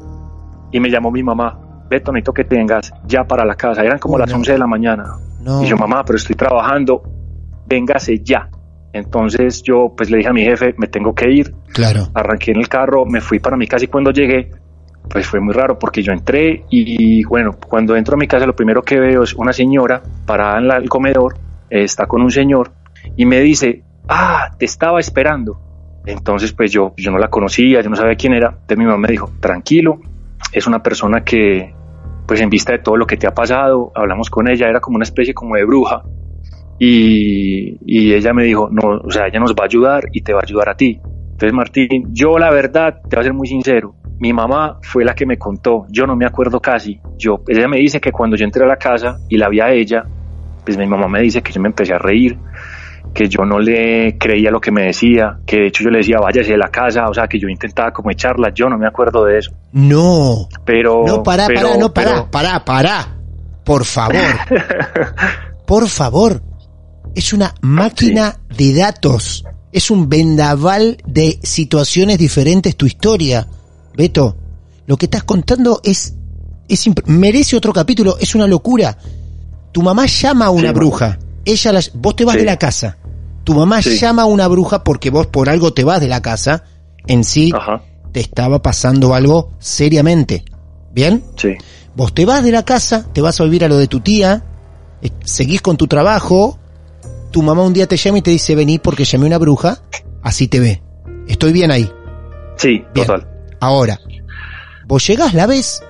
y 0.70 0.78
me 0.78 0.90
llamó 0.90 1.10
mi 1.10 1.22
mamá, 1.22 1.58
Beto, 1.88 2.12
necesito 2.12 2.34
que 2.34 2.44
te 2.44 2.56
vengas 2.56 2.92
ya 3.06 3.24
para 3.24 3.46
la 3.46 3.54
casa. 3.54 3.82
Eran 3.82 3.98
como 3.98 4.16
Oh, 4.16 4.18
las 4.18 4.28
no. 4.30 4.36
11 4.36 4.52
de 4.52 4.58
la 4.58 4.66
mañana. 4.66 5.04
No. 5.40 5.62
Y 5.62 5.66
yo, 5.68 5.76
mamá, 5.78 6.04
pero 6.04 6.18
estoy 6.18 6.36
trabajando, 6.36 7.00
véngase 7.66 8.18
ya. 8.22 8.50
Entonces 8.92 9.62
yo 9.62 9.94
pues 9.96 10.10
le 10.10 10.18
dije 10.18 10.28
a 10.28 10.34
mi 10.34 10.42
jefe, 10.44 10.74
me 10.76 10.86
tengo 10.88 11.14
que 11.14 11.30
ir, 11.30 11.54
Claro. 11.72 12.08
arranqué 12.12 12.50
en 12.50 12.58
el 12.58 12.68
carro, 12.68 13.06
me 13.06 13.22
fui 13.22 13.38
para 13.38 13.56
mi 13.56 13.66
casa 13.66 13.86
y 13.86 13.88
cuando 13.88 14.10
llegué, 14.10 14.50
pues 15.10 15.26
fue 15.26 15.40
muy 15.40 15.54
raro 15.54 15.78
porque 15.78 16.02
yo 16.02 16.12
entré 16.12 16.64
y 16.70 17.24
bueno, 17.24 17.52
cuando 17.66 17.96
entro 17.96 18.14
a 18.14 18.18
mi 18.18 18.26
casa 18.26 18.46
lo 18.46 18.54
primero 18.54 18.82
que 18.82 18.98
veo 18.98 19.22
es 19.22 19.34
una 19.34 19.52
señora 19.52 20.02
parada 20.26 20.58
en 20.58 20.70
el 20.70 20.88
comedor, 20.88 21.36
está 21.70 22.06
con 22.06 22.22
un 22.22 22.30
señor 22.30 22.72
y 23.16 23.24
me 23.24 23.40
dice, 23.40 23.82
ah, 24.08 24.50
te 24.58 24.64
estaba 24.64 25.00
esperando. 25.00 25.60
Entonces 26.06 26.52
pues 26.52 26.70
yo, 26.72 26.94
yo 26.96 27.10
no 27.10 27.18
la 27.18 27.28
conocía, 27.28 27.80
yo 27.80 27.90
no 27.90 27.96
sabía 27.96 28.16
quién 28.16 28.34
era, 28.34 28.48
entonces 28.48 28.78
mi 28.78 28.84
mamá 28.84 28.98
me 28.98 29.08
dijo, 29.08 29.30
tranquilo, 29.40 30.00
es 30.52 30.66
una 30.66 30.82
persona 30.82 31.22
que 31.24 31.74
pues 32.26 32.40
en 32.40 32.50
vista 32.50 32.72
de 32.72 32.80
todo 32.80 32.96
lo 32.96 33.06
que 33.06 33.16
te 33.16 33.26
ha 33.26 33.32
pasado, 33.32 33.90
hablamos 33.94 34.28
con 34.28 34.48
ella, 34.48 34.68
era 34.68 34.80
como 34.80 34.96
una 34.96 35.04
especie 35.04 35.32
como 35.32 35.56
de 35.56 35.64
bruja 35.64 36.02
y, 36.78 37.78
y 37.84 38.12
ella 38.12 38.32
me 38.32 38.44
dijo, 38.44 38.68
no, 38.70 39.00
o 39.02 39.10
sea, 39.10 39.26
ella 39.26 39.40
nos 39.40 39.52
va 39.52 39.62
a 39.62 39.66
ayudar 39.66 40.08
y 40.12 40.20
te 40.20 40.32
va 40.32 40.40
a 40.40 40.44
ayudar 40.44 40.68
a 40.68 40.76
ti. 40.76 41.00
Entonces, 41.38 41.52
Martín, 41.52 42.08
yo 42.12 42.38
la 42.38 42.50
verdad, 42.50 43.00
te 43.08 43.16
voy 43.16 43.20
a 43.20 43.22
ser 43.22 43.32
muy 43.32 43.46
sincero, 43.46 43.94
mi 44.20 44.32
mamá 44.32 44.78
fue 44.82 45.04
la 45.04 45.14
que 45.14 45.26
me 45.26 45.38
contó, 45.38 45.86
yo 45.90 46.06
no 46.06 46.16
me 46.16 46.26
acuerdo 46.26 46.60
casi, 46.60 47.00
yo, 47.16 47.42
ella 47.46 47.68
me 47.68 47.78
dice 47.78 48.00
que 48.00 48.12
cuando 48.12 48.36
yo 48.36 48.44
entré 48.44 48.64
a 48.64 48.68
la 48.68 48.76
casa 48.76 49.18
y 49.28 49.36
la 49.36 49.48
vi 49.48 49.60
a 49.60 49.70
ella, 49.72 50.04
pues 50.64 50.76
mi 50.76 50.86
mamá 50.86 51.08
me 51.08 51.20
dice 51.22 51.40
que 51.42 51.52
yo 51.52 51.60
me 51.60 51.68
empecé 51.68 51.94
a 51.94 51.98
reír, 51.98 52.36
que 53.14 53.28
yo 53.28 53.44
no 53.44 53.58
le 53.58 54.18
creía 54.18 54.50
lo 54.50 54.60
que 54.60 54.70
me 54.70 54.82
decía, 54.86 55.38
que 55.46 55.56
de 55.60 55.66
hecho 55.68 55.84
yo 55.84 55.90
le 55.90 55.98
decía, 55.98 56.18
váyase 56.20 56.52
de 56.52 56.58
la 56.58 56.68
casa, 56.68 57.08
o 57.08 57.14
sea, 57.14 57.26
que 57.26 57.38
yo 57.38 57.48
intentaba 57.48 57.90
como 57.92 58.10
echarla, 58.10 58.50
yo 58.54 58.68
no 58.68 58.76
me 58.76 58.86
acuerdo 58.86 59.24
de 59.24 59.38
eso, 59.38 59.50
No. 59.72 60.48
pero... 60.64 61.04
No, 61.06 61.22
pará, 61.22 61.46
pero- 61.46 61.60
pará, 61.62 61.76
no, 61.78 61.92
pará, 61.94 62.10
pero- 62.10 62.30
pará, 62.30 62.64
pará. 62.64 63.14
Por 63.64 63.84
favor. 63.84 64.16
Por 65.66 65.88
favor. 65.88 66.42
Es 67.14 67.32
una 67.32 67.54
máquina 67.60 68.36
de 68.56 68.74
datos. 68.74 69.44
Es 69.72 69.90
un 69.90 70.08
vendaval 70.08 70.96
de 71.06 71.38
situaciones 71.42 72.18
diferentes 72.18 72.76
tu 72.76 72.86
historia. 72.86 73.46
Beto, 73.98 74.36
Lo 74.86 74.96
que 74.96 75.04
estás 75.04 75.24
contando 75.24 75.80
es, 75.84 76.14
es 76.66 76.88
merece 77.06 77.56
otro 77.56 77.74
capítulo, 77.74 78.16
es 78.18 78.34
una 78.34 78.46
locura. 78.46 78.96
Tu 79.72 79.82
mamá 79.82 80.06
llama 80.06 80.46
a 80.46 80.50
una 80.50 80.68
Sí, 80.68 80.74
bruja. 80.74 81.18
Ella 81.44 81.72
la- 81.72 81.82
vos 81.94 82.16
te 82.16 82.24
vas 82.24 82.34
Sí. 82.34 82.38
de 82.40 82.46
la 82.46 82.56
casa. 82.56 82.96
Tu 83.44 83.52
mamá 83.52 83.82
Sí. 83.82 83.98
llama 83.98 84.22
a 84.22 84.26
una 84.26 84.48
bruja 84.48 84.82
porque 84.84 85.10
vos 85.10 85.26
por 85.26 85.50
algo 85.50 85.74
te 85.74 85.84
vas 85.84 86.00
de 86.00 86.08
la 86.08 86.22
casa. 86.22 86.64
En 87.06 87.22
sí 87.24 87.52
Ajá, 87.54 87.82
te 88.12 88.20
estaba 88.20 88.62
pasando 88.62 89.14
algo 89.14 89.50
seriamente. 89.58 90.44
¿Bien? 90.94 91.22
sí, 91.36 91.54
Vos 91.94 92.14
te 92.14 92.24
vas 92.24 92.42
de 92.44 92.52
la 92.52 92.64
casa, 92.64 93.04
te 93.12 93.20
vas 93.20 93.38
a 93.40 93.44
vivir 93.44 93.64
a 93.64 93.68
lo 93.68 93.76
de 93.76 93.88
tu 93.88 93.98
tía, 94.00 94.42
seguís 95.24 95.60
con 95.60 95.76
tu 95.76 95.86
trabajo, 95.88 96.58
tu 97.32 97.42
mamá 97.42 97.62
un 97.62 97.72
día 97.74 97.86
te 97.88 97.96
llama 97.98 98.18
y 98.18 98.22
te 98.22 98.30
dice 98.30 98.54
vení 98.54 98.78
porque 98.78 99.04
llamé 99.04 99.24
a 99.24 99.26
una 99.26 99.38
bruja, 99.38 99.82
así 100.22 100.46
te 100.48 100.60
ve. 100.60 100.82
Estoy 101.26 101.52
bien 101.52 101.70
ahí. 101.72 101.90
sí, 102.56 102.82
Bien. 102.94 103.06
total. 103.06 103.27
Ahora, 103.60 103.98
vos 104.86 105.06
llegás, 105.06 105.34
la 105.34 105.46
ves 105.46 105.82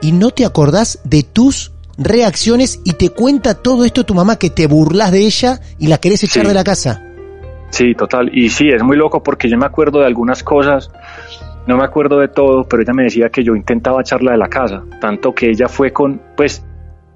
y 0.00 0.12
no 0.12 0.30
te 0.30 0.44
acordás 0.44 1.00
de 1.04 1.22
tus 1.22 1.72
reacciones 1.96 2.80
y 2.84 2.92
te 2.94 3.10
cuenta 3.10 3.54
todo 3.54 3.84
esto 3.84 4.04
tu 4.04 4.14
mamá 4.14 4.36
que 4.36 4.50
te 4.50 4.66
burlas 4.66 5.12
de 5.12 5.20
ella 5.20 5.60
y 5.78 5.86
la 5.86 5.98
querés 5.98 6.24
echar 6.24 6.42
Sí. 6.42 6.48
de 6.48 6.54
la 6.54 6.64
casa. 6.64 7.00
Sí, 7.70 7.94
total. 7.94 8.30
Y 8.36 8.50
sí, 8.50 8.68
es 8.68 8.82
muy 8.82 8.96
loco 8.96 9.22
porque 9.22 9.48
yo 9.48 9.56
me 9.58 9.66
acuerdo 9.66 10.00
de 10.00 10.06
algunas 10.06 10.42
cosas, 10.44 10.90
no 11.66 11.76
me 11.76 11.84
acuerdo 11.84 12.18
de 12.20 12.28
todo, 12.28 12.64
pero 12.64 12.82
ella 12.82 12.92
me 12.92 13.04
decía 13.04 13.28
que 13.30 13.42
yo 13.42 13.56
intentaba 13.56 14.00
echarla 14.00 14.32
de 14.32 14.38
la 14.38 14.48
casa, 14.48 14.82
tanto 15.00 15.34
que 15.34 15.50
ella 15.50 15.68
fue 15.68 15.92
con, 15.92 16.20
pues, 16.36 16.64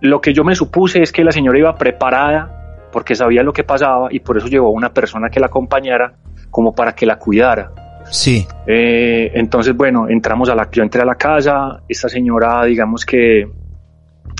lo 0.00 0.20
que 0.20 0.32
yo 0.32 0.44
me 0.44 0.54
supuse 0.54 1.02
es 1.02 1.12
que 1.12 1.24
la 1.24 1.32
señora 1.32 1.58
iba 1.58 1.74
preparada 1.76 2.88
porque 2.92 3.14
sabía 3.14 3.42
lo 3.42 3.52
que 3.52 3.64
pasaba 3.64 4.08
y 4.10 4.20
por 4.20 4.38
eso 4.38 4.46
llevó 4.46 4.68
a 4.68 4.70
una 4.70 4.92
persona 4.92 5.28
que 5.28 5.40
la 5.40 5.46
acompañara 5.46 6.14
como 6.50 6.72
para 6.72 6.94
que 6.94 7.04
la 7.06 7.18
cuidara. 7.18 7.72
Sí. 8.10 8.46
Eh, 8.66 9.30
entonces, 9.34 9.76
bueno, 9.76 10.08
entramos 10.08 10.48
a 10.48 10.54
la, 10.54 10.68
yo 10.70 10.82
entré 10.82 11.02
a 11.02 11.04
la 11.04 11.14
casa, 11.16 11.82
esta 11.88 12.08
señora, 12.08 12.64
digamos 12.64 13.04
que 13.04 13.48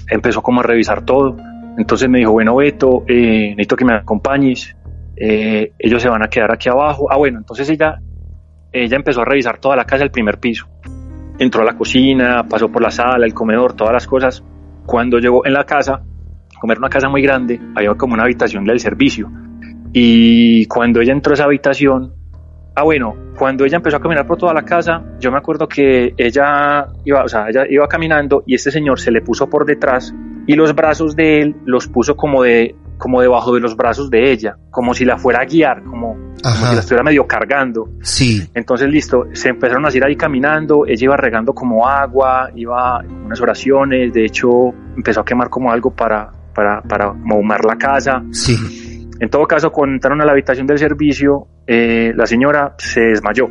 empezó 0.09 0.43
como 0.43 0.61
a 0.61 0.63
revisar 0.63 1.05
todo. 1.05 1.37
Entonces 1.77 2.09
me 2.09 2.19
dijo, 2.19 2.33
bueno, 2.33 2.57
Beto, 2.57 3.05
eh, 3.07 3.51
necesito 3.51 3.77
que 3.77 3.85
me 3.85 3.95
acompañes. 3.95 4.75
Eh, 5.17 5.73
ellos 5.79 6.03
se 6.03 6.09
van 6.09 6.23
a 6.23 6.29
quedar 6.29 6.53
aquí 6.53 6.69
abajo. 6.69 7.09
Ah, 7.11 7.17
bueno, 7.17 7.39
entonces 7.39 7.69
ella, 7.71 8.01
ella 8.73 8.97
empezó 8.97 9.21
a 9.21 9.25
revisar 9.25 9.59
toda 9.59 9.77
la 9.77 9.85
casa, 9.85 10.05
el 10.05 10.11
primer 10.11 10.39
piso. 10.39 10.67
Entró 11.39 11.63
a 11.63 11.65
la 11.65 11.77
cocina, 11.77 12.45
pasó 12.49 12.69
por 12.71 12.83
la 12.83 12.91
sala, 12.91 13.25
el 13.25 13.35
comedor, 13.35 13.75
todas 13.75 13.93
las 13.93 14.07
cosas. 14.07 14.43
Cuando 14.87 15.19
llegó 15.19 15.47
en 15.47 15.53
la 15.53 15.65
casa, 15.65 16.03
como 16.61 16.73
era 16.73 16.81
una 16.81 16.89
casa 16.89 17.09
muy 17.09 17.23
grande, 17.23 17.61
había 17.77 17.95
como 17.95 18.15
una 18.15 18.25
habitación 18.25 18.65
del 18.65 18.81
servicio. 18.81 19.31
Y 19.93 20.67
cuando 20.67 21.01
ella 21.01 21.13
entró 21.13 21.33
a 21.33 21.35
esa 21.35 21.45
habitación, 21.45 22.19
Ah, 22.79 22.85
bueno, 22.85 23.17
cuando 23.39 23.65
ella 23.65 23.77
empezó 23.77 23.97
a 23.97 24.01
caminar 24.01 24.27
por 24.27 24.37
toda 24.37 24.53
la 24.53 24.63
casa, 24.63 25.03
yo 25.21 25.31
me 25.31 25.39
acuerdo 25.39 25.69
que 25.69 26.13
ella 26.17 26.89
iba, 27.05 27.23
o 27.23 27.29
sea, 27.29 27.49
ella 27.49 27.63
iba 27.71 27.87
caminando 27.87 28.43
y 28.47 28.57
este 28.57 28.73
señor 28.73 28.99
se 28.99 29.13
le 29.13 29.23
puso 29.23 29.49
por 29.49 29.65
detrás 29.65 30.13
y 30.47 30.55
los 30.55 30.75
brazos 30.75 31.15
de 31.15 31.43
él 31.43 31.57
los 31.65 31.87
puso 31.87 32.17
como 32.17 32.43
de 32.43 32.75
como 32.99 33.21
debajo 33.21 33.55
de 33.55 33.61
los 33.61 33.77
brazos 33.77 34.11
de 34.11 34.33
ella, 34.33 34.57
como 34.73 34.93
si 34.93 35.05
la 35.05 35.17
fuera 35.19 35.43
a 35.43 35.45
guiar, 35.45 35.85
como, 35.85 36.17
como 36.43 36.67
si 36.67 36.75
la 36.75 36.81
estuviera 36.81 37.05
medio 37.05 37.29
cargando. 37.29 37.89
Sí. 38.03 38.45
Entonces, 38.55 38.89
listo, 38.89 39.29
se 39.35 39.51
empezaron 39.51 39.87
a 39.87 39.97
ir 39.97 40.05
ahí 40.05 40.17
caminando, 40.17 40.85
ella 40.85 41.05
iba 41.05 41.17
regando 41.17 41.53
como 41.53 41.87
agua, 41.87 42.51
iba 42.57 42.99
unas 43.25 43.41
oraciones, 43.41 44.13
de 44.13 44.25
hecho 44.25 44.75
empezó 44.97 45.21
a 45.21 45.25
quemar 45.25 45.49
como 45.49 45.71
algo 45.71 45.93
para, 45.93 46.29
para, 46.53 46.83
para 46.83 47.15
la 47.15 47.77
casa. 47.79 48.21
Sí. 48.33 49.09
En 49.21 49.31
todo 49.31 49.47
caso, 49.47 49.71
cuando 49.71 49.95
entraron 49.95 50.21
a 50.21 50.25
la 50.25 50.33
habitación 50.33 50.67
del 50.67 50.79
servicio, 50.79 51.47
eh, 51.71 52.15
la 52.17 52.27
señora 52.27 52.75
se 52.79 53.03
desmayó 53.03 53.47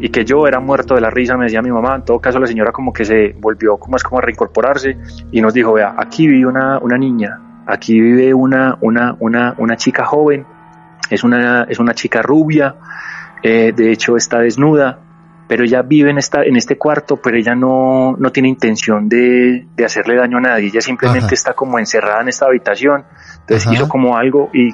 y 0.00 0.08
que 0.08 0.24
yo 0.24 0.46
era 0.46 0.58
muerto 0.58 0.94
de 0.94 1.02
la 1.02 1.10
risa, 1.10 1.36
me 1.36 1.44
decía 1.44 1.60
mi 1.60 1.70
mamá. 1.70 1.96
En 1.96 2.04
todo 2.04 2.18
caso, 2.18 2.38
la 2.38 2.46
señora 2.46 2.72
como 2.72 2.94
que 2.94 3.04
se 3.04 3.34
volvió 3.38 3.76
como 3.76 3.96
es 3.96 4.02
como 4.02 4.18
a 4.18 4.22
reincorporarse 4.22 4.96
y 5.30 5.40
nos 5.42 5.52
dijo, 5.52 5.74
vea, 5.74 5.94
aquí 5.98 6.26
vive 6.26 6.46
una, 6.46 6.78
una 6.78 6.96
niña, 6.96 7.38
aquí 7.66 8.00
vive 8.00 8.32
una, 8.32 8.78
una, 8.80 9.16
una, 9.20 9.54
una 9.58 9.76
chica 9.76 10.06
joven, 10.06 10.46
es 11.10 11.22
una, 11.24 11.64
es 11.64 11.78
una 11.78 11.92
chica 11.92 12.22
rubia, 12.22 12.76
eh, 13.42 13.72
de 13.76 13.92
hecho 13.92 14.16
está 14.16 14.38
desnuda, 14.38 15.00
pero 15.46 15.64
ella 15.64 15.82
vive 15.82 16.10
en, 16.10 16.18
esta, 16.18 16.44
en 16.44 16.56
este 16.56 16.78
cuarto, 16.78 17.16
pero 17.16 17.36
ella 17.36 17.54
no, 17.54 18.16
no 18.18 18.30
tiene 18.32 18.48
intención 18.48 19.10
de, 19.10 19.66
de 19.76 19.84
hacerle 19.84 20.16
daño 20.16 20.38
a 20.38 20.40
nadie, 20.40 20.68
ella 20.68 20.80
simplemente 20.80 21.26
Ajá. 21.26 21.34
está 21.34 21.52
como 21.54 21.78
encerrada 21.78 22.22
en 22.22 22.28
esta 22.28 22.46
habitación, 22.46 23.04
entonces 23.40 23.66
Ajá. 23.66 23.74
hizo 23.74 23.88
como 23.88 24.16
algo 24.16 24.48
y 24.54 24.70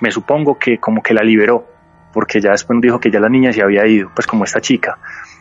me 0.00 0.10
supongo 0.10 0.58
que 0.58 0.78
como 0.78 1.02
que 1.02 1.12
la 1.12 1.22
liberó, 1.22 1.66
porque 2.12 2.40
ya 2.40 2.50
después 2.50 2.78
dijo 2.80 2.98
que 2.98 3.10
ya 3.10 3.20
la 3.20 3.28
niña 3.28 3.52
se 3.52 3.62
había 3.62 3.86
ido, 3.86 4.10
pues 4.14 4.26
como 4.26 4.44
esta 4.44 4.60
chica. 4.60 4.98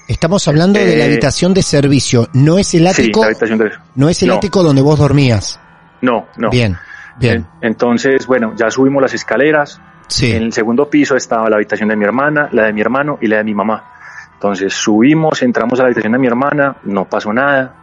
Estamos 0.07 0.47
hablando 0.47 0.79
de 0.79 0.97
la 0.97 1.05
Eh, 1.05 1.07
habitación 1.11 1.53
de 1.53 1.61
servicio, 1.61 2.27
no 2.33 2.57
es 2.57 2.73
el 2.73 2.87
Sí, 2.93 3.01
ático, 3.03 3.21
la 3.21 3.27
habitación 3.27 3.59
de... 3.59 3.71
no 3.95 4.09
es 4.09 4.21
el 4.23 4.29
no. 4.29 4.35
ático 4.35 4.63
donde 4.63 4.81
vos 4.81 4.97
dormías. 4.99 5.59
No, 6.01 6.27
no. 6.37 6.49
Bien, 6.49 6.75
bien. 7.19 7.45
En- 7.61 7.69
Entonces, 7.71 8.25
bueno, 8.25 8.53
ya 8.55 8.69
subimos 8.71 9.01
las 9.01 9.13
escaleras, 9.13 9.81
Sí. 10.11 10.31
En 10.31 10.41
el 10.41 10.53
segundo 10.53 10.89
piso 10.89 11.15
estaba 11.15 11.47
la 11.51 11.57
habitación 11.57 11.87
de 11.89 11.95
mi 11.95 12.03
hermana, 12.03 12.49
la 12.51 12.63
de 12.63 12.73
mi 12.73 12.81
hermano 12.81 13.19
y 13.21 13.27
la 13.27 13.37
de 13.37 13.43
mi 13.43 13.53
mamá. 13.53 13.91
Entonces 14.33 14.73
subimos, 14.73 15.43
entramos 15.43 15.79
a 15.79 15.83
la 15.83 15.87
habitación 15.89 16.13
de 16.13 16.17
mi 16.17 16.25
hermana, 16.25 16.77
no 16.85 17.05
pasó 17.07 17.31
nada. 17.31 17.75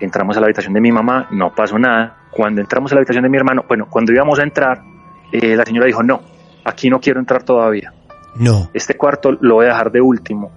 Entramos 0.00 0.34
a 0.38 0.40
la 0.40 0.46
habitación 0.46 0.72
de 0.72 0.80
mi 0.80 0.90
mamá, 0.90 1.28
no 1.30 1.54
pasó 1.54 1.78
nada. 1.78 2.16
Cuando 2.30 2.62
entramos 2.62 2.90
a 2.90 2.94
la 2.94 3.00
habitación 3.00 3.24
de 3.24 3.28
mi 3.28 3.36
hermano, 3.36 3.66
bueno, 3.68 3.86
cuando 3.90 4.12
íbamos 4.14 4.38
a 4.38 4.44
entrar, 4.44 4.80
eh, 5.30 5.54
la 5.56 5.66
señora 5.66 5.84
dijo, 5.86 6.02
no, 6.02 6.22
aquí 6.64 6.88
no 6.88 7.00
quiero 7.00 7.20
entrar 7.20 7.42
todavía. 7.42 7.92
No. 8.38 8.70
Este 8.72 8.96
cuarto 8.96 9.32
lo 9.40 9.56
voy 9.56 9.66
a 9.66 9.70
dejar 9.70 9.90
de 9.90 10.00
último. 10.00 10.50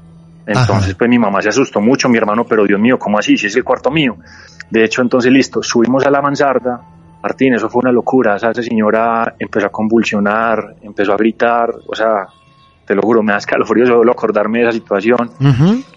Entonces, 0.45 0.89
Ajá. 0.89 0.97
pues 0.97 1.09
mi 1.09 1.19
mamá 1.19 1.41
se 1.41 1.49
asustó 1.49 1.79
mucho, 1.81 2.09
mi 2.09 2.17
hermano, 2.17 2.45
pero 2.45 2.65
Dios 2.65 2.79
mío, 2.79 2.97
¿cómo 2.97 3.19
así? 3.19 3.37
Si 3.37 3.47
es 3.47 3.55
el 3.55 3.63
cuarto 3.63 3.91
mío. 3.91 4.17
De 4.69 4.83
hecho, 4.83 5.01
entonces, 5.01 5.31
listo, 5.31 5.61
subimos 5.61 6.05
a 6.05 6.09
la 6.09 6.21
mansarda. 6.21 6.81
Martín, 7.21 7.53
eso 7.53 7.69
fue 7.69 7.81
una 7.81 7.91
locura. 7.91 8.35
O 8.35 8.39
sea, 8.39 8.51
esa 8.51 8.63
señora 8.63 9.35
empezó 9.37 9.67
a 9.67 9.69
convulsionar, 9.69 10.75
empezó 10.81 11.13
a 11.13 11.17
gritar. 11.17 11.69
O 11.85 11.95
sea, 11.95 12.27
te 12.85 12.95
lo 12.95 13.01
juro, 13.01 13.21
me 13.21 13.31
da 13.33 13.37
escalofrío 13.37 13.85
solo 13.85 14.11
acordarme 14.11 14.59
de 14.59 14.69
esa 14.69 14.73
situación. 14.73 15.29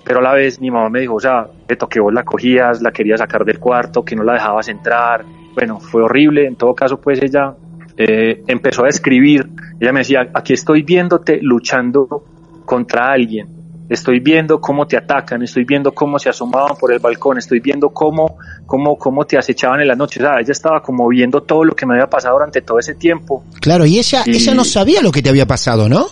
Pero 0.04 0.18
a 0.18 0.22
la 0.22 0.34
vez 0.34 0.60
mi 0.60 0.70
mamá 0.70 0.90
me 0.90 1.00
dijo, 1.00 1.14
o 1.14 1.20
sea, 1.20 1.46
Beto, 1.66 1.88
que 1.88 2.00
vos 2.00 2.12
la 2.12 2.24
cogías, 2.24 2.82
la 2.82 2.92
querías 2.92 3.20
sacar 3.20 3.44
del 3.44 3.58
cuarto, 3.58 4.04
que 4.04 4.14
no 4.14 4.22
la 4.22 4.34
dejabas 4.34 4.68
entrar. 4.68 5.24
Bueno, 5.54 5.80
fue 5.80 6.02
horrible. 6.02 6.46
En 6.46 6.56
todo 6.56 6.74
caso, 6.74 7.00
pues 7.00 7.22
ella 7.22 7.54
eh, 7.96 8.42
empezó 8.46 8.84
a 8.84 8.88
escribir. 8.88 9.48
Ella 9.80 9.92
me 9.92 10.00
decía, 10.00 10.28
aquí 10.34 10.52
estoy 10.52 10.82
viéndote 10.82 11.38
luchando 11.42 12.24
contra 12.64 13.12
alguien. 13.12 13.48
Estoy 13.88 14.18
viendo 14.20 14.60
cómo 14.60 14.86
te 14.86 14.96
atacan, 14.96 15.42
estoy 15.42 15.64
viendo 15.64 15.92
cómo 15.92 16.18
se 16.18 16.30
asomaban 16.30 16.74
por 16.76 16.90
el 16.90 17.00
balcón, 17.00 17.36
estoy 17.36 17.60
viendo 17.60 17.90
cómo, 17.90 18.38
cómo, 18.64 18.96
cómo 18.96 19.26
te 19.26 19.36
acechaban 19.36 19.80
en 19.82 19.88
la 19.88 19.94
noche. 19.94 20.20
O 20.20 20.22
sea, 20.22 20.40
ella 20.40 20.52
estaba 20.52 20.80
como 20.80 21.06
viendo 21.08 21.42
todo 21.42 21.64
lo 21.64 21.74
que 21.76 21.84
me 21.84 21.94
había 21.94 22.06
pasado 22.08 22.34
durante 22.36 22.62
todo 22.62 22.78
ese 22.78 22.94
tiempo. 22.94 23.44
Claro, 23.60 23.84
y 23.84 23.98
ella, 23.98 24.22
Y- 24.24 24.36
ella 24.36 24.54
no 24.54 24.64
sabía 24.64 25.02
lo 25.02 25.12
que 25.12 25.20
te 25.20 25.28
había 25.28 25.44
pasado, 25.46 25.86
¿no? 25.88 26.06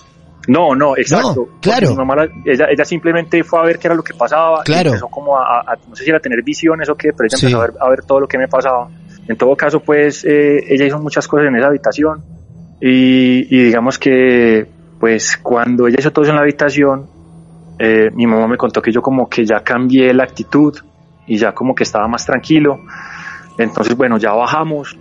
No, 0.49 0.75
no, 0.75 0.97
exacto. 0.97 1.49
No, 1.51 1.61
claro. 1.61 1.91
Mi 1.91 1.97
mamá, 1.97 2.17
la- 2.17 2.29
ella, 2.45 2.67
ella 2.71 2.85
simplemente 2.85 3.43
fue 3.45 3.61
a 3.61 3.63
ver 3.63 3.79
qué 3.79 3.87
era 3.87 3.95
lo 3.95 4.03
que 4.03 4.13
pasaba. 4.13 4.61
y 4.61 4.65
Claro. 4.65 4.89
empezó 4.91 5.07
como 5.09 5.39
a, 5.39 5.61
a- 5.61 5.77
no 5.89 5.97
sé 5.97 6.05
si 6.05 6.11
era 6.11 6.21
tener 6.21 6.43
visiones 6.43 6.89
o 6.91 6.95
qué, 6.97 7.13
pero 7.17 7.27
ella 7.27 7.37
Sí. 7.39 7.47
empezó 7.47 7.63
a 7.63 7.67
ver, 7.69 7.75
a 7.81 7.89
ver 7.89 8.03
todo 8.05 8.21
lo 8.21 8.27
que 8.29 8.37
me 8.39 8.49
pasaba. 8.49 8.89
En 9.29 9.37
todo 9.37 9.55
caso, 9.57 9.81
pues, 9.81 10.25
eh, 10.25 10.65
ella 10.69 10.87
hizo 10.87 10.99
muchas 10.99 11.29
cosas 11.29 11.49
en 11.49 11.57
esa 11.57 11.69
habitación. 11.69 12.23
Y, 12.81 13.45
digamos 13.45 13.99
que, 13.99 14.67
pues, 14.99 15.37
cuando 15.37 15.87
ella 15.87 15.97
hizo 16.01 16.11
todo 16.11 16.25
eso 16.25 16.33
en 16.33 16.37
la 16.37 16.43
habitación, 16.43 17.07
eh, 17.79 18.11
mi 18.13 18.27
mamá 18.27 18.49
me 18.49 18.57
contó 18.57 18.83
que 18.83 18.91
yo 18.91 19.01
como 19.01 19.29
que 19.29 19.45
ya 19.45 19.61
cambié 19.61 20.13
la 20.13 20.25
actitud 20.25 20.77
y 21.27 21.37
ya 21.37 21.53
como 21.53 21.75
que 21.75 21.85
estaba 21.85 22.09
más 22.09 22.27
tranquilo. 22.27 22.81
Entonces, 23.59 23.97
bueno, 23.97 24.19
ya 24.19 24.33
bajamos. 24.33 24.99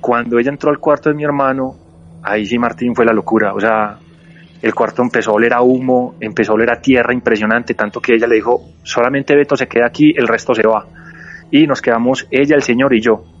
Cuando 0.00 0.38
ella 0.38 0.50
entró 0.50 0.70
al 0.70 0.78
cuarto 0.78 1.08
de 1.08 1.16
mi 1.16 1.24
hermano, 1.24 1.74
ahí 2.22 2.46
sí 2.46 2.58
Martín 2.58 2.94
fue 2.94 3.04
la 3.04 3.12
locura. 3.12 3.52
O 3.54 3.60
sea, 3.60 3.98
el 4.62 4.74
cuarto 4.74 5.02
empezó 5.02 5.32
a 5.32 5.34
oler 5.34 5.52
a 5.52 5.62
humo, 5.62 6.14
empezó 6.20 6.52
a 6.52 6.54
oler 6.54 6.70
a 6.70 6.80
tierra 6.80 7.12
impresionante, 7.12 7.74
tanto 7.74 8.00
que 8.00 8.14
ella 8.14 8.26
le 8.26 8.36
dijo, 8.36 8.62
solamente 8.82 9.34
Beto 9.34 9.56
se 9.56 9.66
queda 9.66 9.86
aquí, 9.86 10.14
el 10.16 10.28
resto 10.28 10.54
se 10.54 10.66
va. 10.66 10.86
Y 11.50 11.66
nos 11.66 11.82
quedamos 11.82 12.26
ella, 12.30 12.56
el 12.56 12.62
señor 12.62 12.94
y 12.94 13.00
yo. 13.00 13.33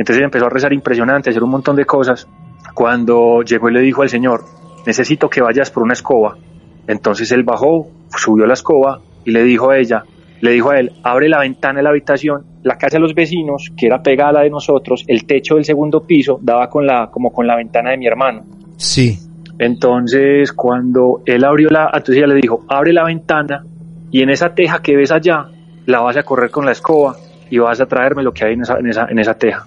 Entonces 0.00 0.24
empezó 0.24 0.46
a 0.46 0.48
rezar 0.48 0.72
impresionante, 0.72 1.28
a 1.28 1.30
hacer 1.30 1.42
un 1.42 1.50
montón 1.50 1.76
de 1.76 1.84
cosas. 1.84 2.26
Cuando 2.72 3.42
llegó 3.42 3.68
y 3.68 3.74
le 3.74 3.82
dijo 3.82 4.00
al 4.00 4.08
señor, 4.08 4.44
necesito 4.86 5.28
que 5.28 5.42
vayas 5.42 5.70
por 5.70 5.82
una 5.82 5.92
escoba. 5.92 6.38
Entonces 6.86 7.30
él 7.32 7.42
bajó, 7.42 7.86
subió 8.16 8.46
la 8.46 8.54
escoba 8.54 9.02
y 9.26 9.30
le 9.32 9.44
dijo 9.44 9.68
a 9.68 9.76
ella, 9.76 10.04
le 10.40 10.52
dijo 10.52 10.70
a 10.70 10.78
él, 10.78 10.90
abre 11.02 11.28
la 11.28 11.40
ventana 11.40 11.80
de 11.80 11.82
la 11.82 11.90
habitación, 11.90 12.46
la 12.62 12.78
casa 12.78 12.96
de 12.96 13.02
los 13.02 13.14
vecinos, 13.14 13.70
que 13.76 13.88
era 13.88 14.02
pegada 14.02 14.30
a 14.30 14.32
la 14.32 14.40
de 14.40 14.48
nosotros, 14.48 15.04
el 15.06 15.26
techo 15.26 15.56
del 15.56 15.66
segundo 15.66 16.06
piso 16.06 16.38
daba 16.40 16.70
con 16.70 16.86
la, 16.86 17.10
como 17.10 17.30
con 17.30 17.46
la 17.46 17.56
ventana 17.56 17.90
de 17.90 17.98
mi 17.98 18.06
hermano. 18.06 18.44
Sí. 18.78 19.18
Entonces, 19.58 20.54
cuando 20.54 21.20
él 21.26 21.44
abrió 21.44 21.68
la, 21.68 21.90
entonces 21.92 22.16
ella 22.16 22.28
le 22.28 22.40
dijo, 22.40 22.64
abre 22.70 22.94
la 22.94 23.04
ventana 23.04 23.66
y 24.10 24.22
en 24.22 24.30
esa 24.30 24.54
teja 24.54 24.80
que 24.80 24.96
ves 24.96 25.12
allá, 25.12 25.50
la 25.84 26.00
vas 26.00 26.16
a 26.16 26.22
correr 26.22 26.50
con 26.50 26.64
la 26.64 26.72
escoba 26.72 27.16
y 27.50 27.58
vas 27.58 27.82
a 27.82 27.84
traerme 27.84 28.22
lo 28.22 28.32
que 28.32 28.46
hay 28.46 28.54
en 28.54 28.62
esa, 28.62 28.78
en 28.78 28.86
esa, 28.86 29.06
en 29.10 29.18
esa 29.18 29.34
teja. 29.34 29.66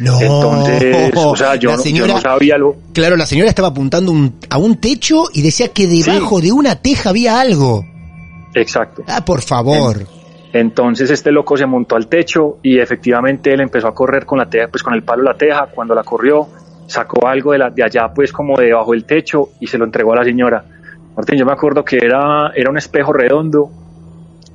No. 0.00 0.20
Entonces, 0.20 1.12
o 1.16 1.36
sea, 1.36 1.54
yo, 1.56 1.76
señora- 1.78 2.14
no 2.14 2.20
sabía 2.20 2.58
lo, 2.58 2.74
Claro, 2.92 3.16
la 3.16 3.26
señora 3.26 3.48
estaba 3.50 3.68
apuntando 3.68 4.10
un- 4.10 4.34
a 4.50 4.58
un 4.58 4.76
techo 4.80 5.24
y 5.32 5.42
decía 5.42 5.68
que 5.68 5.86
debajo 5.86 6.40
de 6.40 6.50
una 6.52 6.76
teja 6.76 7.10
había 7.10 7.40
algo. 7.40 7.84
exacto. 8.54 9.02
Ah, 9.06 9.24
por 9.24 9.40
favor. 9.42 10.06
Entonces 10.52 11.08
este 11.10 11.30
loco 11.32 11.56
se 11.56 11.64
montó 11.66 11.96
al 11.96 12.08
techo 12.08 12.58
y 12.62 12.78
efectivamente 12.78 13.52
él 13.54 13.60
empezó 13.60 13.88
a 13.88 13.94
correr 13.94 14.26
con 14.26 14.38
la 14.38 14.46
teja, 14.50 14.68
pues 14.68 14.82
con 14.82 14.92
el 14.92 15.02
palo 15.02 15.22
de 15.22 15.28
la 15.30 15.36
teja. 15.38 15.66
Cuando 15.74 15.94
la 15.94 16.02
corrió, 16.04 16.46
sacó 16.86 17.26
algo 17.26 17.52
de, 17.52 17.58
la, 17.58 17.70
de 17.70 17.82
allá, 17.82 18.12
pues 18.14 18.32
como 18.32 18.56
de 18.58 18.66
debajo 18.66 18.92
del 18.92 19.04
techo 19.04 19.50
y 19.60 19.66
se 19.66 19.78
lo 19.78 19.84
entregó 19.86 20.12
a 20.12 20.16
la 20.16 20.24
señora. 20.24 20.62
Martín, 21.16 21.38
yo 21.38 21.46
me 21.46 21.52
acuerdo 21.52 21.82
que 21.84 21.96
era, 21.96 22.52
era 22.54 22.70
un 22.70 22.76
espejo 22.76 23.12
redondo 23.14 23.70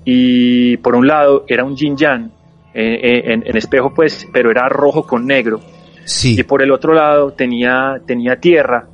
y 0.06 0.78
por 0.78 0.96
un 0.96 1.08
lado 1.08 1.46
era 1.48 1.64
un 1.64 1.76
yin 1.76 1.98
yang 1.98 2.32
en, 2.74 3.48
en 3.48 3.58
espejo, 3.58 3.94
pues, 3.94 4.28
pero 4.32 4.52
era 4.52 4.68
rojo 4.70 5.04
con 5.06 5.26
negro. 5.26 5.60
Sí. 6.06 6.40
Y 6.40 6.44
por 6.44 6.62
el 6.62 6.72
otro 6.72 6.94
lado 6.94 7.32
tenía, 7.34 8.00
tenía 8.06 8.38
tierra. 8.38 8.88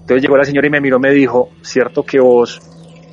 Entonces 0.00 0.22
llegó 0.22 0.36
la 0.36 0.44
señora 0.44 0.66
y 0.66 0.70
me 0.70 0.80
miró, 0.80 0.98
me 0.98 1.10
dijo, 1.12 1.50
cierto 1.62 2.04
que 2.04 2.20
vos, 2.20 2.60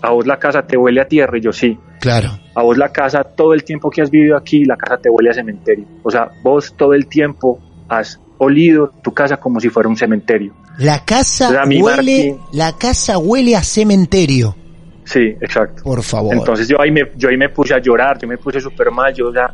a 0.01 0.11
vos 0.11 0.25
la 0.27 0.37
casa 0.37 0.61
te 0.63 0.77
huele 0.77 1.01
a 1.01 1.05
tierra. 1.07 1.37
Y 1.37 1.41
yo 1.41 1.51
sí. 1.51 1.77
Claro. 1.99 2.29
A 2.55 2.63
vos 2.63 2.77
la 2.77 2.89
casa, 2.89 3.23
todo 3.23 3.53
el 3.53 3.63
tiempo 3.63 3.89
que 3.89 4.01
has 4.01 4.09
vivido 4.09 4.35
aquí, 4.37 4.65
la 4.65 4.75
casa 4.75 4.97
te 4.97 5.09
huele 5.09 5.29
a 5.29 5.33
cementerio. 5.33 5.85
O 6.03 6.11
sea, 6.11 6.29
vos 6.43 6.73
todo 6.77 6.93
el 6.93 7.07
tiempo 7.07 7.59
has 7.89 8.19
olido 8.37 8.91
tu 9.03 9.13
casa 9.13 9.37
como 9.37 9.59
si 9.59 9.69
fuera 9.69 9.87
un 9.87 9.95
cementerio. 9.95 10.53
La 10.77 11.03
casa 11.05 11.63
huele, 11.65 11.81
Martín- 11.81 12.39
la 12.53 12.77
casa 12.77 13.17
huele 13.17 13.55
a 13.55 13.61
cementerio. 13.63 14.55
Sí, 15.03 15.19
exacto. 15.41 15.83
Por 15.83 16.01
favor. 16.01 16.33
Entonces 16.33 16.67
yo 16.67 16.79
ahí 16.81 16.89
me, 16.91 17.01
yo 17.17 17.29
ahí 17.29 17.37
me 17.37 17.49
puse 17.49 17.73
a 17.73 17.79
llorar, 17.79 18.17
yo 18.19 18.27
me 18.27 18.37
puse 18.37 18.59
súper 18.59 18.89
mal, 18.91 19.13
yo, 19.13 19.31
sea, 19.31 19.53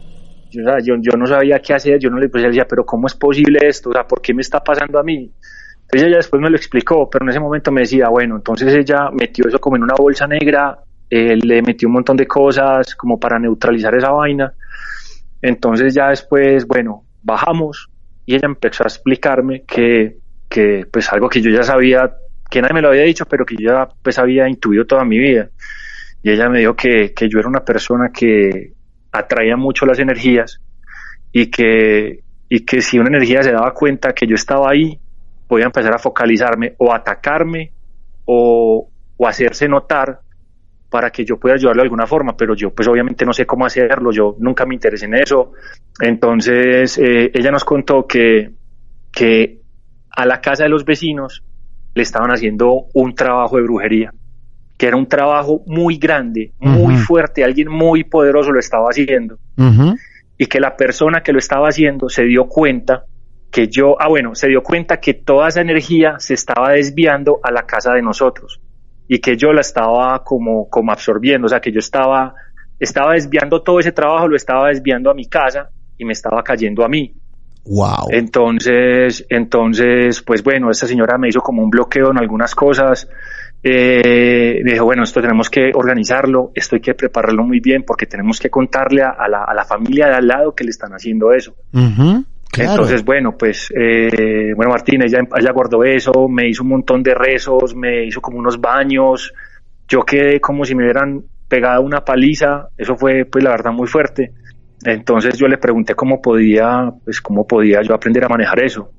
yo, 0.52 1.18
no 1.18 1.28
sabía 1.28 1.60
qué 1.60 1.74
hacer, 1.74 2.00
yo 2.00 2.10
no 2.10 2.20
le 2.20 2.30
pues, 2.30 2.44
decía, 2.44 2.66
pero 2.68 2.86
¿cómo 2.86 3.08
es 3.08 3.16
posible 3.16 3.60
esto? 3.64 3.90
O 3.90 3.94
sea, 3.94 4.06
¿por 4.06 4.22
qué 4.22 4.34
me 4.34 4.42
está 4.42 4.64
pasando 4.64 5.00
a 5.00 5.04
mí? 5.04 5.32
Entonces 5.82 6.08
ella 6.08 6.18
después 6.18 6.42
me 6.42 6.50
lo 6.50 6.58
explicó, 6.58 7.10
pero 7.10 7.24
en 7.26 7.30
ese 7.30 7.40
momento 7.40 7.72
me 7.72 7.82
decía, 7.82 8.10
bueno, 8.10 8.36
entonces 8.36 8.74
ella 8.74 9.10
metió 9.12 9.48
eso 9.48 9.60
como 9.60 9.78
en 9.78 9.84
una 9.84 9.96
bolsa 9.98 10.28
negra, 10.28 10.80
eh, 11.10 11.38
le 11.38 11.62
metió 11.62 11.88
un 11.88 11.94
montón 11.94 12.18
de 12.18 12.28
cosas 12.28 12.94
como 12.96 13.20
para 13.20 13.40
neutralizar 13.40 13.96
esa 13.96 14.12
vaina. 14.12 14.54
Entonces 15.42 15.94
ya 15.94 16.10
después, 16.10 16.66
bueno, 16.68 17.06
bajamos 17.24 17.90
y 18.26 18.36
ella 18.36 18.48
empezó 18.48 18.84
a 18.84 18.88
explicarme 18.88 19.64
que, 19.64 20.18
que 20.50 20.86
pues 20.92 21.12
algo 21.14 21.30
que 21.30 21.42
yo 21.42 21.52
ya 21.52 21.64
sabía, 21.64 22.14
que 22.50 22.62
nadie 22.62 22.74
me 22.74 22.82
lo 22.82 22.90
había 22.90 23.04
dicho, 23.04 23.26
pero 23.26 23.46
que 23.46 23.56
yo 23.58 23.72
ya 23.72 23.88
pues 24.02 24.20
había 24.20 24.50
intuido 24.50 24.86
toda 24.86 25.06
mi 25.06 25.18
vida. 25.18 25.50
Y 26.22 26.32
ella 26.32 26.50
me 26.50 26.60
dijo 26.60 26.76
que 26.76 27.14
yo 27.30 27.40
era 27.40 27.48
una 27.48 27.64
persona 27.64 28.10
que 28.12 28.74
atraía 29.12 29.58
mucho 29.58 29.86
las 29.86 30.00
energías 30.00 30.62
y 31.32 31.48
que, 31.48 32.20
y 32.50 32.65
que 32.65 32.82
si 32.82 33.00
una 33.00 33.10
energía 33.10 33.43
se 33.43 33.52
daba 33.52 33.74
cuenta 33.74 34.13
que 34.13 34.28
yo 34.28 34.36
estaba 34.36 34.70
ahí, 34.70 35.00
podía 35.48 35.65
empezar 35.65 35.93
a 35.93 36.00
focalizarme 36.00 36.76
o 36.78 36.93
atacarme 36.93 37.72
o, 38.26 38.89
o 39.17 39.28
hacerse 39.28 39.67
notar 39.67 40.20
para 40.89 41.10
que 41.10 41.26
yo 41.26 41.38
pueda 41.38 41.56
ayudarlo 41.56 41.82
de 41.82 41.88
alguna 41.88 42.08
forma, 42.08 42.36
pero 42.38 42.56
yo 42.56 42.70
pues 42.72 42.88
obviamente 42.88 43.26
no 43.26 43.34
sé 43.34 43.46
cómo 43.46 43.65
hacerlo, 43.65 44.12
yo 44.12 44.36
nunca 44.39 44.65
me 44.65 44.76
interesé 44.76 45.06
en 45.06 45.15
eso. 45.15 45.52
Entonces 46.00 46.98
eh, 46.98 47.32
ella 47.34 47.52
nos 47.52 47.65
contó 47.65 48.06
que, 48.08 48.52
que 49.12 49.62
a 50.12 50.26
la 50.26 50.39
casa 50.39 50.63
de 50.63 50.70
los 50.70 50.86
vecinos 50.86 51.43
le 51.93 52.04
estaban 52.04 52.32
haciendo 52.32 52.86
un 52.93 53.13
trabajo 53.15 53.58
de 53.58 53.63
brujería, 53.63 54.13
que 54.78 54.88
era 54.88 54.96
un 54.96 55.08
trabajo 55.08 55.63
muy 55.66 55.98
grande, 55.98 56.54
muy 56.60 56.96
fuerte, 56.96 57.44
alguien 57.44 57.70
muy 57.70 58.04
poderoso 58.04 58.52
lo 58.52 58.60
estaba 58.60 58.90
haciendo 58.90 59.38
y 60.38 60.46
que 60.46 60.60
la 60.60 60.76
persona 60.78 61.22
que 61.22 61.34
lo 61.34 61.40
estaba 61.40 61.68
haciendo 61.68 62.10
se 62.10 62.24
dio 62.24 62.46
cuenta 62.46 63.06
que 63.50 63.68
yo, 63.68 63.96
ah 64.00 64.08
bueno, 64.08 64.36
se 64.36 64.48
dio 64.48 64.62
cuenta 64.62 64.98
que 64.98 65.16
toda 65.16 65.48
esa 65.48 65.62
energía 65.62 66.20
se 66.20 66.36
estaba 66.36 66.74
desviando 66.74 67.40
a 67.42 67.52
la 67.52 67.63
casa 67.63 67.94
de 67.94 68.02
nosotros 68.04 68.62
y 69.08 69.20
que 69.20 69.36
yo 69.36 69.52
la 69.54 69.62
estaba 69.62 70.24
como, 70.24 70.70
como 70.70 70.92
absorbiendo, 70.92 71.48
o 71.48 71.50
sea 71.50 71.60
que 71.60 71.72
yo 71.72 71.80
estaba, 71.80 72.36
estaba 72.80 73.13
desviando 73.13 73.63
todo 73.63 73.80
ese 73.80 73.92
trabajo, 73.92 74.28
lo 74.28 74.36
estaba 74.36 74.68
desviando 74.68 75.10
a 75.10 75.13
mi 75.16 75.26
casa 75.26 75.70
y 75.98 76.06
me 76.06 76.13
estaba 76.13 76.44
cayendo 76.44 76.84
a 76.84 76.88
mí. 76.88 77.16
Wow. 77.66 78.08
Entonces, 78.12 79.26
entonces, 79.30 80.22
pues 80.22 80.44
bueno, 80.44 80.70
esta 80.70 80.88
señora 80.88 81.18
me 81.18 81.30
hizo 81.30 81.42
como 81.42 81.63
un 81.63 81.70
bloqueo 81.70 82.12
en 82.12 82.18
algunas 82.18 82.56
cosas. 82.56 83.10
Eh, 83.63 84.62
me 84.63 84.74
dijo, 84.74 84.86
bueno, 84.86 85.04
esto 85.04 85.20
tenemos 85.22 85.50
que 85.50 85.72
organizarlo, 85.74 86.52
esto 86.54 86.76
hay 86.76 86.82
que 86.82 86.93
prepararlo 86.93 87.43
muy 87.43 87.60
bien 87.60 87.84
porque 87.84 88.06
tenemos 88.06 88.39
que 88.39 88.50
contarle 88.50 89.02
a, 89.02 89.10
a 89.10 89.28
la, 89.28 89.43
a 89.43 89.54
la 89.54 89.65
familia 89.65 90.08
de 90.08 90.13
al 90.15 90.28
lado 90.28 90.56
que 90.56 90.63
le 90.63 90.70
están 90.70 90.91
haciendo 90.93 91.34
eso. 91.34 91.56
Claro. 92.50 92.72
Entonces, 92.72 93.04
bueno, 93.04 93.36
pues, 93.38 93.70
eh, 93.76 94.54
bueno, 94.56 94.72
Martín, 94.72 95.02
ella, 95.02 95.20
ella 95.38 95.52
guardó 95.52 95.84
eso, 95.84 96.30
me 96.30 96.48
hizo 96.48 96.63
un 96.63 96.70
montón 96.70 97.04
de 97.04 97.13
rezos, 97.13 97.76
me 97.76 98.06
hizo 98.06 98.22
como 98.22 98.38
unos 98.38 98.60
baños, 98.60 99.34
yo 99.88 100.02
quedé 100.02 100.39
como 100.39 100.63
si 100.63 100.74
me 100.74 100.84
hubieran 100.84 101.24
pegado 101.48 101.82
una 101.82 102.02
paliza, 102.02 102.70
eso 102.78 102.96
fue, 102.96 103.26
pues, 103.26 103.43
la 103.43 103.52
verdad, 103.52 103.72
muy 103.72 103.88
fuerte. 103.88 104.32
Entonces 104.84 105.38
yo 105.38 105.48
le 105.48 105.58
pregunté 105.58 105.96
cómo 105.96 106.22
podía, 106.22 106.89
pues, 107.04 107.20
cómo 107.22 107.46
podía 107.46 107.82
yo 107.82 107.93
aprender 107.93 108.24
a 108.24 108.30
manejar 108.30 108.63
eso. 108.63 108.91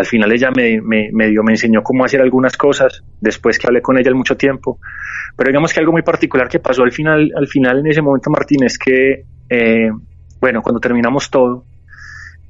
Al 0.00 0.06
final 0.06 0.32
ella 0.32 0.50
me, 0.50 0.80
me, 0.80 1.10
me 1.12 1.28
dio, 1.28 1.42
me 1.42 1.52
enseñó 1.52 1.82
cómo 1.82 2.04
hacer 2.04 2.22
algunas 2.22 2.56
cosas, 2.56 3.04
después 3.20 3.58
que 3.58 3.66
hablé 3.66 3.82
con 3.82 3.98
ella 3.98 4.12
mucho 4.14 4.36
tiempo. 4.36 4.78
Pero 5.36 5.48
digamos 5.48 5.72
que 5.72 5.80
algo 5.80 5.92
muy 5.92 6.02
particular 6.02 6.48
que 6.48 6.58
pasó 6.58 6.82
al 6.82 6.90
final, 6.90 7.30
al 7.36 7.46
final 7.46 7.80
en 7.80 7.86
ese 7.86 8.00
momento, 8.00 8.30
Martín, 8.30 8.64
es 8.64 8.78
que, 8.78 9.24
eh, 9.48 9.90
bueno, 10.40 10.62
cuando 10.62 10.80
terminamos 10.80 11.30
todo, 11.30 11.64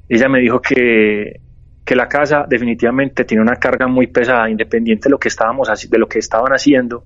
ella 0.07 0.29
me 0.29 0.39
dijo 0.39 0.61
que, 0.61 1.41
que 1.83 1.95
la 1.95 2.07
casa 2.07 2.45
definitivamente 2.47 3.25
tiene 3.25 3.43
una 3.43 3.57
carga 3.57 3.87
muy 3.87 4.07
pesada, 4.07 4.49
independiente 4.49 5.09
de 5.09 5.11
lo 5.11 5.19
que 5.19 5.27
estábamos 5.27 5.67
de 5.67 5.97
lo 5.97 6.07
que 6.07 6.19
estaban 6.19 6.53
haciendo, 6.53 7.03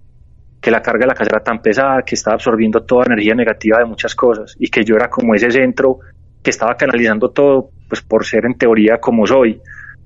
que 0.61 0.69
la 0.69 0.81
carga 0.81 1.01
de 1.01 1.07
la 1.07 1.15
casa 1.15 1.29
era 1.33 1.43
tan 1.43 1.59
pesada 1.59 2.03
que 2.03 2.13
estaba 2.13 2.35
absorbiendo 2.35 2.83
toda 2.83 3.05
energía 3.05 3.33
negativa 3.33 3.79
de 3.79 3.85
muchas 3.85 4.13
cosas 4.13 4.55
y 4.59 4.69
que 4.69 4.83
yo 4.83 4.95
era 4.95 5.09
como 5.09 5.33
ese 5.33 5.49
centro 5.49 5.99
que 6.43 6.51
estaba 6.51 6.77
canalizando 6.77 7.31
todo, 7.31 7.71
pues 7.89 8.01
por 8.01 8.25
ser 8.25 8.45
en 8.45 8.57
teoría 8.57 8.99
como 8.99 9.25
soy. 9.25 9.59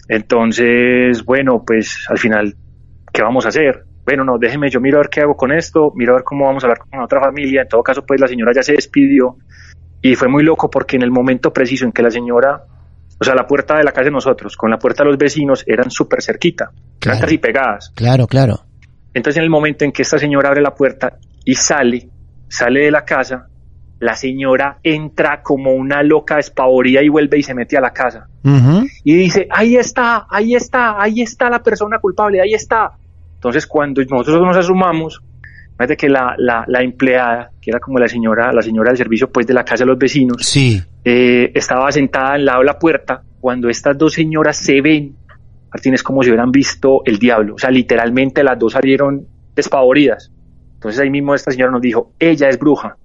Entonces, 0.09 1.23
bueno, 1.23 1.63
pues 1.65 2.05
al 2.09 2.17
final, 2.17 2.55
¿qué 3.13 3.21
vamos 3.21 3.45
a 3.45 3.49
hacer? 3.49 3.85
Bueno, 4.03 4.23
no, 4.25 4.39
déjeme, 4.39 4.69
yo 4.71 4.81
miro 4.81 4.97
a 4.97 5.01
ver 5.01 5.09
qué 5.09 5.21
hago 5.21 5.35
con 5.35 5.51
esto, 5.51 5.93
miro 5.95 6.13
a 6.13 6.15
ver 6.15 6.23
cómo 6.23 6.47
vamos 6.47 6.63
a 6.63 6.67
hablar 6.67 6.79
con 6.79 6.99
otra 6.99 7.21
familia. 7.21 7.61
En 7.61 7.67
todo 7.67 7.83
caso, 7.83 8.03
pues 8.05 8.19
la 8.19 8.27
señora 8.27 8.51
ya 8.53 8.63
se 8.63 8.73
despidió 8.73 9.37
y 10.01 10.15
fue 10.15 10.27
muy 10.27 10.43
loco 10.43 10.67
porque 10.67 10.95
en 10.95 11.03
el 11.03 11.11
momento 11.11 11.53
preciso 11.53 11.85
en 11.85 11.91
que 11.91 12.01
la 12.01 12.09
señora, 12.09 12.63
o 13.19 13.23
sea, 13.23 13.35
la 13.35 13.45
puerta 13.45 13.77
de 13.77 13.83
la 13.83 13.91
casa 13.91 14.05
de 14.05 14.11
nosotros 14.11 14.57
con 14.57 14.71
la 14.71 14.79
puerta 14.79 15.03
de 15.03 15.09
los 15.09 15.17
vecinos 15.19 15.63
eran 15.67 15.91
súper 15.91 16.23
cerquita, 16.23 16.71
eran 17.05 17.19
casi 17.19 17.37
pegadas. 17.37 17.91
Claro, 17.95 18.25
claro. 18.25 18.61
Entonces 19.13 19.37
en 19.37 19.43
el 19.43 19.51
momento 19.51 19.85
en 19.85 19.91
que 19.91 20.01
esta 20.01 20.17
señora 20.17 20.49
abre 20.49 20.61
la 20.61 20.73
puerta 20.73 21.19
y 21.45 21.53
sale, 21.53 22.09
sale 22.47 22.85
de 22.85 22.91
la 22.91 23.05
casa, 23.05 23.48
la 23.99 24.15
señora 24.15 24.77
entra 24.83 25.41
como 25.41 25.73
una 25.73 26.01
loca 26.03 26.37
despavorida 26.37 27.01
y 27.03 27.09
vuelve 27.09 27.37
y 27.39 27.43
se 27.43 27.53
mete 27.53 27.77
a 27.77 27.81
la 27.81 27.91
casa. 27.91 28.27
Y 29.03 29.15
dice, 29.15 29.47
ahí 29.51 29.75
está, 29.75 30.25
ahí 30.29 30.55
está, 30.55 31.01
ahí 31.01 31.21
está 31.21 31.49
la 31.49 31.61
persona 31.61 31.99
culpable, 31.99 32.41
ahí 32.41 32.53
está. 32.53 32.91
Entonces 33.35 33.67
cuando 33.67 34.01
nosotros 34.03 34.41
nos 34.41 34.57
asumamos, 34.57 35.21
fíjate 35.73 35.97
que 35.97 36.09
la, 36.09 36.33
la, 36.37 36.63
la 36.67 36.81
empleada, 36.81 37.51
que 37.61 37.71
era 37.71 37.79
como 37.79 37.99
la 37.99 38.07
señora, 38.07 38.51
la 38.53 38.61
señora 38.61 38.89
del 38.91 38.97
servicio 38.97 39.29
pues 39.31 39.45
de 39.47 39.53
la 39.53 39.63
casa 39.63 39.83
de 39.83 39.87
los 39.87 39.97
vecinos, 39.97 40.37
Sí. 40.45 40.81
eh, 41.05 41.51
estaba 41.55 41.91
sentada 41.91 42.33
al 42.33 42.45
lado 42.45 42.59
de 42.59 42.65
la 42.65 42.79
puerta 42.79 43.21
cuando 43.39 43.69
estas 43.69 43.97
dos 43.97 44.13
señoras 44.13 44.57
se 44.57 44.81
ven. 44.81 45.15
Martín 45.71 45.93
es 45.93 46.03
como 46.03 46.23
si 46.23 46.29
hubieran 46.29 46.51
visto 46.51 47.01
el 47.05 47.19
diablo. 47.19 47.55
O 47.55 47.57
sea, 47.59 47.69
literalmente 47.69 48.43
las 48.43 48.57
dos 48.57 48.73
salieron 48.73 49.25
despavoridas. 49.55 50.31
Entonces 50.75 50.99
ahí 51.01 51.09
mismo 51.09 51.35
esta 51.35 51.51
señora 51.51 51.71
nos 51.71 51.81
dijo, 51.81 52.13
ella 52.19 52.49
es 52.49 52.57
bruja, 52.57 52.95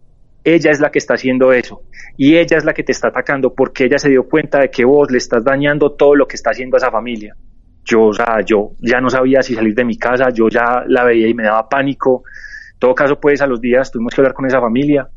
ella 0.44 0.70
es 0.70 0.78
la 0.80 0.90
que 0.90 0.98
está 0.98 1.14
haciendo 1.14 1.52
eso 1.52 1.82
y 2.18 2.36
ella 2.36 2.58
es 2.58 2.64
la 2.64 2.72
que 2.74 2.82
te 2.84 2.92
está 2.92 3.08
atacando 3.08 3.54
porque 3.54 3.84
ella 3.84 3.98
se 3.98 4.10
dio 4.10 4.24
cuenta 4.28 4.60
de 4.60 4.70
que 4.70 4.84
vos 4.84 5.10
le 5.10 5.18
estás 5.18 5.42
dañando 5.42 5.92
todo 5.92 6.14
lo 6.14 6.26
que 6.26 6.36
está 6.36 6.50
haciendo 6.50 6.76
a 6.76 6.78
esa 6.78 6.90
familia. 6.90 7.34
Yo, 7.84 8.02
o 8.04 8.12
sea, 8.14 8.36
yo 8.46 8.72
ya 8.80 9.00
no 9.00 9.08
sabía 9.10 9.42
si 9.42 9.54
salir 9.54 9.74
de 9.74 9.84
mi 9.84 9.96
casa, 9.96 10.28
yo 10.32 10.48
ya 10.48 10.84
la 10.86 11.04
veía 11.04 11.28
y 11.28 11.34
me 11.34 11.44
daba 11.44 11.68
pánico. 11.68 12.22
En 12.74 12.78
todo 12.78 12.94
caso, 12.94 13.18
pues 13.20 13.40
a 13.40 13.46
los 13.46 13.60
días 13.60 13.90
tuvimos 13.90 14.14
que 14.14 14.20
hablar 14.20 14.34
con 14.34 14.46
esa 14.46 14.60
familia, 14.60 15.08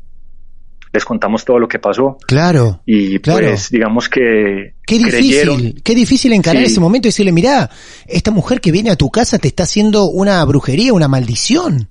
les 0.92 1.04
contamos 1.04 1.44
todo 1.44 1.58
lo 1.58 1.68
que 1.68 1.78
pasó 1.78 2.16
Claro. 2.26 2.80
y 2.86 3.18
Claro. 3.20 3.48
pues 3.48 3.70
digamos 3.70 4.08
que 4.08 4.74
Qué 4.86 4.98
creyeron. 5.00 5.56
difícil, 5.58 5.82
qué 5.82 5.94
difícil 5.94 6.32
encarar 6.32 6.62
Sí. 6.64 6.72
ese 6.72 6.80
momento 6.80 7.08
y 7.08 7.10
decirle, 7.10 7.32
mirá, 7.32 7.68
esta 8.06 8.30
mujer 8.30 8.60
que 8.60 8.72
viene 8.72 8.90
a 8.90 8.96
tu 8.96 9.10
casa 9.10 9.38
te 9.38 9.48
está 9.48 9.64
haciendo 9.64 10.06
una 10.08 10.42
brujería, 10.46 10.92
una 10.94 11.08
maldición. 11.08 11.88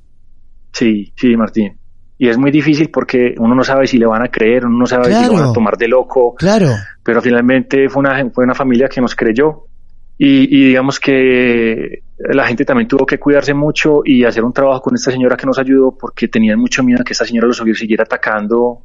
Sí, 0.73 1.13
sí, 1.15 1.36
Martín. 1.36 1.78
Y 2.20 2.28
es 2.30 2.38
muy 2.38 2.50
difícil 2.52 2.90
porque 2.92 3.36
uno 3.38 3.54
no 3.54 3.64
sabe 3.64 3.86
si 3.88 3.98
le 3.98 4.06
van 4.08 4.24
a 4.24 4.30
creer, 4.30 4.66
uno 4.66 4.80
no 4.80 4.86
sabe 4.88 5.06
si 5.06 5.10
Claro. 5.12 5.28
lo 5.34 5.40
van 5.40 5.50
a 5.50 5.54
tomar 5.54 5.78
de 5.78 5.88
loco, 5.88 6.34
Claro. 6.36 6.68
pero 7.04 7.22
finalmente 7.22 7.90
fue 7.90 8.00
una, 8.00 8.30
fue 8.32 8.44
una 8.44 8.56
familia 8.56 8.88
que 8.88 9.02
nos 9.02 9.16
creyó. 9.16 9.66
Y, 10.18 10.46
y 10.58 10.68
digamos 10.70 11.00
que 11.00 12.02
la 12.18 12.48
gente 12.48 12.66
también 12.66 12.88
tuvo 12.88 13.06
que 13.06 13.20
cuidarse 13.20 13.54
mucho 13.54 14.02
y 14.04 14.24
hacer 14.24 14.44
un 14.44 14.52
trabajo 14.52 14.82
con 14.82 14.96
esta 14.96 15.12
señora 15.12 15.38
que 15.38 15.46
nos 15.46 15.60
ayudó 15.60 15.96
porque 15.96 16.28
tenían 16.28 16.58
mucho 16.60 16.84
miedo 16.84 17.04
que 17.04 17.14
esta 17.14 17.24
señora 17.26 17.46
los 17.48 17.58
siguiera 17.78 18.04
atacando 18.04 18.82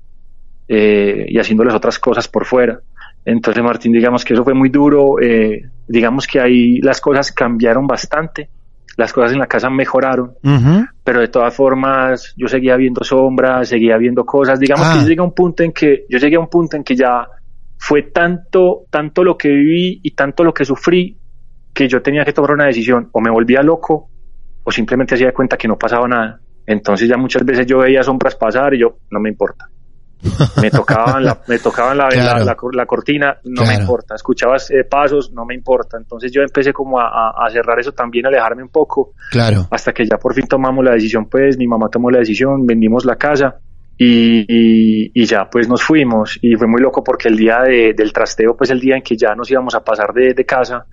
eh, 0.69 1.25
y 1.29 1.39
haciéndoles 1.39 1.75
otras 1.75 1.99
cosas 1.99 2.29
por 2.29 2.45
fuera. 2.45 2.81
Entonces, 3.25 3.63
Martín, 3.63 3.93
digamos 3.93 4.25
que 4.25 4.35
eso 4.35 4.45
fue 4.45 4.53
muy 4.53 4.69
duro. 4.69 5.21
eh, 5.23 5.63
digamos 5.89 6.27
que 6.27 6.41
ahí 6.41 6.81
las 6.81 7.01
cosas 7.01 7.33
cambiaron 7.33 7.87
bastante, 7.87 8.49
las 8.97 9.13
cosas 9.13 9.33
en 9.33 9.39
la 9.39 9.47
casa 9.47 9.71
mejoraron, 9.71 10.33
Ujú. 10.43 10.85
Pero 11.05 11.21
de 11.21 11.29
todas 11.29 11.55
formas 11.55 12.33
yo 12.37 12.47
seguía 12.49 12.77
viendo 12.77 13.03
sombras, 13.05 13.69
seguía 13.69 13.97
viendo 13.99 14.25
cosas, 14.25 14.59
digamos 14.61 14.87
Ah. 14.87 14.93
que 14.95 15.01
yo 15.01 15.09
llegué 15.09 15.21
a 15.21 15.25
un 15.25 15.35
punto 15.35 15.63
en 15.63 15.73
que 15.73 16.05
yo 16.09 16.19
llegué 16.19 16.37
a 16.37 16.41
un 16.41 16.49
punto 16.49 16.77
en 16.77 16.85
que 16.85 16.95
ya 16.95 17.27
fue 17.79 18.03
tanto 18.13 18.85
tanto 18.91 19.25
lo 19.25 19.37
que 19.37 19.49
viví 19.49 20.01
y 20.03 20.13
tanto 20.15 20.45
lo 20.45 20.53
que 20.55 20.65
sufrí 20.65 21.17
que 21.75 21.89
yo 21.89 22.01
tenía 22.03 22.25
que 22.25 22.33
tomar 22.33 22.53
una 22.53 22.67
decisión, 22.67 23.09
o 23.13 23.21
me 23.21 23.31
volvía 23.31 23.63
loco 23.63 24.09
o 24.63 24.71
simplemente 24.71 25.15
hacía 25.15 25.29
de 25.29 25.33
cuenta 25.33 25.57
que 25.57 25.67
no 25.67 25.77
pasaba 25.77 26.07
nada. 26.07 26.39
Entonces 26.67 27.09
ya 27.09 27.17
muchas 27.17 27.45
veces 27.45 27.67
yo 27.67 27.79
veía 27.79 28.03
sombras 28.05 28.37
pasar 28.37 28.75
y 28.75 28.81
yo 28.81 28.99
no 29.11 29.19
me 29.19 29.29
importa. 29.31 29.67
Me 30.61 30.71
tocaban 30.71 31.25
la, 31.25 31.41
me 31.49 31.59
tocaban 31.59 31.99
la, 31.99 32.09
Claro. 32.09 32.39
la, 32.41 32.45
la 32.45 32.55
cor- 32.55 32.75
la 32.77 32.87
cortina, 32.87 33.37
no 33.45 33.65
me 33.67 33.75
importa. 33.75 34.15
Escuchabas 34.15 34.71
eh, 34.71 34.85
pasos, 34.85 35.33
no 35.33 35.45
me 35.45 35.55
importa. 35.55 35.97
Entonces 35.97 36.31
yo 36.31 36.43
empecé 36.43 36.73
como 36.73 37.01
a, 37.01 37.07
a- 37.09 37.47
a 37.47 37.51
cerrar 37.51 37.79
eso 37.81 37.93
también, 37.93 38.27
a 38.27 38.29
alejarme 38.29 38.63
un 38.63 38.69
poco 38.69 39.15
Claro. 39.31 39.67
hasta 39.71 39.93
que 39.93 40.05
ya 40.07 40.19
por 40.19 40.33
fin 40.35 40.47
tomamos 40.47 40.85
la 40.85 40.93
decisión, 40.93 41.27
pues 41.29 41.59
mi 41.59 41.67
mamá 41.67 41.89
tomó 41.91 42.11
la 42.11 42.19
decisión, 42.21 42.65
vendimos 42.67 43.05
la 43.05 43.17
casa 43.17 43.57
y, 43.99 44.41
y- 44.49 45.11
y 45.15 45.25
ya 45.27 45.49
pues 45.51 45.69
nos 45.69 45.83
fuimos 45.83 46.39
y 46.41 46.55
fue 46.55 46.67
muy 46.67 46.81
loco 46.81 47.03
porque 47.03 47.29
el 47.29 47.37
día 47.37 47.61
de- 47.63 47.93
del 47.97 48.13
trasteo, 48.13 48.57
pues 48.57 48.71
el 48.71 48.81
día 48.81 48.97
en 48.97 49.03
que 49.03 49.17
ya 49.17 49.35
nos 49.35 49.51
íbamos 49.51 49.75
a 49.75 49.81
pasar 49.85 50.13
de, 50.13 50.35
de 50.35 50.47
casa, 50.47 50.87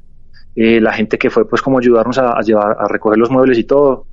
eh, 0.55 0.81
la 0.81 0.91
gente 0.93 1.17
que 1.17 1.29
fue 1.29 1.47
pues 1.47 1.61
como 1.61 1.77
ayudarnos 1.77 2.17
a, 2.17 2.31
a 2.31 2.41
llevar, 2.41 2.75
a 2.79 2.87
recoger 2.87 3.17
los 3.19 3.29
muebles 3.29 3.57
y 3.59 3.63
todo, 3.65 4.07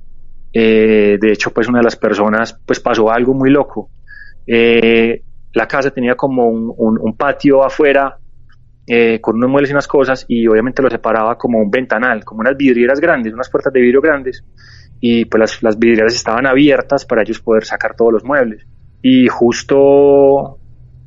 eh, 0.53 1.17
de 1.19 1.31
hecho 1.31 1.51
pues 1.51 1.67
una 1.67 1.79
de 1.79 1.85
las 1.85 1.95
personas 1.95 2.57
pues 2.65 2.79
pasó 2.79 3.11
algo 3.11 3.33
muy 3.33 3.49
loco. 3.49 3.89
Eh, 4.47 5.21
la 5.53 5.67
casa 5.67 5.91
tenía 5.91 6.15
como 6.15 6.47
un, 6.47 7.17
patio 7.17 7.63
afuera 7.63 8.17
eh, 8.85 9.19
con 9.19 9.35
unos 9.35 9.49
muebles 9.49 9.69
y 9.69 9.73
unas 9.73 9.87
cosas 9.87 10.25
y 10.27 10.47
obviamente 10.47 10.81
lo 10.81 10.89
separaba 10.89 11.37
como 11.37 11.59
un 11.59 11.69
ventanal, 11.69 12.23
como 12.23 12.41
unas 12.41 12.55
vidrieras 12.55 12.99
grandes, 12.99 13.33
unas 13.33 13.49
puertas 13.49 13.73
de 13.73 13.81
vidrio 13.81 14.01
grandes 14.01 14.43
y 14.99 15.25
pues 15.25 15.39
las, 15.39 15.63
las 15.63 15.77
vidrieras 15.77 16.13
estaban 16.13 16.45
abiertas 16.45 17.05
para 17.05 17.21
ellos 17.21 17.41
poder 17.41 17.65
sacar 17.65 17.95
todos 17.95 18.13
los 18.13 18.23
muebles. 18.23 18.65
Y 19.01 19.27
justo 19.27 20.59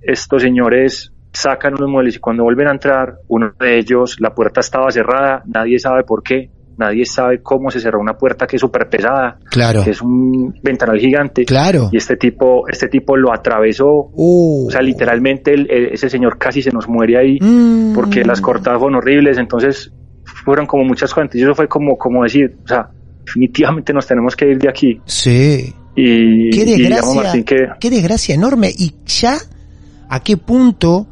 estos 0.03 0.43
señores 0.43 1.13
sacan 1.33 1.75
unos 1.75 1.89
muebles 1.89 2.17
y 2.17 2.19
cuando 2.19 2.45
vuelven 2.45 2.69
a 2.69 2.73
entrar 2.73 3.19
uno 3.29 3.53
de 3.59 3.79
ellos 3.79 4.17
la 4.21 4.35
puerta 4.35 4.61
estaba 4.61 4.91
cerrada 4.91 5.43
nadie 5.47 5.79
sabe 5.79 6.03
por 6.03 6.23
qué 6.23 6.51
nadie 6.81 7.05
sabe 7.07 7.41
cómo 7.43 7.71
se 7.71 7.79
cerró 7.79 8.01
una 8.01 8.15
puerta 8.15 8.47
que 8.47 8.57
es 8.57 8.61
súper 8.61 8.89
pesada 8.89 9.39
Claro. 9.51 9.85
que 9.85 9.91
es 9.91 10.03
un 10.03 10.55
ventanal 10.63 10.99
gigante 10.99 11.45
Claro. 11.45 11.91
y 11.93 11.97
este 11.99 12.17
tipo 12.17 12.67
este 12.69 12.89
tipo 12.89 13.17
lo 13.17 13.33
atravesó 13.33 14.11
Uh. 14.15 14.67
o 14.67 14.71
sea 14.71 14.83
literalmente 14.83 15.55
el- 15.55 15.71
el- 15.71 15.87
ese 15.93 16.09
señor 16.11 16.39
casi 16.39 16.63
se 16.63 16.71
nos 16.73 16.89
muere 16.89 17.17
ahí 17.19 17.39
Mm. 17.41 17.93
porque 17.95 18.25
las 18.25 18.41
cortadas 18.41 18.81
fueron 18.81 18.97
horribles, 18.99 19.39
entonces 19.39 19.93
fueron 20.45 20.67
como 20.67 20.85
muchas 20.85 21.13
cosas, 21.15 21.35
y 21.35 21.43
eso 21.43 21.55
fue 21.55 21.69
como, 21.69 21.97
como 21.99 22.23
decir, 22.23 22.57
o 22.65 22.69
sea, 22.69 22.89
definitivamente 23.25 23.93
nos 23.93 24.07
tenemos 24.07 24.35
que 24.35 24.47
ir 24.51 24.59
de 24.59 24.69
aquí. 24.69 25.01
Sí. 25.05 25.73
Y, 25.95 26.51
Qué 26.51 26.63
y 26.63 26.79
desgracia. 26.83 27.23
Martín, 27.23 27.45
que 27.45 27.57
Qué 27.79 27.91
desgracia 27.91 28.35
enorme. 28.35 28.71
Y 28.77 28.95
ya, 29.07 29.37
¿a 30.09 30.21
qué 30.21 30.37
punto 30.37 31.07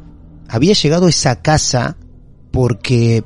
había 0.47 0.73
llegado 0.73 1.07
esa 1.07 1.41
casa? 1.41 1.95
Porque 2.51 3.23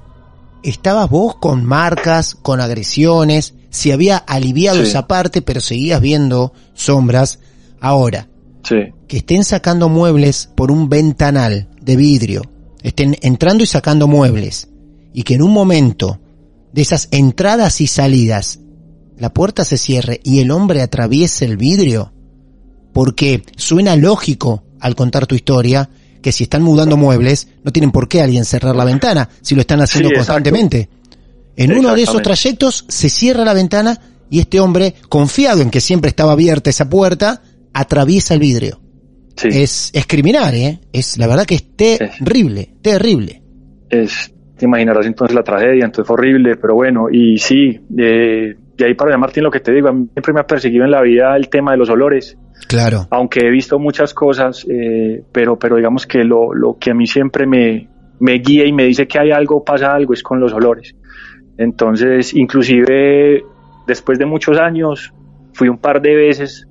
estabas 0.63 1.10
vos 1.10 1.36
con 1.36 1.65
marcas, 1.65 2.36
con 2.36 2.62
agresiones, 2.62 3.54
se 3.69 3.93
había 3.93 4.17
aliviado 4.17 4.78
Sí. 4.80 4.89
esa 4.89 5.08
parte, 5.08 5.41
pero 5.41 5.60
seguías 5.60 6.02
viendo 6.02 6.54
sombras. 6.73 7.39
Ahora, 7.80 8.28
sí, 8.63 8.93
que 9.08 9.17
estén 9.17 9.43
sacando 9.43 9.89
muebles 9.89 10.49
por 10.56 10.71
un 10.71 10.89
ventanal 10.89 11.67
de 11.82 11.95
vidrio, 11.95 12.41
estén 12.82 13.17
entrando 13.21 13.63
y 13.63 13.67
sacando 13.67 14.08
muebles, 14.08 14.69
y 15.13 15.23
que 15.23 15.36
en 15.36 15.41
un 15.41 15.52
momento 15.52 16.19
de 16.71 16.82
esas 16.82 17.08
entradas 17.12 17.82
y 17.82 17.88
salidas 17.88 18.60
la 19.17 19.34
puerta 19.34 19.63
se 19.63 19.78
cierre 19.78 20.19
y 20.23 20.39
el 20.39 20.49
hombre 20.52 20.82
atraviese 20.82 21.45
el 21.45 21.58
vidrio, 21.58 22.12
porque 22.93 23.43
suena 23.58 23.95
lógico 23.95 24.63
al 24.80 24.95
contar 24.95 25.28
tu 25.28 25.36
historia 25.36 25.89
que 26.23 26.31
si 26.31 26.45
están 26.45 26.63
mudando 26.63 26.97
muebles 26.97 27.47
no 27.63 27.71
tienen 27.71 27.91
por 27.91 28.07
qué 28.07 28.21
alguien 28.21 28.45
cerrar 28.45 28.75
la 28.75 28.86
ventana 28.86 29.29
si 29.41 29.53
lo 29.53 29.62
están 29.62 29.81
haciendo 29.81 30.09
Sí, 30.09 30.15
constantemente. 30.15 30.89
En 31.55 31.77
uno 31.77 31.93
de 31.93 32.01
esos 32.01 32.23
trayectos 32.23 32.86
se 32.88 33.09
cierra 33.09 33.45
la 33.45 33.53
ventana 33.53 33.99
y 34.31 34.39
este 34.39 34.59
hombre, 34.59 34.95
confiado 35.09 35.62
en 35.62 35.69
que 35.69 35.79
siempre 35.79 36.09
estaba 36.09 36.31
abierta 36.31 36.71
esa 36.71 36.89
puerta, 36.89 37.43
atraviesa 37.71 38.33
el 38.33 38.39
vidrio. 38.39 38.79
sí, 39.36 39.49
Es, 39.51 39.91
es 39.93 40.07
criminal, 40.07 40.55
¿eh? 40.55 40.79
Es, 40.91 41.19
la 41.19 41.27
verdad 41.27 41.45
que 41.45 41.53
es 41.53 41.75
terrible, 41.75 42.73
terrible. 42.81 43.43
es, 43.91 44.33
te 44.57 44.65
imaginarás 44.65 45.05
entonces 45.05 45.36
la 45.36 45.43
tragedia, 45.43 45.86
entonces 45.86 46.07
fue 46.07 46.15
horrible, 46.15 46.55
pero 46.55 46.73
bueno, 46.73 47.07
y 47.12 47.38
sí, 47.38 47.79
eh, 47.97 48.55
de 48.77 48.86
ahí 48.86 48.93
para 48.95 49.12
allá, 49.12 49.17
Martín, 49.19 49.43
lo 49.43 49.51
que 49.51 49.59
te 49.59 49.71
digo, 49.71 49.89
a 49.89 49.93
mí 49.93 50.07
siempre 50.13 50.33
me 50.33 50.39
ha 50.39 50.47
perseguido 50.47 50.86
en 50.86 50.91
la 50.91 51.01
vida 51.01 51.36
el 51.36 51.49
tema 51.49 51.71
de 51.71 51.77
los 51.77 51.89
olores, 51.89 52.38
Claro. 52.67 53.07
aunque 53.11 53.41
he 53.41 53.49
visto 53.51 53.77
muchas 53.79 54.13
cosas, 54.13 54.65
eh, 54.69 55.23
pero, 55.31 55.57
pero 55.59 55.75
digamos 55.75 56.07
que 56.07 56.23
lo, 56.23 56.53
lo 56.53 56.77
que 56.79 56.91
a 56.91 56.93
mí 56.93 57.05
siempre 57.07 57.45
me, 57.45 57.89
me 58.19 58.33
guía 58.39 58.65
y 58.65 58.71
me 58.73 58.85
dice 58.85 59.07
que 59.07 59.19
hay 59.19 59.31
algo, 59.31 59.63
pasa 59.63 59.93
algo, 59.93 60.13
es 60.13 60.23
con 60.23 60.39
los 60.39 60.53
olores. 60.53 60.95
Entonces, 61.57 62.33
inclusive 62.33 63.43
después 63.85 64.17
de 64.17 64.25
muchos 64.25 64.57
años, 64.57 65.13
fui 65.53 65.69
un 65.69 65.77
par 65.77 66.01
de 66.01 66.15
veces 66.15 66.67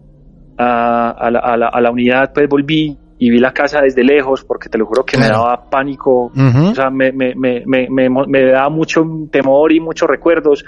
a, 0.59 1.11
a 1.11 1.31
la, 1.31 1.39
a 1.41 1.57
la- 1.57 1.69
a 1.69 1.81
la 1.81 1.91
unidad, 1.91 2.33
pues 2.35 2.49
volví 2.49 2.99
y 3.19 3.31
vi 3.31 3.39
la 3.39 3.53
casa 3.53 3.81
desde 3.81 4.03
lejos, 4.03 4.45
porque 4.45 4.69
te 4.69 4.79
lo 4.79 4.87
juro 4.87 5.05
que 5.05 5.17
me 5.17 5.27
daba 5.29 5.71
pánico, 5.71 6.33
o 6.71 6.75
sea, 6.75 6.91
me, 6.91 7.13
me, 7.13 7.35
me, 7.37 7.63
me, 7.67 7.87
me, 7.89 8.09
me 8.27 8.45
daba 8.47 8.69
mucho 8.69 9.05
temor 9.31 9.73
y 9.73 9.79
muchos 9.79 10.09
recuerdos. 10.09 10.65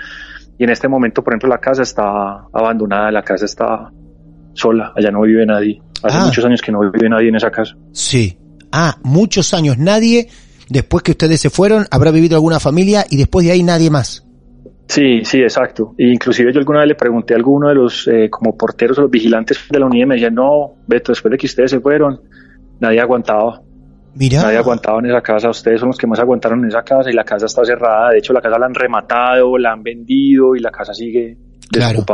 Y 0.57 0.62
en 0.62 0.70
este 0.70 0.87
momento, 0.87 1.24
por 1.24 1.33
ejemplo, 1.33 1.48
la 1.48 1.59
casa 1.59 1.83
está 1.83 2.46
abandonada, 2.53 3.11
la 3.11 3.22
casa 3.22 3.44
está 3.46 3.90
sola, 4.55 4.93
allá 4.97 5.11
no 5.11 5.21
vive 5.23 5.45
nadie. 5.47 5.81
Hace 6.03 6.17
Ah. 6.19 6.25
muchos 6.27 6.45
años 6.45 6.61
que 6.62 6.73
no 6.73 6.81
vive 6.90 7.09
nadie 7.09 7.29
en 7.29 7.37
esa 7.37 7.51
casa. 7.51 7.75
Sí. 7.93 8.37
Ah, 8.73 8.97
muchos 9.03 9.53
años. 9.55 9.79
Nadie, 9.79 10.29
después 10.69 11.03
que 11.03 11.12
ustedes 11.12 11.40
se 11.40 11.51
fueron, 11.51 11.87
habrá 11.90 12.11
vivido 12.11 12.37
alguna 12.37 12.61
familia 12.61 13.05
y 13.11 13.17
después 13.17 13.47
de 13.47 13.53
ahí 13.53 13.62
nadie 13.62 13.90
más. 13.90 14.27
Sí, 14.88 15.25
sí, 15.25 15.38
exacto. 15.40 15.95
E 15.97 16.12
inclusive 16.12 16.53
yo 16.53 16.59
alguna 16.59 16.81
vez 16.81 16.88
le 16.88 16.95
pregunté 16.95 17.33
a 17.35 17.37
alguno 17.38 17.69
de 17.69 17.75
los 17.75 18.07
eh, 18.07 18.29
como 18.31 18.55
porteros 18.57 18.99
o 18.99 19.03
los 19.03 19.11
vigilantes 19.11 19.59
de 19.71 19.79
la 19.79 19.87
unidad 19.87 20.05
y 20.05 20.09
me 20.09 20.14
decían, 20.17 20.35
no, 20.35 20.75
Beto, 20.87 21.12
después 21.12 21.33
de 21.33 21.38
que 21.38 21.47
ustedes 21.47 21.71
se 21.71 21.81
fueron, 21.81 22.21
nadie 22.81 23.01
aguantaba. 23.01 23.62
Mirá. 24.17 24.43
Nadie 24.43 24.59
aguantaba 24.59 24.99
en 25.01 25.07
esa 25.07 25.21
casa. 25.23 25.49
Ustedes 25.51 25.81
son 25.81 25.88
los 25.88 25.97
que 25.99 26.07
más 26.07 26.19
aguantaron 26.21 26.61
en 26.62 26.69
esa 26.69 26.83
casa 26.83 27.11
y 27.11 27.14
la 27.14 27.25
casa 27.25 27.47
está 27.47 27.64
cerrada. 27.64 28.11
De 28.11 28.19
hecho, 28.19 28.33
la 28.35 28.40
casa 28.43 28.59
la 28.59 28.67
han 28.67 28.75
rematado, 28.75 29.57
la 29.59 29.73
han 29.73 29.83
vendido 29.83 30.55
y 30.55 30.61
la 30.61 30.71
casa 30.71 30.93
sigue 30.93 31.37
Claro. 31.73 32.05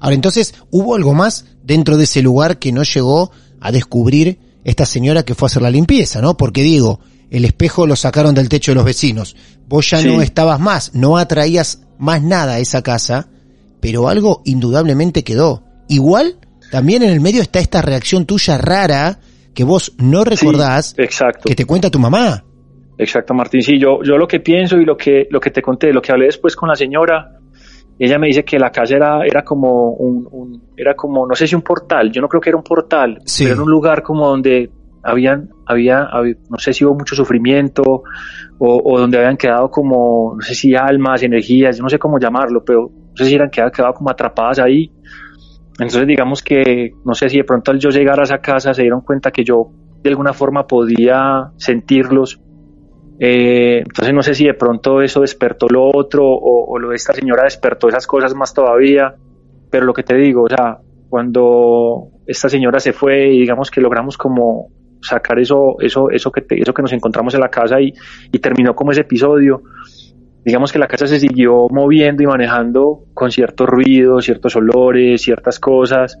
Ahora, 0.00 0.14
entonces, 0.14 0.54
¿hubo 0.70 0.94
algo 0.96 1.14
más 1.14 1.46
dentro 1.62 1.96
de 1.96 2.04
ese 2.04 2.22
lugar 2.22 2.58
que 2.58 2.72
no 2.72 2.82
llegó 2.82 3.30
a 3.60 3.70
descubrir 3.70 4.38
esta 4.64 4.86
señora 4.86 5.22
que 5.24 5.34
fue 5.34 5.46
a 5.46 5.48
hacer 5.48 5.62
la 5.62 5.70
limpieza, 5.70 6.20
no? 6.20 6.36
Porque 6.36 6.62
digo, 6.62 7.00
el 7.30 7.44
espejo 7.44 7.86
lo 7.86 7.96
sacaron 7.96 8.34
del 8.34 8.48
techo 8.48 8.72
de 8.72 8.76
los 8.76 8.84
vecinos. 8.84 9.36
Vos 9.68 9.88
ya 9.90 9.98
Sí. 9.98 10.08
no 10.08 10.20
estabas 10.22 10.58
más, 10.58 10.94
no 10.94 11.16
atraías 11.18 11.82
más 11.98 12.22
nada 12.22 12.54
a 12.54 12.58
esa 12.58 12.82
casa, 12.82 13.28
pero 13.80 14.08
algo 14.08 14.42
indudablemente 14.44 15.22
quedó. 15.22 15.62
Igual, 15.88 16.38
también 16.70 17.02
en 17.02 17.10
el 17.10 17.20
medio 17.20 17.42
está 17.42 17.58
esta 17.60 17.82
reacción 17.82 18.26
tuya 18.26 18.58
rara 18.58 19.20
que 19.54 19.64
vos 19.64 19.92
no 19.98 20.24
recordás, 20.24 20.94
Sí, 20.96 21.02
exacto. 21.02 21.48
que 21.48 21.54
te 21.54 21.64
cuenta 21.64 21.90
tu 21.90 21.98
mamá. 21.98 22.44
Exacto, 22.98 23.32
Martín. 23.34 23.62
Sí, 23.62 23.78
yo, 23.80 24.02
yo 24.04 24.16
lo 24.18 24.28
que 24.28 24.40
pienso 24.40 24.76
y 24.76 24.84
lo 24.84 24.96
que, 24.96 25.26
lo 25.30 25.40
que 25.40 25.50
te 25.50 25.62
conté, 25.62 25.92
lo 25.92 26.02
que 26.02 26.12
hablé 26.12 26.26
después 26.26 26.54
con 26.54 26.68
la 26.68 26.76
señora, 26.76 27.39
ella 28.06 28.18
me 28.18 28.26
dice 28.28 28.44
que 28.44 28.58
la 28.58 28.70
casa 28.70 28.96
era, 28.96 29.24
era 29.24 29.42
como 29.44 29.90
un, 29.92 30.26
un- 30.30 30.62
era 30.76 30.94
como, 30.94 31.26
no 31.26 31.34
sé 31.34 31.46
si 31.46 31.54
un 31.54 31.62
portal, 31.62 32.10
yo 32.10 32.20
no 32.22 32.28
creo 32.28 32.40
que 32.40 32.50
era 32.50 32.56
un 32.56 32.64
portal, 32.64 33.18
Sí. 33.24 33.44
pero 33.44 33.54
era 33.56 33.62
un 33.64 33.70
lugar 33.70 34.02
como 34.02 34.26
donde 34.26 34.70
habían, 35.02 35.50
había, 35.66 36.04
había- 36.04 36.34
no 36.48 36.58
sé 36.58 36.72
si 36.72 36.84
hubo 36.84 36.94
mucho 36.94 37.14
sufrimiento 37.14 37.82
o, 38.58 38.82
o 38.84 38.98
donde 38.98 39.18
habían 39.18 39.36
quedado 39.36 39.70
como, 39.70 40.34
no 40.34 40.40
sé 40.42 40.54
si 40.54 40.74
almas, 40.74 41.22
energías, 41.22 41.76
yo 41.76 41.82
no 41.82 41.88
sé 41.88 41.98
cómo 41.98 42.18
llamarlo, 42.18 42.64
pero 42.64 42.90
no 42.90 43.16
sé 43.16 43.24
si 43.26 43.34
eran 43.34 43.50
quedado, 43.50 43.70
quedado 43.72 43.94
como 43.94 44.10
atrapadas 44.10 44.58
ahí. 44.58 44.90
Entonces 45.78 46.06
digamos 46.06 46.42
que, 46.42 46.92
no 47.04 47.14
sé 47.14 47.28
si 47.30 47.38
de 47.38 47.44
pronto 47.44 47.70
al 47.70 47.78
yo 47.78 47.88
llegar 47.90 48.20
a 48.20 48.24
esa 48.24 48.38
casa 48.38 48.74
se 48.74 48.82
dieron 48.82 49.00
cuenta 49.00 49.30
que 49.30 49.44
yo 49.44 49.70
de 50.02 50.10
alguna 50.10 50.32
forma 50.34 50.66
podía 50.66 51.50
sentirlos 51.56 52.40
eh, 53.22 53.80
entonces 53.80 54.14
no 54.14 54.22
sé 54.22 54.32
si 54.32 54.46
de 54.46 54.54
pronto 54.54 55.02
eso 55.02 55.20
despertó 55.20 55.68
lo 55.68 55.90
otro 55.94 56.24
o, 56.24 56.78
lo 56.78 56.88
de 56.88 56.96
esta 56.96 57.12
señora 57.12 57.44
despertó 57.44 57.88
esas 57.88 58.06
cosas 58.06 58.34
más 58.34 58.54
todavía, 58.54 59.14
pero 59.70 59.84
lo 59.84 59.92
que 59.92 60.02
te 60.02 60.14
digo, 60.14 60.44
o 60.44 60.48
sea, 60.48 60.78
cuando 61.10 62.08
esta 62.26 62.48
señora 62.48 62.80
se 62.80 62.94
fue 62.94 63.28
y 63.28 63.40
digamos 63.40 63.70
que 63.70 63.82
logramos 63.82 64.16
como 64.16 64.68
sacar 65.02 65.38
eso, 65.38 65.76
eso, 65.80 66.08
eso 66.10 66.32
que 66.32 66.44
eso 66.48 66.72
que 66.72 66.80
nos 66.80 66.94
encontramos 66.94 67.34
en 67.34 67.40
la 67.40 67.50
casa 67.50 67.78
y, 67.78 67.92
y 68.32 68.38
terminó 68.38 68.74
como 68.74 68.92
ese 68.92 69.02
episodio, 69.02 69.64
digamos 70.42 70.72
que 70.72 70.78
la 70.78 70.88
casa 70.88 71.06
se 71.06 71.20
siguió 71.20 71.66
moviendo 71.68 72.22
y 72.22 72.26
manejando 72.26 73.04
con 73.12 73.30
ciertos 73.30 73.68
ruidos, 73.68 74.24
ciertos 74.24 74.56
olores, 74.56 75.20
ciertas 75.20 75.60
cosas, 75.60 76.18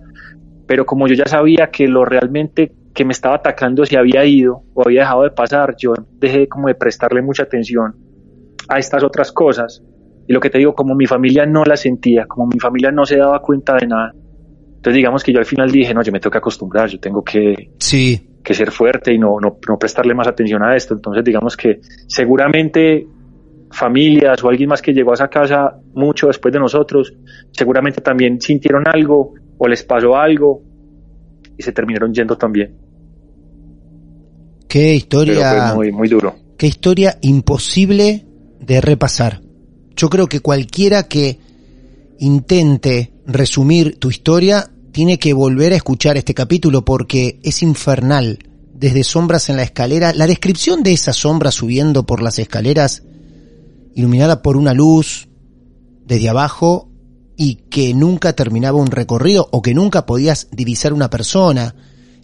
pero 0.66 0.84
como 0.84 1.08
yo 1.08 1.14
ya 1.14 1.26
sabía 1.26 1.70
que 1.70 1.88
lo 1.88 2.04
realmente 2.04 2.72
que 2.94 3.04
me 3.04 3.12
estaba 3.12 3.36
atacando 3.36 3.84
se 3.84 3.96
había 3.96 4.24
ido 4.24 4.62
o 4.74 4.82
había 4.84 5.02
dejado 5.02 5.22
de 5.22 5.30
pasar, 5.30 5.74
yo 5.76 5.92
dejé 6.18 6.48
como 6.48 6.68
de 6.68 6.74
prestarle 6.74 7.22
mucha 7.22 7.44
atención 7.44 7.94
a 8.68 8.78
estas 8.78 9.02
otras 9.02 9.32
cosas. 9.32 9.82
Y 10.26 10.32
lo 10.32 10.40
que 10.40 10.50
te 10.50 10.58
digo, 10.58 10.74
como 10.74 10.94
mi 10.94 11.06
familia 11.06 11.46
no 11.46 11.64
la 11.64 11.76
sentía, 11.76 12.26
como 12.26 12.46
mi 12.46 12.58
familia 12.58 12.90
no 12.90 13.04
se 13.04 13.16
daba 13.16 13.40
cuenta 13.40 13.76
de 13.76 13.86
nada, 13.86 14.12
entonces 14.80 14.96
digamos 14.96 15.22
que 15.22 15.32
yo 15.32 15.38
al 15.38 15.44
final 15.44 15.70
dije, 15.70 15.92
no, 15.92 16.02
yo 16.02 16.10
me 16.10 16.20
tengo 16.20 16.30
que 16.30 16.38
acostumbrar, 16.38 16.88
yo 16.88 16.98
tengo 16.98 17.22
que, 17.22 17.70
Sí, 17.78 18.38
que 18.42 18.54
ser 18.54 18.70
fuerte 18.70 19.12
y 19.12 19.18
no, 19.18 19.38
no, 19.40 19.58
no 19.68 19.78
prestarle 19.78 20.14
más 20.14 20.26
atención 20.26 20.62
a 20.62 20.74
esto. 20.74 20.94
Entonces 20.94 21.22
digamos 21.22 21.56
que 21.56 21.80
seguramente 22.06 23.06
familias 23.70 24.42
o 24.42 24.48
alguien 24.48 24.68
más 24.68 24.82
que 24.82 24.92
llegó 24.92 25.10
a 25.10 25.14
esa 25.14 25.28
casa 25.28 25.76
mucho 25.92 26.28
después 26.28 26.52
de 26.52 26.60
nosotros, 26.60 27.12
seguramente 27.52 28.00
también 28.00 28.40
sintieron 28.40 28.84
algo 28.86 29.34
o 29.58 29.68
les 29.68 29.82
pasó 29.82 30.16
algo 30.16 30.62
y 31.60 31.62
se 31.62 31.72
terminaron 31.72 32.12
yendo 32.14 32.38
también. 32.38 32.74
qué 34.66 34.78
Pero 34.78 34.94
historia. 34.94 35.68
fue 35.68 35.74
muy, 35.74 35.92
muy 35.92 36.08
duro. 36.08 36.34
Qué 36.56 36.66
historia 36.66 37.18
imposible 37.20 38.24
de 38.60 38.80
repasar. 38.80 39.42
Yo 39.94 40.08
creo 40.08 40.26
que 40.26 40.40
cualquiera 40.40 41.06
que 41.06 41.38
intente 42.18 43.12
resumir 43.26 43.98
tu 43.98 44.08
historia 44.08 44.70
tiene 44.90 45.18
que 45.18 45.34
volver 45.34 45.74
a 45.74 45.76
escuchar 45.76 46.16
este 46.16 46.32
capítulo 46.32 46.82
porque 46.82 47.40
es 47.42 47.62
infernal. 47.62 48.38
Desde 48.72 49.04
sombras 49.04 49.50
en 49.50 49.56
la 49.56 49.62
escalera, 49.62 50.14
la 50.14 50.26
descripción 50.26 50.82
de 50.82 50.94
esa 50.94 51.12
sombra 51.12 51.50
subiendo 51.50 52.06
por 52.06 52.22
las 52.22 52.38
escaleras, 52.38 53.02
iluminada 53.94 54.40
por 54.40 54.56
una 54.56 54.72
luz 54.72 55.28
desde 56.06 56.30
abajo 56.30 56.89
y 57.42 57.54
que 57.70 57.94
nunca 57.94 58.34
terminaba 58.34 58.76
un 58.76 58.88
recorrido 58.88 59.48
o 59.50 59.62
que 59.62 59.72
nunca 59.72 60.04
podías 60.04 60.48
divisar 60.52 60.92
una 60.92 61.08
persona. 61.08 61.74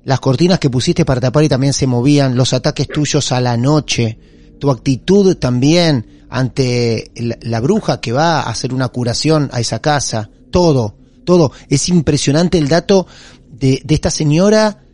Las 0.05 0.21
cortinas 0.21 0.59
que 0.59 0.69
pusiste 0.69 1.07
para 1.07 1.23
tapar 1.23 1.43
y 1.43 1.49
también 1.49 1.73
se 1.73 1.87
movían, 1.87 2.37
los 2.37 2.53
ataques 2.53 2.87
tuyos 2.87 3.33
a 3.33 3.41
la 3.41 3.57
noche, 3.57 4.19
tu 4.61 4.71
actitud 4.71 5.35
también 5.39 6.27
ante 6.29 7.13
la, 7.17 7.61
bruja 7.61 7.99
que 7.99 8.13
va 8.13 8.43
a 8.43 8.51
hacer 8.51 8.75
una 8.75 8.89
curación 8.89 9.49
a 9.55 9.61
esa 9.61 9.79
casa, 9.79 10.29
todo, 10.51 10.99
todo. 11.25 11.51
Es 11.71 11.89
impresionante 11.89 12.59
el 12.59 12.69
dato 12.69 13.07
de, 13.51 13.81
de 13.83 13.95
esta 13.95 14.11
señora 14.11 14.85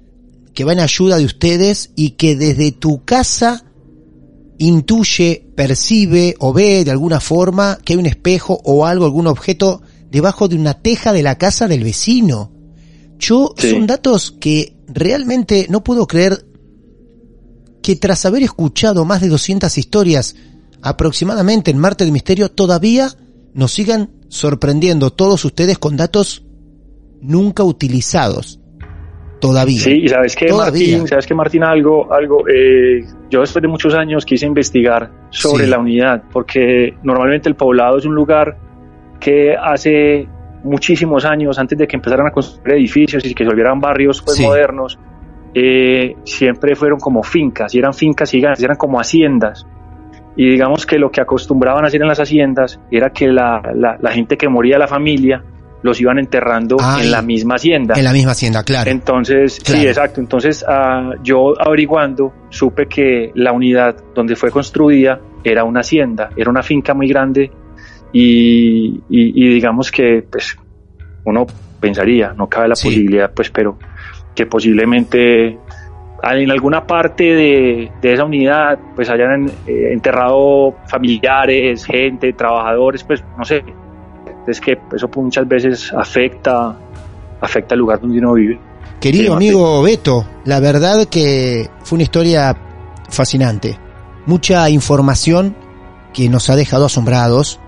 que 0.55 0.63
va 0.63 0.73
en 0.73 0.79
ayuda 0.79 1.17
de 1.17 1.25
ustedes 1.25 1.91
y 1.97 2.11
que 2.11 2.37
desde 2.37 2.71
tu 2.71 3.05
casa 3.05 3.65
intuye, 4.59 5.51
percibe 5.57 6.37
o 6.39 6.53
ve 6.53 6.85
de 6.85 6.93
alguna 6.93 7.19
forma 7.19 7.81
que 7.85 7.95
hay 7.95 7.99
un 7.99 8.07
espejo 8.07 8.61
o 8.63 8.87
algo, 8.87 9.05
algún 9.05 9.27
objeto 9.27 9.83
debajo 10.13 10.47
de 10.47 10.57
una 10.57 10.75
teja 10.75 11.13
de 11.13 11.23
la 11.23 11.39
casa 11.39 11.67
del 11.67 11.83
vecino. 11.83 12.53
Yo, 13.19 13.55
Sí. 13.57 13.71
son 13.71 13.87
datos 13.87 14.31
que 14.39 14.77
realmente 14.87 15.67
no 15.71 15.83
puedo 15.83 16.07
creer 16.07 16.45
que 17.83 17.97
tras 17.97 18.25
haber 18.27 18.43
escuchado 18.43 19.05
más 19.05 19.21
de 19.23 19.29
200 19.29 19.77
historias 19.79 20.37
aproximadamente 20.83 21.71
en 21.71 21.79
Marte 21.79 22.05
de 22.05 22.13
Misterio, 22.13 22.51
todavía 22.51 23.09
nos 23.55 23.73
sigan 23.73 24.11
sorprendiendo 24.29 25.11
todos 25.13 25.45
ustedes 25.45 25.79
con 25.79 25.97
datos 25.97 26.45
nunca 27.21 27.65
utilizados. 27.65 28.59
Todavía. 29.41 29.81
Sí, 29.81 30.03
y 30.05 30.09
sabes 30.09 30.37
que. 30.37 30.53
Martín, 30.53 31.09
sabes 31.09 31.27
que 31.27 31.35
Martín 31.35 31.65
algo, 31.65 32.13
algo, 32.13 32.45
eh, 32.49 33.05
yo 33.29 33.41
después 33.41 33.61
de 33.61 33.67
muchos 33.69 33.93
años 33.95 34.25
quise 34.25 34.47
investigar 34.47 35.11
sobre 35.31 35.65
Sí. 35.65 35.71
la 35.71 35.79
unidad, 35.81 36.23
porque 36.33 36.95
normalmente 37.03 37.49
el 37.49 37.57
poblado 37.57 37.99
es 37.99 38.05
un 38.05 38.15
lugar 38.15 38.57
que 39.23 39.55
hace 39.57 40.27
muchísimos 40.65 41.25
años, 41.25 41.59
antes 41.59 41.79
de 41.79 41.87
que 41.87 41.97
empezaran 41.97 42.27
a 42.27 42.31
construir 42.31 42.77
edificios 42.77 43.25
y 43.25 43.35
que 43.35 43.45
se 43.45 43.49
volvieran 43.49 43.81
barrios 43.81 44.23
pues, 44.23 44.37
Sí. 44.37 44.45
modernos, 44.45 44.99
eh, 45.55 46.17
siempre 46.25 46.75
fueron 46.75 46.99
como 46.99 47.23
fincas, 47.23 47.75
y 47.75 47.79
eran 47.79 47.93
fincas 47.95 48.31
gigantes, 48.31 48.63
eran 48.63 48.77
como 48.77 48.99
haciendas. 48.99 49.67
Y 50.37 50.49
digamos 50.51 50.87
que 50.87 50.99
lo 50.99 51.11
que 51.11 51.21
acostumbraban 51.21 51.85
a 51.85 51.89
hacer 51.89 52.01
en 52.01 52.09
las 52.09 52.19
haciendas 52.21 52.81
era 52.91 53.11
que 53.11 53.27
la, 53.29 53.61
la, 53.75 53.99
la 54.01 54.13
gente 54.13 54.37
que 54.37 54.49
moría 54.49 54.77
de 54.77 54.81
la 54.81 54.89
familia 54.89 55.43
los 55.83 56.01
iban 56.01 56.19
enterrando 56.19 56.77
Ay. 56.81 57.05
en 57.07 57.11
la 57.11 57.21
misma 57.23 57.57
hacienda. 57.57 57.95
En 57.99 58.05
la 58.05 58.13
misma 58.13 58.31
hacienda, 58.33 58.63
claro. 58.63 58.89
Entonces, 58.91 59.61
Claro. 59.63 59.81
sí, 59.83 59.87
exacto. 59.89 60.21
Entonces, 60.21 60.65
ah, 60.67 61.11
yo 61.23 61.53
averiguando, 61.61 62.33
supe 62.51 62.87
que 62.87 63.33
la 63.35 63.53
unidad 63.53 63.97
donde 64.15 64.37
fue 64.37 64.51
construida 64.51 65.21
era 65.45 65.65
una 65.65 65.81
hacienda, 65.81 66.31
era 66.37 66.49
una 66.51 66.63
finca 66.63 66.95
muy 66.95 67.09
grande 67.09 67.51
y, 68.13 69.01
y- 69.09 69.33
y 69.35 69.49
digamos 69.55 69.91
que, 69.91 70.25
pues, 70.31 70.57
uno 71.25 71.47
pensaría, 71.81 72.33
no 72.37 72.49
cabe 72.49 72.69
la 72.69 72.77
Sí. 72.77 72.89
posibilidad, 72.89 73.31
pues, 73.33 73.51
pero 73.51 73.79
que 74.35 74.47
posiblemente 74.47 75.59
en 76.25 76.51
alguna 76.53 76.87
parte 76.87 77.25
de, 77.35 77.91
de 78.01 78.13
esa 78.13 78.25
unidad, 78.25 78.79
pues, 78.95 79.11
hayan 79.11 79.49
eh, 79.67 79.91
enterrado 79.93 80.77
familiares, 80.87 81.85
gente, 81.85 82.33
trabajadores, 82.33 83.03
pues, 83.05 83.23
no 83.37 83.45
sé. 83.45 83.65
Es 84.47 84.61
que 84.61 84.79
eso 84.95 85.09
muchas 85.17 85.47
veces 85.49 85.93
afecta, 85.93 86.77
afecta 87.41 87.75
el 87.75 87.81
lugar 87.81 88.01
donde 88.01 88.19
uno 88.19 88.35
vive. 88.35 88.59
Querido 89.01 89.35
amigo 89.35 89.83
Beto, 89.83 90.25
la 90.45 90.61
verdad 90.61 91.07
que 91.09 91.69
fue 91.83 91.97
una 91.97 92.03
historia 92.05 92.57
fascinante. 93.09 93.77
Mucha 94.27 94.71
información 94.71 95.57
que 96.15 96.29
nos 96.29 96.49
ha 96.51 96.57
dejado 96.57 96.87
asombrados, 96.87 97.59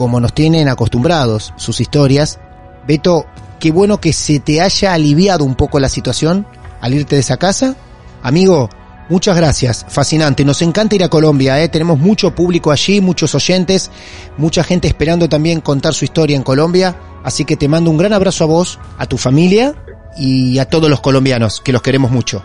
como 0.00 0.18
nos 0.18 0.32
tienen 0.32 0.70
acostumbrados 0.70 1.52
sus 1.56 1.78
historias. 1.78 2.40
Beto, 2.88 3.26
qué 3.58 3.70
bueno 3.70 4.00
que 4.00 4.14
se 4.14 4.40
te 4.40 4.62
haya 4.62 4.94
aliviado 4.94 5.44
un 5.44 5.54
poco 5.54 5.78
la 5.78 5.90
situación 5.90 6.46
al 6.80 6.94
irte 6.94 7.16
de 7.16 7.20
esa 7.20 7.36
casa. 7.36 7.76
Amigo, 8.22 8.70
muchas 9.10 9.36
gracias, 9.36 9.84
fascinante. 9.90 10.42
Nos 10.42 10.62
encanta 10.62 10.94
ir 10.94 11.04
a 11.04 11.10
Colombia, 11.10 11.62
¿eh? 11.62 11.68
tenemos 11.68 11.98
mucho 11.98 12.34
público 12.34 12.70
allí, 12.70 13.02
muchos 13.02 13.34
oyentes, 13.34 13.90
mucha 14.38 14.64
gente 14.64 14.88
esperando 14.88 15.28
también 15.28 15.60
contar 15.60 15.92
su 15.92 16.06
historia 16.06 16.34
en 16.34 16.44
Colombia. 16.44 16.96
Así 17.22 17.44
que 17.44 17.58
te 17.58 17.68
mando 17.68 17.90
un 17.90 17.98
gran 17.98 18.14
abrazo 18.14 18.44
a 18.44 18.46
vos, 18.46 18.78
a 18.96 19.04
tu 19.04 19.18
familia 19.18 19.74
y 20.16 20.58
a 20.60 20.64
todos 20.64 20.88
los 20.88 21.00
colombianos, 21.02 21.60
que 21.60 21.72
los 21.72 21.82
queremos 21.82 22.10
mucho. 22.10 22.42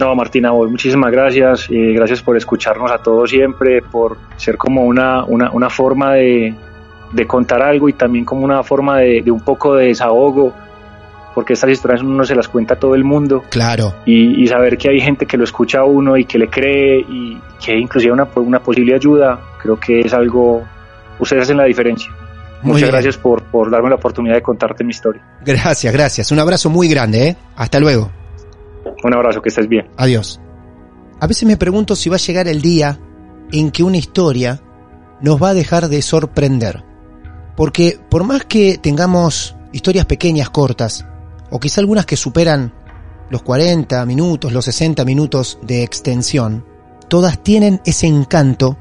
No, 0.00 0.14
Martina, 0.14 0.52
muchísimas 0.54 1.12
gracias. 1.12 1.68
gracias 1.68 2.22
por 2.22 2.38
escucharnos 2.38 2.90
a 2.90 2.96
todos 2.96 3.28
siempre, 3.28 3.82
por 3.82 4.16
ser 4.38 4.56
como 4.56 4.84
una, 4.84 5.26
una 5.26 5.68
forma 5.68 6.14
de, 6.14 6.54
de 7.14 7.26
contar 7.26 7.62
algo 7.62 7.88
y 7.88 7.92
también 7.92 8.24
como 8.24 8.44
una 8.44 8.62
forma 8.62 8.98
de, 8.98 9.22
de 9.22 9.30
un 9.30 9.40
poco 9.40 9.74
de 9.74 9.86
desahogo, 9.86 10.52
porque 11.34 11.52
estas 11.54 11.70
historias 11.70 12.02
uno 12.02 12.14
no 12.14 12.24
se 12.24 12.34
las 12.34 12.48
cuenta 12.48 12.74
a 12.74 12.78
todo 12.78 12.94
el 12.94 13.02
mundo 13.04 13.42
Claro, 13.50 13.94
y, 14.04 14.42
y 14.42 14.46
saber 14.46 14.76
que 14.78 14.88
hay 14.90 15.00
gente 15.00 15.26
que 15.26 15.36
lo 15.36 15.44
escucha 15.44 15.80
a 15.80 15.84
uno 15.84 16.16
y 16.16 16.24
que 16.24 16.38
le 16.38 16.48
cree 16.48 17.00
y 17.00 17.38
que 17.64 17.76
inclusive 17.76 18.12
una, 18.12 18.28
una 18.36 18.60
posible 18.60 18.94
ayuda, 18.94 19.40
creo 19.60 19.78
que 19.78 20.00
es 20.00 20.12
algo, 20.12 20.62
ustedes 21.18 21.42
hacen 21.44 21.56
la 21.56 21.64
diferencia. 21.64 22.10
Muy 22.62 22.72
Muchas 22.74 22.82
bien. 22.88 22.92
gracias 22.92 23.16
por, 23.18 23.42
por 23.44 23.70
darme 23.70 23.90
la 23.90 23.96
oportunidad 23.96 24.34
de 24.36 24.42
contarte 24.42 24.84
mi 24.84 24.90
historia. 24.90 25.22
gracias, 25.44 25.92
gracias. 25.92 26.32
Un 26.32 26.38
abrazo 26.38 26.70
muy 26.70 26.88
grande, 26.88 27.28
¿eh? 27.28 27.36
Hasta 27.56 27.78
luego. 27.78 28.10
Un 29.02 29.14
abrazo, 29.14 29.42
que 29.42 29.50
estés 29.50 29.68
bien. 29.68 29.86
Adiós. 29.98 30.40
A 31.20 31.26
veces 31.26 31.46
me 31.46 31.56
pregunto 31.58 31.94
si 31.94 32.08
va 32.08 32.16
a 32.16 32.18
llegar 32.18 32.48
el 32.48 32.62
día 32.62 32.98
en 33.52 33.70
que 33.70 33.82
una 33.82 33.98
historia 33.98 34.60
nos 35.20 35.42
va 35.42 35.50
a 35.50 35.54
dejar 35.54 35.88
de 35.88 36.00
sorprender. 36.00 36.82
Porque 37.56 37.98
por 38.08 38.24
más 38.24 38.44
que 38.44 38.78
tengamos 38.78 39.54
historias 39.72 40.06
pequeñas, 40.06 40.50
cortas, 40.50 41.04
o 41.50 41.60
quizá 41.60 41.80
algunas 41.80 42.06
que 42.06 42.16
superan 42.16 42.72
los 43.30 43.42
40 43.42 44.04
minutos, 44.06 44.52
los 44.52 44.64
60 44.64 45.04
minutos 45.04 45.58
de 45.62 45.82
extensión, 45.82 46.64
todas 47.08 47.42
tienen 47.42 47.80
ese 47.84 48.06
encanto 48.06 48.76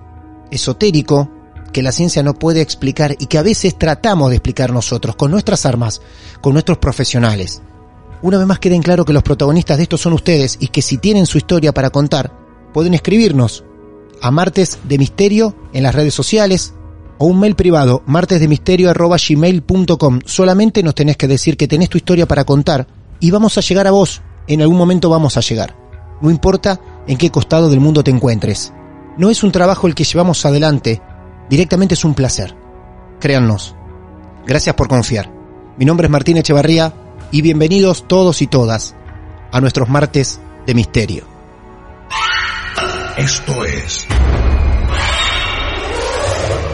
esotérico 0.51 1.29
que 1.71 1.81
la 1.81 1.91
ciencia 1.91 2.23
no 2.23 2.35
puede 2.35 2.61
explicar 2.61 3.15
y 3.19 3.25
que 3.25 3.37
a 3.37 3.43
veces 3.43 3.77
tratamos 3.77 4.29
de 4.29 4.37
explicar 4.37 4.71
nosotros 4.71 5.15
con 5.15 5.31
nuestras 5.31 5.65
armas, 5.65 6.01
con 6.41 6.53
nuestros 6.53 6.77
profesionales. 6.77 7.61
Una 8.21 8.37
vez 8.37 8.47
más 8.47 8.59
queden 8.59 8.81
claro 8.81 9.03
que 9.03 9.13
los 9.13 9.23
protagonistas 9.23 9.77
de 9.77 9.83
esto 9.83 9.97
son 9.97 10.13
ustedes 10.13 10.57
y 10.59 10.67
que 10.67 10.81
si 10.81 10.97
tienen 10.97 11.25
su 11.25 11.37
historia 11.37 11.73
para 11.73 11.89
contar, 11.89 12.31
pueden 12.73 12.93
escribirnos 12.93 13.65
a 14.21 14.31
martes 14.31 14.79
de 14.83 14.97
misterio 14.97 15.55
en 15.73 15.83
las 15.83 15.95
redes 15.95 16.13
sociales 16.13 16.73
o 17.23 17.27
un 17.27 17.39
mail 17.39 17.55
privado 17.55 18.03
martesdemisterio@gmail.com. 18.05 20.19
Solamente 20.25 20.83
nos 20.83 20.93
tenés 20.93 21.15
que 21.15 21.29
decir 21.29 21.55
que 21.55 21.69
tenés 21.69 21.87
tu 21.87 21.97
historia 21.97 22.27
para 22.27 22.43
contar 22.43 22.85
y 23.21 23.31
vamos 23.31 23.57
a 23.57 23.61
llegar 23.61 23.87
a 23.87 23.91
vos. 23.91 24.21
En 24.45 24.61
algún 24.61 24.77
momento 24.77 25.09
vamos 25.09 25.37
a 25.37 25.39
llegar. 25.39 25.73
No 26.21 26.29
importa 26.29 26.81
en 27.07 27.17
qué 27.17 27.29
costado 27.29 27.69
del 27.69 27.79
mundo 27.79 28.03
te 28.03 28.11
encuentres. 28.11 28.73
No 29.17 29.29
es 29.29 29.41
un 29.41 29.53
trabajo 29.53 29.87
el 29.87 29.95
que 29.95 30.03
llevamos 30.03 30.45
adelante, 30.45 31.01
directamente 31.49 31.93
es 31.93 32.03
un 32.03 32.13
placer. 32.13 32.57
Créannos. 33.21 33.73
Gracias 34.45 34.75
por 34.75 34.89
confiar. 34.89 35.31
Mi 35.77 35.85
nombre 35.85 36.07
es 36.07 36.11
Martín 36.11 36.35
Echevarría 36.35 36.93
y 37.31 37.41
bienvenidos 37.41 38.05
todos 38.05 38.41
y 38.41 38.47
todas 38.47 38.97
a 39.49 39.61
nuestros 39.61 39.87
martes 39.87 40.41
de 40.67 40.73
misterio. 40.73 41.23
Esto 43.15 43.63
es 43.63 44.05